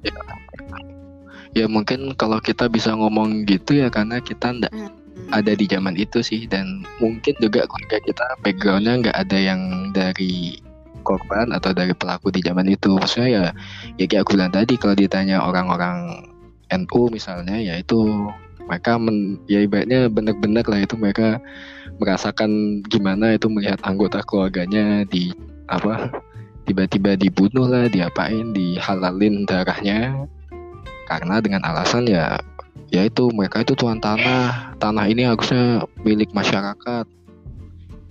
Ya 0.00 0.16
ya 1.54 1.66
mungkin 1.70 2.12
kalau 2.18 2.42
kita 2.42 2.66
bisa 2.66 2.92
ngomong 2.92 3.46
gitu 3.46 3.78
ya 3.78 3.88
karena 3.88 4.18
kita 4.18 4.50
ndak 4.50 4.74
hmm. 4.74 5.30
ada 5.30 5.54
di 5.54 5.64
zaman 5.70 5.94
itu 5.94 6.20
sih. 6.20 6.44
Dan 6.50 6.82
mungkin 6.98 7.34
juga 7.38 7.64
keluarga 7.70 7.98
kita 8.02 8.26
backgroundnya 8.42 8.94
nggak 9.08 9.16
ada 9.16 9.38
yang 9.38 9.60
dari 9.94 10.58
korban 11.06 11.54
atau 11.54 11.70
dari 11.70 11.94
pelaku 11.94 12.34
di 12.34 12.42
zaman 12.42 12.66
itu. 12.66 12.98
Maksudnya 12.98 13.28
ya 13.30 13.44
ya 13.96 14.04
kayak 14.10 14.22
aku 14.26 14.36
bilang 14.36 14.52
tadi 14.52 14.74
kalau 14.76 14.94
ditanya 14.98 15.40
orang-orang 15.40 16.26
NU 16.74 17.00
misalnya 17.08 17.56
ya 17.56 17.78
itu 17.78 18.28
mereka 18.64 18.96
men, 18.96 19.36
ya 19.44 19.60
ibaratnya 19.60 20.08
benar-benar 20.08 20.64
lah 20.64 20.80
itu 20.80 20.96
mereka 20.96 21.36
merasakan 22.00 22.80
gimana 22.88 23.36
itu 23.36 23.46
melihat 23.52 23.76
anggota 23.84 24.24
keluarganya 24.24 25.04
di 25.04 25.30
apa 25.68 26.08
tiba-tiba 26.64 27.16
dibunuh 27.16 27.68
lah 27.68 27.92
diapain 27.92 28.56
dihalalin 28.56 29.44
darahnya 29.44 30.24
karena 31.04 31.40
dengan 31.40 31.62
alasan 31.64 32.08
ya 32.08 32.40
yaitu 32.94 33.26
mereka 33.34 33.66
itu 33.66 33.74
tuan 33.74 33.98
tanah. 33.98 34.76
Tanah 34.78 35.04
ini 35.10 35.26
harusnya 35.26 35.82
milik 36.06 36.30
masyarakat. 36.30 37.06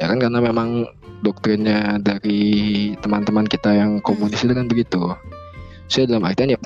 Ya 0.02 0.06
kan 0.12 0.20
karena 0.20 0.40
memang 0.44 0.90
doktrinnya 1.24 2.04
dari 2.04 2.92
teman-teman 3.00 3.48
kita 3.48 3.72
yang 3.72 4.04
komunis 4.04 4.44
itu 4.44 4.52
kan 4.52 4.68
begitu. 4.68 5.16
Saya 5.88 6.12
dalam 6.12 6.28
artian 6.28 6.52
ya 6.52 6.60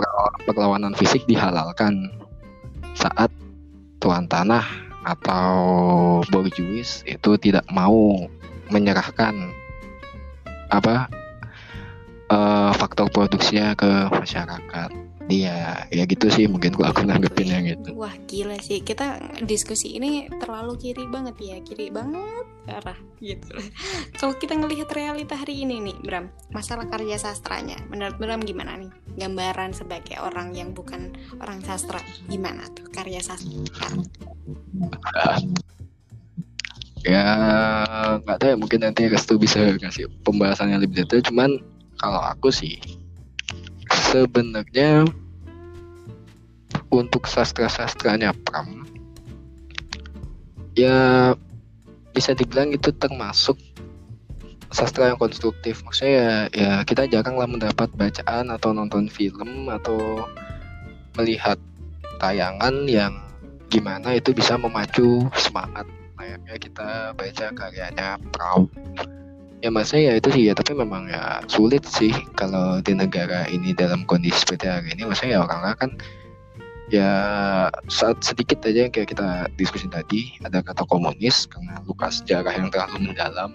perlawanan 0.50 0.98
fisik 0.98 1.30
dihalalkan 1.30 2.10
saat 2.98 3.30
tuan 4.02 4.26
tanah 4.26 4.66
atau 5.06 5.56
borjuis 6.34 7.06
itu 7.06 7.38
tidak 7.38 7.64
mau 7.70 8.28
menyerahkan 8.74 9.54
apa 10.68 11.08
uh, 12.28 12.72
faktor 12.76 13.08
produksinya 13.08 13.72
ke 13.78 14.12
masyarakat 14.12 15.07
Iya, 15.28 15.84
ya 15.92 16.04
gitu 16.08 16.32
sih 16.32 16.48
mungkin 16.48 16.72
gua 16.72 16.96
aku 16.96 17.04
nanggepin 17.04 17.52
yang 17.52 17.68
itu. 17.68 17.92
Wah 17.96 18.16
gila 18.32 18.56
sih, 18.64 18.80
kita 18.80 19.20
diskusi 19.44 20.00
ini 20.00 20.32
terlalu 20.40 20.80
kiri 20.80 21.04
banget 21.12 21.36
ya, 21.44 21.58
kiri 21.60 21.92
banget 21.92 22.48
arah 22.68 22.96
gitu. 23.20 23.56
Kalau 24.20 24.36
kita 24.40 24.56
ngelihat 24.56 24.88
realita 24.92 25.36
hari 25.36 25.68
ini 25.68 25.84
nih, 25.84 25.98
Bram, 26.00 26.32
masalah 26.56 26.88
karya 26.88 27.20
sastranya, 27.20 27.76
menurut 27.92 28.16
Bram 28.16 28.40
gimana 28.44 28.80
nih? 28.80 28.92
Gambaran 29.20 29.76
sebagai 29.76 30.16
orang 30.24 30.56
yang 30.56 30.72
bukan 30.72 31.12
orang 31.44 31.60
sastra, 31.60 32.00
gimana 32.32 32.64
tuh 32.72 32.88
karya 32.88 33.20
sastra? 33.20 33.92
ya 37.08 37.24
nggak 38.20 38.38
tahu 38.42 38.50
ya 38.52 38.58
mungkin 38.60 38.80
nanti 38.84 39.08
Restu 39.08 39.40
bisa 39.40 39.64
kasih 39.80 40.12
pembahasan 40.28 40.76
yang 40.76 40.84
lebih 40.84 41.08
detail 41.08 41.24
cuman 41.24 41.56
kalau 41.96 42.20
aku 42.20 42.52
sih 42.52 42.76
sebenarnya 44.08 45.04
untuk 46.88 47.28
sastra-sastranya 47.28 48.32
Pram 48.48 48.88
ya 50.78 51.34
bisa 52.16 52.32
dibilang 52.38 52.72
itu 52.72 52.90
termasuk 52.96 53.58
sastra 54.72 55.12
yang 55.14 55.20
konstruktif. 55.20 55.82
Maksudnya 55.84 56.14
ya, 56.14 56.32
ya 56.54 56.72
kita 56.86 57.10
jarang 57.10 57.36
lah 57.36 57.50
mendapat 57.50 57.90
bacaan 57.98 58.54
atau 58.54 58.72
nonton 58.72 59.10
film 59.10 59.68
atau 59.70 60.26
melihat 61.18 61.58
tayangan 62.22 62.86
yang 62.86 63.14
gimana 63.68 64.16
itu 64.16 64.32
bisa 64.32 64.56
memacu 64.56 65.26
semangat. 65.36 65.86
Layaknya 66.18 66.56
kita 66.58 66.90
baca 67.14 67.46
karyanya 67.54 68.18
Pram 68.34 68.70
ya 69.66 69.70
maksudnya 69.74 70.14
ya 70.14 70.22
itu 70.22 70.30
sih 70.34 70.44
ya 70.50 70.54
tapi 70.54 70.78
memang 70.78 71.10
ya 71.10 71.42
sulit 71.50 71.82
sih 71.86 72.14
kalau 72.38 72.78
di 72.82 72.94
negara 72.94 73.50
ini 73.50 73.74
dalam 73.74 74.06
kondisi 74.06 74.46
seperti 74.46 74.70
hari 74.70 74.94
ini. 74.94 75.10
Maksudnya 75.10 75.40
ya 75.40 75.42
orang-orang 75.46 75.78
kan 75.78 75.92
ya 76.88 77.12
saat 77.92 78.22
sedikit 78.24 78.64
aja 78.64 78.88
yang 78.88 78.94
kayak 78.94 79.12
kita 79.12 79.50
diskusi 79.58 79.90
tadi 79.90 80.32
ada 80.46 80.62
kata 80.64 80.86
komunis 80.88 81.50
karena 81.50 81.82
luka 81.90 82.14
sejarah 82.14 82.54
yang 82.54 82.70
terlalu 82.70 83.12
mendalam. 83.12 83.52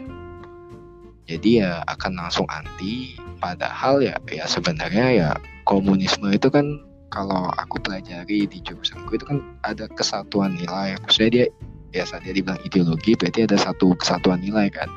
Jadi 1.30 1.62
ya 1.62 1.86
akan 1.86 2.18
langsung 2.18 2.46
anti 2.50 3.14
padahal 3.38 4.02
ya 4.02 4.18
ya 4.26 4.44
sebenarnya 4.50 5.06
ya 5.14 5.28
komunisme 5.70 6.26
itu 6.34 6.50
kan 6.50 6.82
kalau 7.12 7.52
aku 7.60 7.76
pelajari 7.78 8.48
di 8.48 8.58
jurusanku 8.64 9.14
itu 9.14 9.24
kan 9.28 9.38
ada 9.62 9.86
kesatuan 9.94 10.58
nilai. 10.58 10.98
Maksudnya 10.98 11.30
dia 11.30 11.46
biasa 11.94 12.24
dia 12.24 12.32
dibilang 12.34 12.58
ideologi 12.66 13.14
berarti 13.14 13.46
ada 13.46 13.54
satu 13.60 13.92
kesatuan 13.94 14.40
nilai 14.40 14.72
kan 14.72 14.88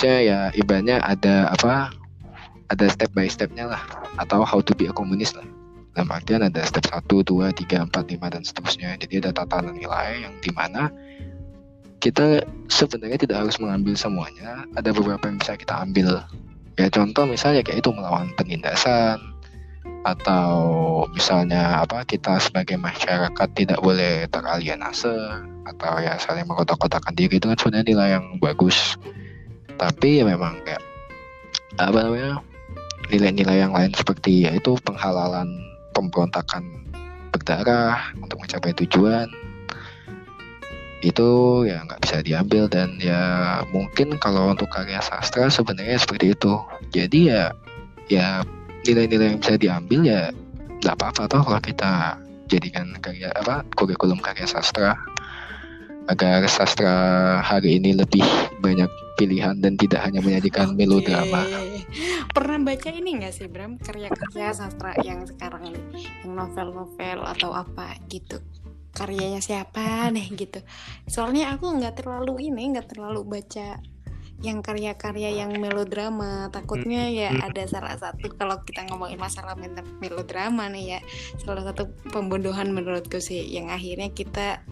saya 0.00 0.18
ya 0.24 0.38
ibaratnya 0.56 1.04
ada 1.04 1.52
apa 1.52 1.92
ada 2.72 2.86
step 2.88 3.12
by 3.12 3.28
stepnya 3.28 3.68
lah 3.68 3.82
atau 4.16 4.40
how 4.48 4.64
to 4.64 4.72
be 4.72 4.88
a 4.88 4.94
communist 4.96 5.36
lah. 5.36 5.44
Dalam 5.92 6.08
artian 6.08 6.40
ada 6.40 6.62
step 6.64 6.88
1, 6.88 7.04
2, 7.04 7.52
3, 7.52 7.90
4, 7.92 7.92
5 7.92 8.32
dan 8.32 8.42
seterusnya. 8.46 8.96
Jadi 8.96 9.20
ada 9.20 9.36
tatanan 9.36 9.76
nilai 9.76 10.24
yang 10.24 10.32
di 10.40 10.48
mana 10.54 10.88
kita 12.00 12.46
sebenarnya 12.72 13.20
tidak 13.20 13.44
harus 13.44 13.60
mengambil 13.60 13.92
semuanya. 13.92 14.64
Ada 14.78 14.96
beberapa 14.96 15.28
yang 15.28 15.36
bisa 15.36 15.58
kita 15.60 15.84
ambil. 15.84 16.24
Ya 16.80 16.88
contoh 16.88 17.28
misalnya 17.28 17.60
kayak 17.60 17.84
itu 17.84 17.92
melawan 17.92 18.32
penindasan 18.38 19.20
atau 20.08 20.56
misalnya 21.12 21.84
apa 21.84 22.08
kita 22.08 22.40
sebagai 22.40 22.80
masyarakat 22.80 23.48
tidak 23.52 23.84
boleh 23.84 24.24
teralienase 24.32 25.12
atau 25.68 25.92
ya 26.00 26.16
saling 26.16 26.48
mengkotak-kotakan 26.48 27.12
diri. 27.12 27.36
Itu 27.36 27.52
kan 27.52 27.58
sebenarnya 27.60 27.86
nilai 27.92 28.08
yang 28.16 28.26
bagus 28.40 28.96
tapi 29.80 30.20
ya 30.20 30.28
memang 30.28 30.60
kayak 30.68 30.84
apa 31.80 31.98
namanya 32.04 32.44
nilai-nilai 33.08 33.64
yang 33.64 33.72
lain 33.72 33.96
seperti 33.96 34.44
yaitu 34.44 34.76
penghalalan 34.84 35.48
pemberontakan 35.96 36.84
berdarah 37.32 38.12
untuk 38.20 38.44
mencapai 38.44 38.76
tujuan 38.84 39.32
itu 41.00 41.64
ya 41.64 41.80
nggak 41.88 42.00
bisa 42.04 42.20
diambil 42.20 42.68
dan 42.68 43.00
ya 43.00 43.20
mungkin 43.72 44.20
kalau 44.20 44.52
untuk 44.52 44.68
karya 44.68 45.00
sastra 45.00 45.48
sebenarnya 45.48 45.96
seperti 45.96 46.36
itu. 46.36 46.60
Jadi 46.92 47.32
ya 47.32 47.56
ya 48.12 48.44
nilai-nilai 48.84 49.32
yang 49.32 49.40
bisa 49.40 49.56
diambil 49.56 50.00
ya 50.04 50.28
nggak 50.84 50.96
apa-apa 51.00 51.24
toh 51.24 51.40
kalau 51.40 51.60
kita 51.64 52.20
jadikan 52.52 52.92
karya 53.00 53.32
apa 53.32 53.64
kurikulum 53.80 54.20
karya 54.20 54.44
sastra 54.44 54.92
agar 56.10 56.42
sastra 56.50 57.38
hari 57.38 57.78
ini 57.78 57.94
lebih 57.94 58.26
banyak 58.58 58.90
pilihan 59.14 59.54
dan 59.62 59.78
tidak 59.78 60.02
hanya 60.02 60.18
menyajikan 60.18 60.74
okay. 60.74 60.76
melodrama. 60.82 61.42
Pernah 62.34 62.58
baca 62.66 62.90
ini 62.90 63.10
nggak 63.22 63.34
sih 63.34 63.46
Bram 63.46 63.78
karya-karya 63.78 64.50
sastra 64.50 64.98
yang 65.06 65.22
sekarang 65.22 65.70
ini, 65.70 66.02
yang 66.26 66.34
novel-novel 66.34 67.22
atau 67.22 67.54
apa 67.54 67.94
gitu? 68.10 68.42
Karyanya 68.90 69.38
siapa 69.38 70.10
nih 70.10 70.34
gitu? 70.34 70.58
Soalnya 71.06 71.54
aku 71.54 71.70
nggak 71.70 72.02
terlalu 72.02 72.50
ini, 72.50 72.74
nggak 72.74 72.90
terlalu 72.90 73.22
baca 73.38 73.78
yang 74.40 74.64
karya-karya 74.64 75.44
yang 75.44 75.52
melodrama. 75.56 76.48
Takutnya 76.48 77.08
ya 77.12 77.30
ada 77.44 77.64
salah 77.68 77.96
satu 77.96 78.32
kalau 78.36 78.60
kita 78.64 78.88
ngomongin 78.88 79.20
masalah 79.20 79.54
melodrama 80.00 80.68
nih 80.72 80.96
ya 80.96 81.00
salah 81.40 81.64
satu 81.64 81.92
pembunuhan 82.08 82.72
menurutku 82.72 83.20
sih 83.20 83.44
yang 83.44 83.68
akhirnya 83.68 84.08
kita 84.12 84.64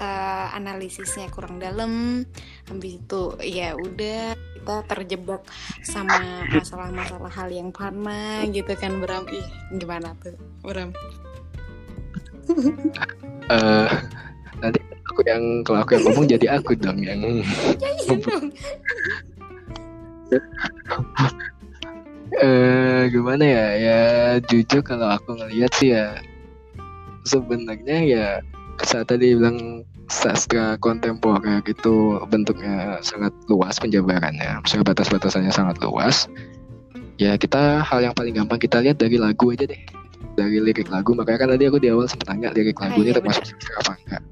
uh, 0.00 0.46
analisisnya 0.56 1.28
kurang 1.28 1.60
dalam. 1.60 2.24
Habis 2.66 3.00
itu 3.04 3.36
ya 3.44 3.76
udah 3.76 4.34
kita 4.60 4.76
terjebak 4.88 5.42
sama 5.84 6.44
masalah-masalah 6.52 7.32
hal 7.32 7.48
yang 7.52 7.72
fana 7.72 8.44
gitu 8.48 8.72
kan 8.76 9.00
Bram. 9.04 9.28
Ih 9.28 9.46
gimana 9.76 10.16
tuh 10.24 10.36
Bram? 10.64 10.90
Uh, 13.50 13.86
nanti 14.58 14.89
aku 15.10 15.26
yang 15.26 15.66
kalau 15.66 15.82
aku 15.82 15.98
yang 15.98 16.04
ngomong 16.06 16.26
jadi 16.30 16.46
aku 16.54 16.78
dong 16.78 17.02
yang 17.02 17.18
dong. 17.18 17.42
uh, 22.38 23.02
gimana 23.10 23.44
ya 23.44 23.66
ya 23.74 24.00
jujur 24.46 24.80
kalau 24.86 25.10
aku 25.10 25.34
ngelihat 25.34 25.72
sih 25.74 25.90
ya 25.98 26.14
sebenarnya 27.26 27.98
ya 28.06 28.26
saat 28.80 29.10
tadi 29.12 29.36
bilang 29.36 29.84
sastra 30.08 30.74
kontemporer 30.80 31.62
itu 31.68 32.18
bentuknya 32.32 32.98
sangat 33.04 33.30
luas 33.46 33.78
penjabarannya, 33.78 34.58
maksudnya 34.58 34.82
batas-batasannya 34.82 35.52
sangat 35.52 35.76
luas. 35.84 36.26
Ya 37.20 37.36
kita 37.36 37.84
hal 37.84 38.00
yang 38.02 38.16
paling 38.16 38.34
gampang 38.34 38.56
kita 38.58 38.80
lihat 38.80 38.96
dari 38.96 39.20
lagu 39.20 39.52
aja 39.52 39.68
deh, 39.68 39.78
dari 40.34 40.58
lirik 40.58 40.88
lagu. 40.88 41.12
Makanya 41.12 41.38
kan 41.44 41.48
tadi 41.54 41.64
aku 41.68 41.78
di 41.78 41.92
awal 41.92 42.08
sempat 42.08 42.32
tanya 42.32 42.50
lirik 42.56 42.80
lagu 42.80 43.04
ini 43.04 43.12
ah, 43.12 43.12
iya, 43.12 43.16
termasuk 43.20 43.44
sastra 43.44 43.74
apa 43.84 43.92
enggak 44.02 44.22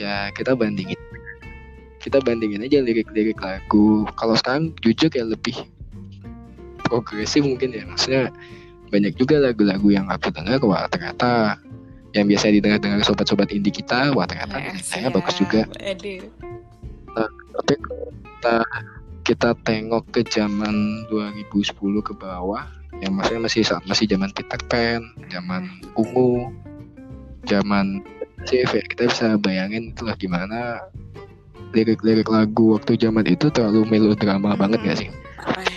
ya 0.00 0.32
kita 0.32 0.56
bandingin. 0.56 0.96
Kita 2.00 2.16
bandingin 2.24 2.64
aja 2.64 2.80
lirik-lirik 2.80 3.36
lagu. 3.44 4.08
Kalau 4.16 4.32
sekarang 4.32 4.72
jujur 4.80 5.12
ya 5.12 5.28
lebih 5.28 5.52
progresif 6.80 7.44
mungkin 7.44 7.76
ya. 7.76 7.84
Maksudnya 7.84 8.32
banyak 8.88 9.12
juga 9.20 9.36
lagu-lagu 9.38 9.88
yang 9.92 10.08
aku 10.08 10.32
dengar 10.32 10.58
wah 10.64 10.88
ternyata 10.88 11.60
yang 12.10 12.26
biasa 12.26 12.50
didengar-dengar 12.50 13.06
sobat-sobat 13.06 13.54
indie 13.54 13.70
kita 13.70 14.10
wah 14.16 14.26
ternyata 14.26 14.58
saya 14.80 15.12
bagus 15.12 15.36
juga. 15.38 15.68
Nah, 17.14 17.30
tapi 17.60 17.74
kita 17.78 18.56
kita 19.22 19.50
tengok 19.62 20.04
ke 20.10 20.26
zaman 20.26 21.06
2010 21.12 21.70
ke 22.02 22.12
bawah 22.16 22.66
yang 22.98 23.14
maksudnya 23.14 23.46
masih 23.46 23.62
masih 23.86 24.06
zaman 24.10 24.32
Peter 24.34 24.58
Pan 24.66 25.06
zaman 25.30 25.70
ungu 25.94 26.50
zaman 27.46 28.02
Chef 28.48 28.72
ya 28.72 28.82
kita 28.84 29.08
bisa 29.10 29.26
bayangin 29.40 29.92
itulah 29.92 30.16
gimana 30.16 30.80
lirik-lirik 31.70 32.26
lagu 32.26 32.74
waktu 32.74 32.98
zaman 32.98 33.26
itu 33.30 33.46
terlalu 33.50 33.86
melodrama 33.86 34.54
hmm, 34.54 34.60
banget 34.60 34.78
gak 34.82 34.98
sih? 34.98 35.10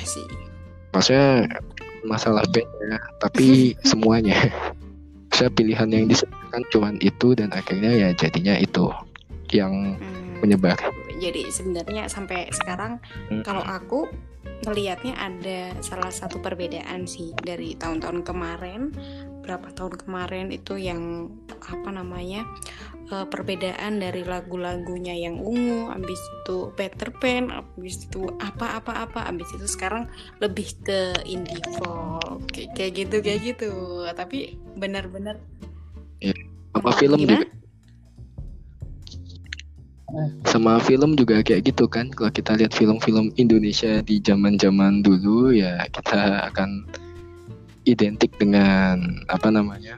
sih? 0.06 0.26
Maksudnya 0.94 1.46
masalah 2.06 2.44
band 2.50 2.70
ya, 2.90 2.98
tapi 3.22 3.48
semuanya. 3.90 4.38
Saya 5.34 5.50
pilihan 5.50 5.90
yang 5.90 6.06
disebutkan 6.06 6.62
cuman 6.70 6.96
itu 7.02 7.34
dan 7.34 7.50
akhirnya 7.50 7.90
ya 7.90 8.10
jadinya 8.14 8.54
itu 8.58 8.90
yang 9.50 9.98
hmm, 9.98 10.46
menyebar. 10.46 10.78
Jadi 11.18 11.50
sebenarnya 11.50 12.06
sampai 12.10 12.50
sekarang 12.54 13.02
hmm. 13.30 13.42
kalau 13.42 13.66
aku 13.66 14.10
ngelihatnya 14.64 15.14
ada 15.18 15.74
salah 15.82 16.14
satu 16.14 16.40
perbedaan 16.40 17.10
sih 17.10 17.34
dari 17.42 17.76
tahun-tahun 17.76 18.24
kemarin 18.24 18.94
berapa 19.44 19.68
tahun 19.76 20.00
kemarin 20.00 20.48
itu 20.56 20.80
yang 20.80 21.30
apa 21.52 21.90
namanya 21.92 22.48
uh, 23.12 23.28
perbedaan 23.28 24.00
dari 24.00 24.24
lagu-lagunya 24.24 25.14
yang 25.14 25.38
ungu 25.44 25.92
habis 25.92 26.18
itu 26.18 26.72
Peter 26.80 27.12
Pan 27.12 27.52
habis 27.52 28.08
itu 28.08 28.26
apa-apa 28.40 29.06
apa 29.06 29.20
habis 29.28 29.50
itu 29.52 29.68
sekarang 29.68 30.08
lebih 30.40 30.72
ke 30.82 31.12
indie 31.28 31.60
folk 31.78 32.48
kayak, 32.50 32.72
kayak 32.74 32.92
gitu 33.04 33.16
kayak 33.20 33.40
gitu. 33.44 33.72
Tapi 34.16 34.56
benar-benar 34.80 35.38
ya, 36.24 36.34
apa 36.74 36.90
film 36.96 37.20
gimana? 37.20 37.44
juga. 37.44 37.62
Sama 40.46 40.78
film 40.78 41.18
juga 41.18 41.42
kayak 41.42 41.74
gitu 41.74 41.90
kan. 41.90 42.14
Kalau 42.14 42.30
kita 42.30 42.54
lihat 42.54 42.78
film-film 42.78 43.34
Indonesia 43.34 43.98
di 44.06 44.22
zaman-zaman 44.22 45.02
dulu 45.02 45.50
ya 45.50 45.90
kita 45.90 46.54
akan 46.54 46.86
identik 47.84 48.32
dengan 48.40 49.24
apa 49.28 49.52
namanya 49.52 49.96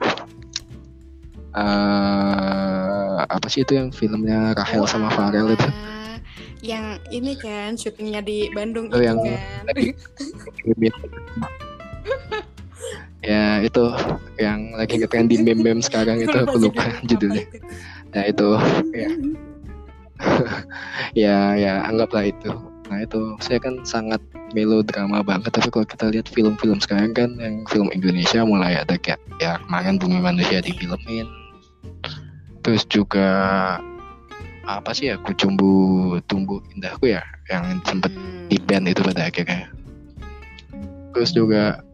uh, 1.55 3.23
apa 3.25 3.47
sih 3.47 3.63
itu 3.63 3.77
yang 3.77 3.89
filmnya 3.89 4.53
Rahel 4.57 4.85
sama 4.85 5.09
Farel 5.13 5.55
itu? 5.55 5.69
Yang 6.65 6.85
ini 7.13 7.33
kan 7.37 7.77
syutingnya 7.77 8.21
di 8.25 8.49
Bandung 8.49 8.89
oh, 8.89 9.01
yang 9.01 9.21
kan. 9.21 9.37
ya 13.25 13.57
itu 13.65 13.83
yang 14.37 14.73
lagi 14.77 15.01
ngetren 15.01 15.25
di 15.29 15.41
meme-meme 15.41 15.81
sekarang 15.81 16.21
itu 16.21 16.33
aku 16.33 16.57
lupa 16.57 16.85
judulnya. 17.05 17.45
Nah 18.13 18.23
itu 18.29 18.49
ya. 18.93 19.09
Ya 21.15 21.55
ya 21.55 21.73
anggaplah 21.87 22.27
itu. 22.27 22.51
Nah 22.91 22.99
itu 23.01 23.19
saya 23.41 23.59
kan 23.59 23.81
sangat 23.87 24.21
melodrama 24.55 25.19
banget. 25.19 25.51
Tapi 25.51 25.67
kalau 25.67 25.83
kita 25.83 26.07
lihat 26.07 26.31
film-film 26.31 26.79
sekarang 26.79 27.11
kan 27.11 27.35
yang 27.35 27.67
film 27.67 27.91
Indonesia 27.91 28.47
mulai 28.47 28.79
ada 28.79 28.95
kayak 28.95 29.19
ya 29.43 29.59
kemarin 29.67 29.99
Bumi 29.99 30.23
Manusia 30.23 30.63
di 30.63 30.71
filmin 30.71 31.27
terus 32.65 32.81
juga 32.89 33.29
apa 34.65 34.89
sih 34.97 35.13
ya 35.13 35.21
kucumbu 35.21 36.17
tumbuh 36.25 36.57
indahku 36.73 37.13
ya 37.13 37.21
yang 37.53 37.77
sempet 37.85 38.09
hmm. 38.09 38.49
di 38.49 38.57
band 38.57 38.89
itu 38.89 39.05
pada 39.05 39.29
akhirnya. 39.29 39.69
Terus 41.13 41.29
juga 41.29 41.85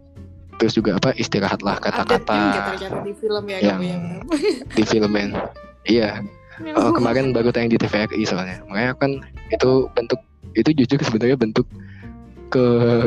terus 0.55 0.78
juga 0.80 0.95
apa 0.95 1.12
istirahatlah 1.20 1.76
kata-kata 1.84 2.78
di 3.03 3.14
film 3.18 3.43
ya 3.51 3.57
yang 3.59 3.82
ya, 3.84 3.97
di 4.80 4.84
filmin. 4.88 5.36
Iya. 5.84 6.24
Oh, 6.78 6.93
kemarin 6.93 7.34
baru 7.36 7.51
tayang 7.51 7.74
di 7.74 7.82
TVRI 7.82 8.24
soalnya. 8.24 8.64
Makanya 8.70 8.93
kan 8.95 9.12
itu 9.51 9.91
bentuk 9.91 10.22
itu 10.55 10.72
jujur 10.72 10.99
sebenarnya 11.03 11.36
bentuk 11.36 11.68
ke 12.52 12.66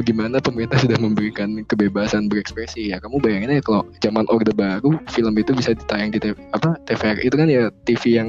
gimana 0.08 0.40
pemerintah 0.40 0.80
sudah 0.84 0.96
memberikan 0.96 1.62
kebebasan 1.68 2.32
berekspresi. 2.32 2.90
Ya 2.90 2.98
kamu 2.98 3.20
bayangin 3.20 3.54
aja 3.54 3.62
kalau 3.62 3.82
zaman 4.00 4.24
orde 4.32 4.56
baru 4.56 4.96
film 5.12 5.36
itu 5.36 5.52
bisa 5.52 5.76
ditayang 5.76 6.10
di 6.10 6.18
TV, 6.18 6.34
apa 6.56 6.80
TVRI 6.88 7.22
itu 7.28 7.36
kan 7.36 7.48
ya 7.52 7.68
TV 7.84 8.02
yang 8.16 8.28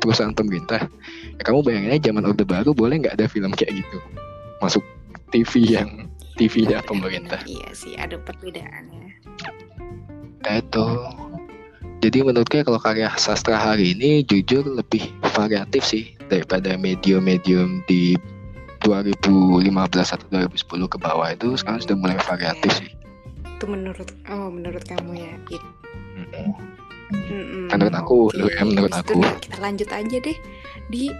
perusahaan 0.00 0.32
pemerintah. 0.32 0.88
Ya 1.36 1.42
kamu 1.44 1.60
bayangin 1.62 1.90
aja 1.92 2.02
zaman 2.10 2.24
orde 2.24 2.44
baru 2.48 2.72
boleh 2.72 3.04
nggak 3.04 3.20
ada 3.20 3.28
film 3.28 3.52
kayak 3.52 3.76
gitu? 3.76 3.98
Masuk 4.64 4.82
TV 5.28 5.76
yang 5.76 6.08
TV 6.36 6.68
ya 6.68 6.80
pemerintah. 6.84 7.40
iya 7.48 7.68
sih 7.72 7.96
ada 7.96 8.16
perbedaannya. 8.20 9.20
Itu 10.46 10.86
jadi 12.04 12.22
menurutku 12.22 12.60
kalau 12.60 12.78
karya 12.78 13.08
sastra 13.16 13.56
hari 13.56 13.96
ini 13.96 14.20
jujur 14.28 14.62
lebih 14.62 15.10
variatif 15.32 15.82
sih 15.82 16.12
daripada 16.28 16.76
medium-medium 16.76 17.80
di 17.88 18.14
2015 18.86 20.14
atau 20.14 20.26
2010 20.30 20.92
ke 20.94 20.98
bawah 21.02 21.28
itu 21.34 21.58
sekarang 21.58 21.82
sudah 21.82 21.96
mulai 21.98 22.16
variatif 22.22 22.70
sih. 22.78 22.90
Itu 23.58 23.66
menurut 23.66 24.08
oh 24.30 24.48
menurut 24.48 24.82
kamu 24.86 25.12
ya 25.18 25.32
gitu. 25.50 25.68
Mm 26.16 26.26
-hmm. 26.32 26.50
menurut 27.70 27.94
aku, 27.94 28.16
okay. 28.34 28.50
ya, 28.50 28.62
menurut 28.66 28.90
aku. 28.90 29.22
kita 29.38 29.58
lanjut 29.62 29.86
aja 29.94 30.16
deh 30.18 30.38
di 30.90 31.10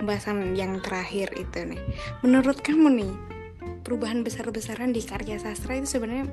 pembahasan 0.00 0.56
yang 0.56 0.80
terakhir 0.80 1.32
itu 1.36 1.58
nih 1.64 1.80
menurut 2.20 2.60
kamu 2.60 2.88
nih 3.04 3.12
perubahan 3.84 4.24
besar-besaran 4.24 4.92
di 4.92 5.00
karya 5.04 5.40
sastra 5.40 5.78
itu 5.78 5.98
sebenarnya 5.98 6.28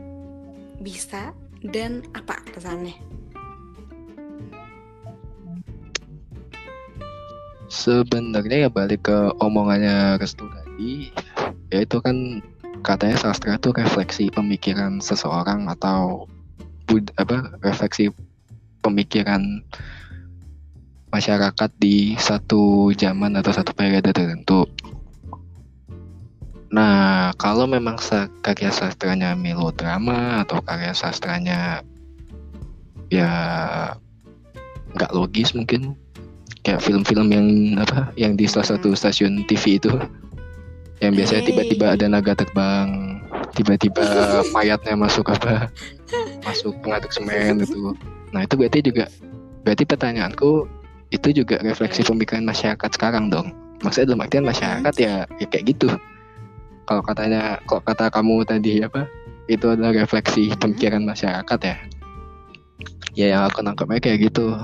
bisa 0.82 1.32
dan 1.64 2.04
apa 2.12 2.40
kesannya 2.52 2.96
sebenarnya 7.74 8.68
ya 8.68 8.70
balik 8.70 9.10
ke 9.10 9.18
omongannya 9.42 10.22
Restu 10.22 10.46
tadi 10.46 11.10
ya 11.74 11.82
itu 11.82 11.98
kan 11.98 12.46
katanya 12.86 13.18
sastra 13.18 13.58
itu 13.58 13.74
refleksi 13.74 14.30
pemikiran 14.30 15.02
seseorang 15.02 15.66
atau 15.66 16.30
bud 16.86 17.10
apa 17.18 17.58
refleksi 17.66 18.14
pemikiran 18.86 19.66
masyarakat 21.10 21.70
di 21.82 22.14
satu 22.22 22.94
zaman 22.94 23.38
atau 23.38 23.54
satu 23.54 23.70
periode 23.74 24.10
tertentu. 24.10 24.66
Nah, 26.74 27.30
kalau 27.38 27.70
memang 27.70 28.02
karya 28.42 28.74
sastranya 28.74 29.38
melodrama 29.38 30.42
atau 30.42 30.58
karya 30.66 30.90
sastranya 30.98 31.86
ya 33.14 33.30
nggak 34.98 35.14
logis 35.14 35.54
mungkin 35.54 35.94
kayak 36.64 36.80
film-film 36.80 37.28
yang 37.30 37.48
apa 37.78 38.10
yang 38.16 38.40
di 38.40 38.48
salah 38.48 38.76
satu 38.76 38.96
stasiun 38.96 39.44
TV 39.46 39.78
itu. 39.78 39.92
Yang 41.04 41.14
biasanya 41.20 41.44
tiba-tiba 41.52 41.86
ada 42.00 42.06
naga 42.08 42.34
terbang 42.34 43.20
tiba-tiba 43.54 44.04
mayatnya 44.56 44.96
masuk 44.96 45.30
apa 45.30 45.68
masuk 46.48 46.74
pengaduk 46.82 47.12
semen 47.12 47.62
gitu. 47.62 47.94
Nah 48.32 48.48
itu 48.48 48.56
berarti 48.56 48.80
juga 48.80 49.06
berarti 49.68 49.84
pertanyaanku 49.84 50.66
itu 51.14 51.30
juga 51.44 51.62
refleksi 51.62 52.02
pemikiran 52.02 52.48
masyarakat 52.48 52.90
sekarang 52.96 53.30
dong. 53.30 53.54
Maksudnya 53.84 54.16
dalam 54.16 54.24
artian 54.24 54.48
masyarakat 54.48 54.96
ya, 54.98 55.14
ya 55.38 55.46
kayak 55.52 55.76
gitu. 55.76 55.92
Kalau 56.88 57.04
katanya 57.04 57.60
kok 57.68 57.84
kata 57.84 58.08
kamu 58.10 58.48
tadi 58.48 58.80
apa 58.82 59.06
itu 59.52 59.68
adalah 59.68 59.92
refleksi 59.92 60.56
pemikiran 60.56 61.04
masyarakat 61.04 61.60
ya. 61.62 61.76
Ya 63.14 63.26
yang 63.38 63.44
aku 63.52 63.62
nangkapnya 63.62 64.00
kayak 64.02 64.32
gitu 64.32 64.58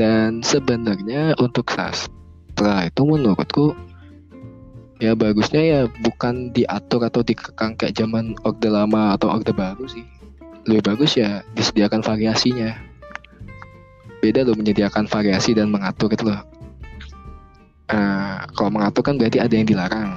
dan 0.00 0.40
sebenarnya 0.40 1.36
untuk 1.36 1.68
sastra 1.68 2.88
itu 2.88 3.04
menurutku 3.04 3.76
ya 4.96 5.12
bagusnya 5.12 5.60
ya 5.60 5.80
bukan 6.00 6.56
diatur 6.56 7.04
atau 7.04 7.20
dikekang 7.20 7.76
kayak 7.76 8.00
zaman 8.00 8.32
orde 8.40 8.72
lama 8.72 9.12
atau 9.12 9.28
orde 9.28 9.52
baru 9.52 9.84
sih. 9.84 10.08
Lebih 10.64 10.96
bagus 10.96 11.20
ya 11.20 11.44
disediakan 11.52 12.00
variasinya. 12.00 12.80
Beda 14.24 14.40
loh 14.40 14.56
menyediakan 14.56 15.04
variasi 15.04 15.52
dan 15.52 15.68
mengatur 15.68 16.08
itu 16.16 16.24
loh. 16.32 16.40
Uh, 17.92 18.40
kalau 18.56 18.72
mengatur 18.72 19.04
kan 19.04 19.20
berarti 19.20 19.36
ada 19.36 19.52
yang 19.52 19.68
dilarang. 19.68 20.16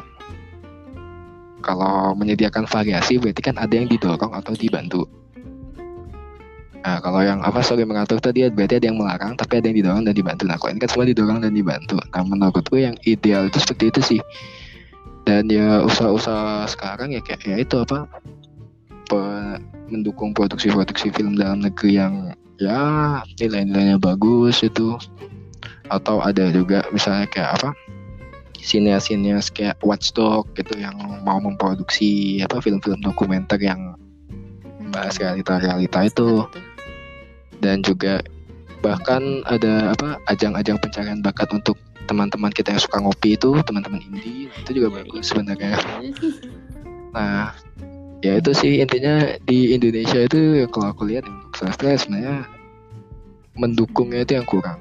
Kalau 1.59 2.15
menyediakan 2.15 2.71
variasi 2.71 3.19
berarti 3.19 3.51
kan 3.51 3.59
ada 3.59 3.75
yang 3.75 3.91
didorong 3.91 4.31
atau 4.31 4.55
dibantu 4.55 5.22
Nah, 6.83 6.99
kalau 6.99 7.23
yang 7.23 7.39
apa 7.39 7.63
sorry 7.63 7.87
mengatur 7.87 8.19
tadi 8.19 8.43
berarti 8.51 8.83
ada 8.83 8.91
yang 8.91 8.99
melarang 8.99 9.39
tapi 9.39 9.63
ada 9.63 9.71
yang 9.71 9.77
didorong 9.79 10.03
dan 10.03 10.15
dibantu. 10.15 10.43
Nah, 10.45 10.59
kalau 10.59 10.75
ini 10.75 10.79
kan 10.83 10.89
semua 10.91 11.07
didorong 11.07 11.39
dan 11.39 11.55
dibantu. 11.55 11.95
Nah, 11.95 12.23
menurutku 12.27 12.75
yang 12.75 12.95
ideal 13.07 13.47
itu 13.47 13.57
seperti 13.63 13.85
itu 13.87 14.01
sih 14.03 14.21
dan 15.23 15.47
ya 15.47 15.79
usaha-usaha 15.83 16.67
sekarang 16.67 17.15
ya 17.15 17.23
kayak 17.23 17.41
ya 17.47 17.55
itu 17.55 17.79
apa 17.79 18.07
mendukung 19.87 20.33
produksi-produksi 20.33 21.13
film 21.13 21.37
dalam 21.37 21.61
negeri 21.61 22.01
yang 22.01 22.33
ya 22.57 23.21
nilai-nilainya 23.37 24.01
bagus 24.01 24.65
itu 24.65 24.97
atau 25.93 26.17
ada 26.23 26.49
juga 26.49 26.81
misalnya 26.89 27.29
kayak 27.29 27.61
apa 27.61 27.69
sineas-sineas 28.57 29.51
kayak 29.51 29.77
Watchdog 29.83 30.49
gitu 30.55 30.79
yang 30.79 30.95
mau 31.21 31.37
memproduksi 31.37 32.41
apa 32.41 32.63
film-film 32.63 33.03
dokumenter 33.03 33.59
yang 33.59 33.93
bahas 34.89 35.19
realita-realita 35.19 36.09
itu 36.09 36.47
dan 37.63 37.79
juga 37.79 38.19
bahkan 38.83 39.39
ada 39.47 39.95
apa 39.95 40.19
ajang-ajang 40.27 40.75
pencarian 40.83 41.23
bakat 41.23 41.47
untuk 41.55 41.79
teman-teman 42.11 42.51
kita 42.51 42.75
yang 42.75 42.83
suka 42.83 42.99
ngopi 42.99 43.39
itu 43.39 43.55
teman-teman 43.63 44.03
indie 44.03 44.51
itu 44.51 44.71
juga 44.75 44.91
iya, 44.91 44.95
bagus 44.99 45.23
iya. 45.23 45.29
sebenarnya 45.31 45.73
nah 47.15 47.55
ya 48.19 48.39
itu 48.43 48.51
sih 48.51 48.83
intinya 48.83 49.39
di 49.47 49.71
Indonesia 49.71 50.19
itu 50.27 50.63
ya 50.63 50.67
kalau 50.67 50.91
aku 50.91 51.07
lihat 51.07 51.23
untuk 51.23 51.55
sastra 51.55 51.95
sebenarnya 51.95 52.43
mendukungnya 53.57 54.25
itu 54.25 54.33
yang 54.37 54.47
kurang. 54.47 54.79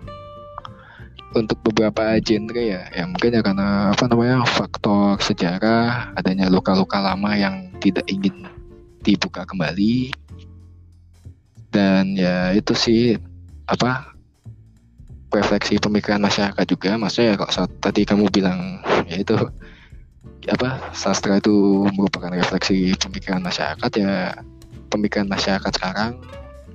Untuk 1.33 1.65
beberapa 1.65 2.21
genre 2.21 2.61
ya 2.61 2.93
ya 2.93 3.05
mungkin 3.09 3.33
ya 3.33 3.41
karena 3.41 3.89
apa 3.89 4.05
namanya 4.05 4.45
faktor 4.45 5.17
sejarah 5.17 6.13
adanya 6.13 6.53
luka-luka 6.53 7.01
lama 7.01 7.33
yang 7.33 7.73
tidak 7.81 8.05
ingin 8.05 8.45
dibuka 9.01 9.49
kembali 9.49 10.13
dan 11.73 12.13
ya 12.15 12.53
itu 12.53 12.77
sih 12.77 13.17
apa 13.65 14.13
refleksi 15.33 15.81
pemikiran 15.81 16.21
masyarakat 16.21 16.65
juga. 16.69 17.01
Maksudnya 17.01 17.35
ya 17.35 17.37
kalau 17.41 17.53
saat 17.53 17.71
tadi 17.81 18.05
kamu 18.05 18.29
bilang 18.29 18.85
ya 19.09 19.17
itu 19.17 19.35
apa 20.53 20.93
sastra 20.93 21.41
itu 21.41 21.89
merupakan 21.97 22.29
refleksi 22.35 22.93
pemikiran 23.01 23.41
masyarakat 23.41 23.91
ya 23.97 24.37
pemikiran 24.93 25.31
masyarakat 25.31 25.73
sekarang 25.73 26.21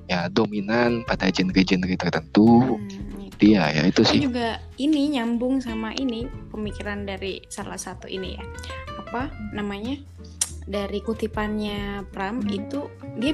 ya 0.09 0.25
dominan 0.33 1.05
pada 1.05 1.29
genre-genre 1.29 1.95
tertentu. 1.95 2.81
Hmm, 2.81 3.29
dia 3.37 3.69
ya 3.69 3.85
itu 3.85 4.01
sih. 4.01 4.25
juga 4.25 4.57
ini 4.81 5.13
nyambung 5.13 5.61
sama 5.61 5.93
ini 5.93 6.25
pemikiran 6.49 7.05
dari 7.05 7.45
salah 7.53 7.77
satu 7.77 8.09
ini 8.09 8.33
ya. 8.33 8.43
Apa 8.97 9.29
namanya 9.53 10.01
dari 10.67 10.99
kutipannya 10.99 12.03
Pram 12.11 12.43
itu 12.51 12.91
dia 13.15 13.33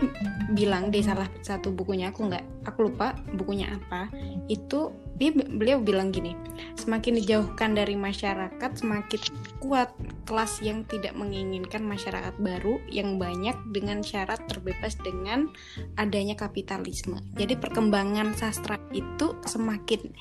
bilang 0.53 0.93
di 0.93 1.01
salah 1.01 1.27
satu 1.41 1.73
bukunya 1.73 2.13
aku 2.13 2.29
nggak 2.29 2.69
aku 2.69 2.93
lupa 2.93 3.17
bukunya 3.33 3.73
apa. 3.73 4.07
Itu 4.45 4.93
dia 5.17 5.29
beliau 5.33 5.77
bilang 5.81 6.09
gini 6.09 6.33
semakin 6.73 7.21
dijauhkan 7.21 7.77
dari 7.77 7.93
masyarakat 7.93 8.71
semakin 8.73 9.21
kuat 9.61 9.93
kelas 10.25 10.61
yang 10.65 10.85
tidak 10.89 11.13
menginginkan 11.13 11.85
masyarakat 11.85 12.33
baru 12.41 12.81
yang 12.89 13.21
banyak 13.21 13.55
dengan 13.69 14.01
syarat 14.01 14.41
terbebas 14.49 14.97
dengan 15.01 15.49
adanya 15.97 16.33
kapitalisme. 16.33 17.21
Jadi 17.37 17.57
perkembangan 17.57 18.33
sastra 18.33 18.81
itu 18.93 19.37
semakin 19.45 20.11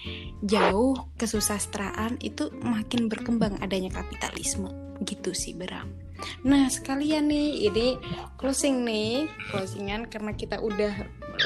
jauh 0.45 0.97
kesusastraan 1.17 2.21
itu 2.21 2.53
makin 2.61 3.09
berkembang 3.09 3.57
adanya 3.65 3.93
kapitalisme. 3.93 4.71
Gitu 5.03 5.35
sih 5.35 5.57
Beram 5.57 6.12
Nah 6.47 6.69
sekalian 6.71 7.29
nih 7.29 7.71
ini 7.71 7.87
closing 8.39 8.83
nih. 8.87 9.27
Closingan 9.51 10.09
karena 10.09 10.33
kita 10.35 10.59
udah 10.59 10.95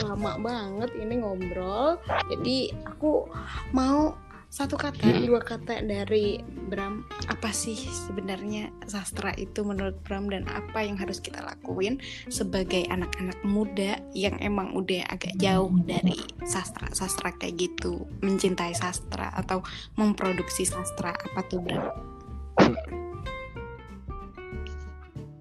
lama 0.06 0.32
banget 0.40 0.90
ini 0.98 1.20
ngobrol. 1.20 2.00
Jadi 2.28 2.72
aku 2.84 3.26
mau 3.72 4.26
satu 4.46 4.78
kata 4.78 5.04
hmm. 5.04 5.26
dua 5.26 5.42
kata 5.42 5.82
dari 5.84 6.40
Bram. 6.40 7.04
Apa 7.28 7.50
sih 7.50 7.76
sebenarnya 7.76 8.70
sastra 8.86 9.34
itu 9.36 9.66
menurut 9.66 9.98
Bram 10.06 10.30
dan 10.30 10.46
apa 10.48 10.86
yang 10.86 10.96
harus 10.96 11.18
kita 11.18 11.42
lakuin 11.42 11.98
sebagai 12.30 12.86
anak-anak 12.88 13.36
muda 13.44 14.00
yang 14.14 14.38
emang 14.38 14.72
udah 14.72 15.04
agak 15.10 15.34
jauh 15.36 15.68
dari 15.84 16.16
sastra 16.46 16.88
sastra 16.94 17.34
kayak 17.36 17.68
gitu? 17.68 18.06
Mencintai 18.22 18.72
sastra 18.72 19.34
atau 19.34 19.60
memproduksi 19.98 20.64
sastra? 20.64 21.12
Apa 21.12 21.40
tuh 21.50 21.60
Bram? 21.60 21.92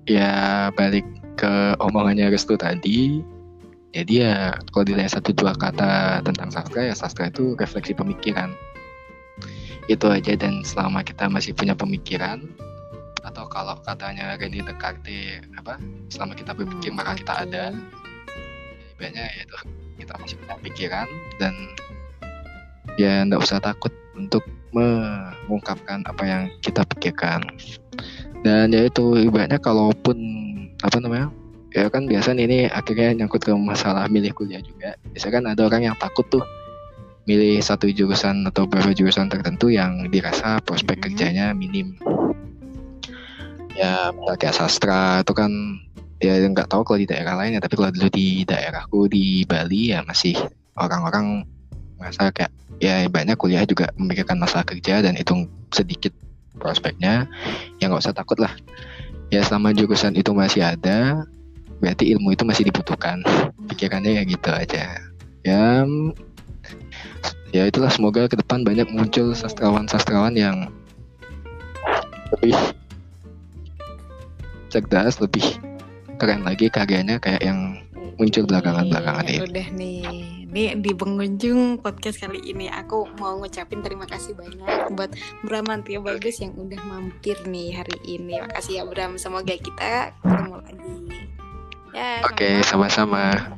Ya 0.05 0.69
balik 0.73 1.05
ke 1.35 1.75
omongannya 1.81 2.31
Restu 2.31 2.55
tadi. 2.55 3.21
Jadi 3.95 4.13
ya 4.27 4.51
kalau 4.75 4.83
dilihat 4.83 5.15
satu 5.15 5.31
dua 5.31 5.55
kata 5.55 6.19
tentang 6.19 6.51
sastra 6.51 6.91
ya 6.91 6.95
sastra 6.95 7.31
itu 7.31 7.55
refleksi 7.55 7.95
pemikiran. 7.95 8.51
Itu 9.87 10.11
aja 10.11 10.35
dan 10.35 10.65
selama 10.65 11.05
kita 11.05 11.29
masih 11.31 11.55
punya 11.55 11.77
pemikiran 11.77 12.43
atau 13.25 13.49
kalau 13.49 13.73
katanya 13.81 14.37
René 14.37 14.61
Descartes 14.61 15.41
apa 15.57 15.81
selama 16.11 16.37
kita 16.37 16.51
berpikir 16.53 16.91
maka 16.91 17.15
kita 17.15 17.33
ada. 17.47 17.65
Banyak 18.95 19.27
ya 19.27 19.41
itu 19.43 19.57
kita 19.99 20.13
masih 20.19 20.35
punya 20.43 20.55
pikiran 20.59 21.07
dan 21.39 21.53
ya 22.99 23.23
nggak 23.27 23.43
usah 23.43 23.59
takut 23.63 23.91
untuk 24.15 24.43
mengungkapkan 24.75 26.03
apa 26.03 26.23
yang 26.27 26.43
kita 26.59 26.83
pikirkan 26.95 27.43
dan 28.45 28.69
ya 28.69 28.85
itu 28.85 29.17
ibaratnya 29.25 29.57
kalaupun 29.57 30.17
apa 30.85 31.01
namanya 31.01 31.33
ya 31.73 31.89
kan 31.89 32.05
biasa 32.05 32.37
ini 32.37 32.69
akhirnya 32.69 33.17
nyangkut 33.17 33.41
ke 33.41 33.49
masalah 33.57 34.05
milih 34.05 34.37
kuliah 34.37 34.61
juga 34.61 34.93
biasa 35.09 35.33
kan 35.33 35.49
ada 35.49 35.65
orang 35.65 35.89
yang 35.89 35.97
takut 35.97 36.29
tuh 36.29 36.45
milih 37.25 37.57
satu 37.57 37.89
jurusan 37.89 38.45
atau 38.45 38.69
beberapa 38.69 38.93
jurusan 38.93 39.33
tertentu 39.33 39.73
yang 39.73 40.05
dirasa 40.13 40.61
prospek 40.61 41.01
mm-hmm. 41.01 41.05
kerjanya 41.17 41.45
minim 41.57 41.97
ya 43.73 44.13
kayak 44.37 44.53
sastra 44.53 45.25
itu 45.25 45.33
kan 45.33 45.51
ya 46.21 46.37
nggak 46.37 46.69
tahu 46.69 46.85
kalau 46.85 47.01
di 47.01 47.09
daerah 47.09 47.33
lain 47.35 47.57
ya 47.57 47.61
tapi 47.65 47.75
kalau 47.75 47.89
dulu 47.89 48.07
di 48.13 48.45
daerahku 48.45 49.09
di 49.09 49.41
Bali 49.43 49.91
ya 49.91 50.05
masih 50.05 50.37
orang-orang 50.77 51.43
masa 51.97 52.29
kayak 52.29 52.53
ya 52.77 53.09
banyak 53.09 53.35
kuliah 53.35 53.65
juga 53.65 53.89
memikirkan 53.97 54.37
masalah 54.37 54.63
kerja 54.63 55.01
dan 55.01 55.17
hitung 55.17 55.49
sedikit 55.73 56.13
prospeknya 56.57 57.27
ya 57.79 57.87
nggak 57.87 58.03
usah 58.03 58.15
takut 58.15 58.39
lah. 58.39 58.51
Ya 59.33 59.41
selama 59.41 59.73
jurusan 59.73 60.15
itu 60.15 60.31
masih 60.31 60.63
ada 60.63 61.25
berarti 61.81 62.11
ilmu 62.15 62.33
itu 62.33 62.43
masih 62.47 62.67
dibutuhkan. 62.67 63.21
Pikirannya 63.69 64.21
ya 64.21 64.23
gitu 64.23 64.49
aja. 64.51 64.99
Ya 65.45 65.85
ya 67.55 67.63
itulah 67.69 67.87
semoga 67.87 68.27
ke 68.27 68.35
depan 68.35 68.67
banyak 68.67 68.89
muncul 68.91 69.31
sastrawan-sastrawan 69.31 70.35
yang 70.35 70.67
lebih 72.35 72.57
cerdas 74.67 75.23
lebih 75.23 75.45
keren 76.19 76.43
lagi 76.43 76.67
karyanya 76.67 77.15
kayak 77.21 77.39
yang 77.39 77.84
muncul 78.15 78.43
belakangan-belakangan 78.47 79.25
ini. 79.27 79.39
Udah 79.43 79.67
nih, 79.75 80.03
nih 80.47 80.67
di 80.79 80.91
pengunjung 80.95 81.83
podcast 81.83 82.23
kali 82.23 82.39
ini 82.47 82.71
aku 82.71 83.07
mau 83.19 83.35
ngucapin 83.39 83.83
terima 83.83 84.07
kasih 84.07 84.35
banyak 84.35 84.95
buat 84.95 85.11
Bram 85.43 85.67
Antio 85.67 85.99
Bagus 85.99 86.39
yang 86.39 86.55
udah 86.55 86.79
mampir 86.87 87.35
nih 87.47 87.75
hari 87.75 87.97
ini. 88.07 88.39
Makasih 88.39 88.81
ya 88.81 88.83
Bram, 88.87 89.19
semoga 89.19 89.55
kita 89.55 90.15
ketemu 90.23 90.55
lagi. 90.63 90.95
Ya. 91.95 92.11
Oke, 92.27 92.35
okay, 92.35 92.55
sama-sama. 92.67 93.55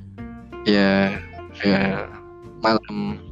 Ya, 0.66 1.18
ya 1.66 2.06
malam. 2.62 3.27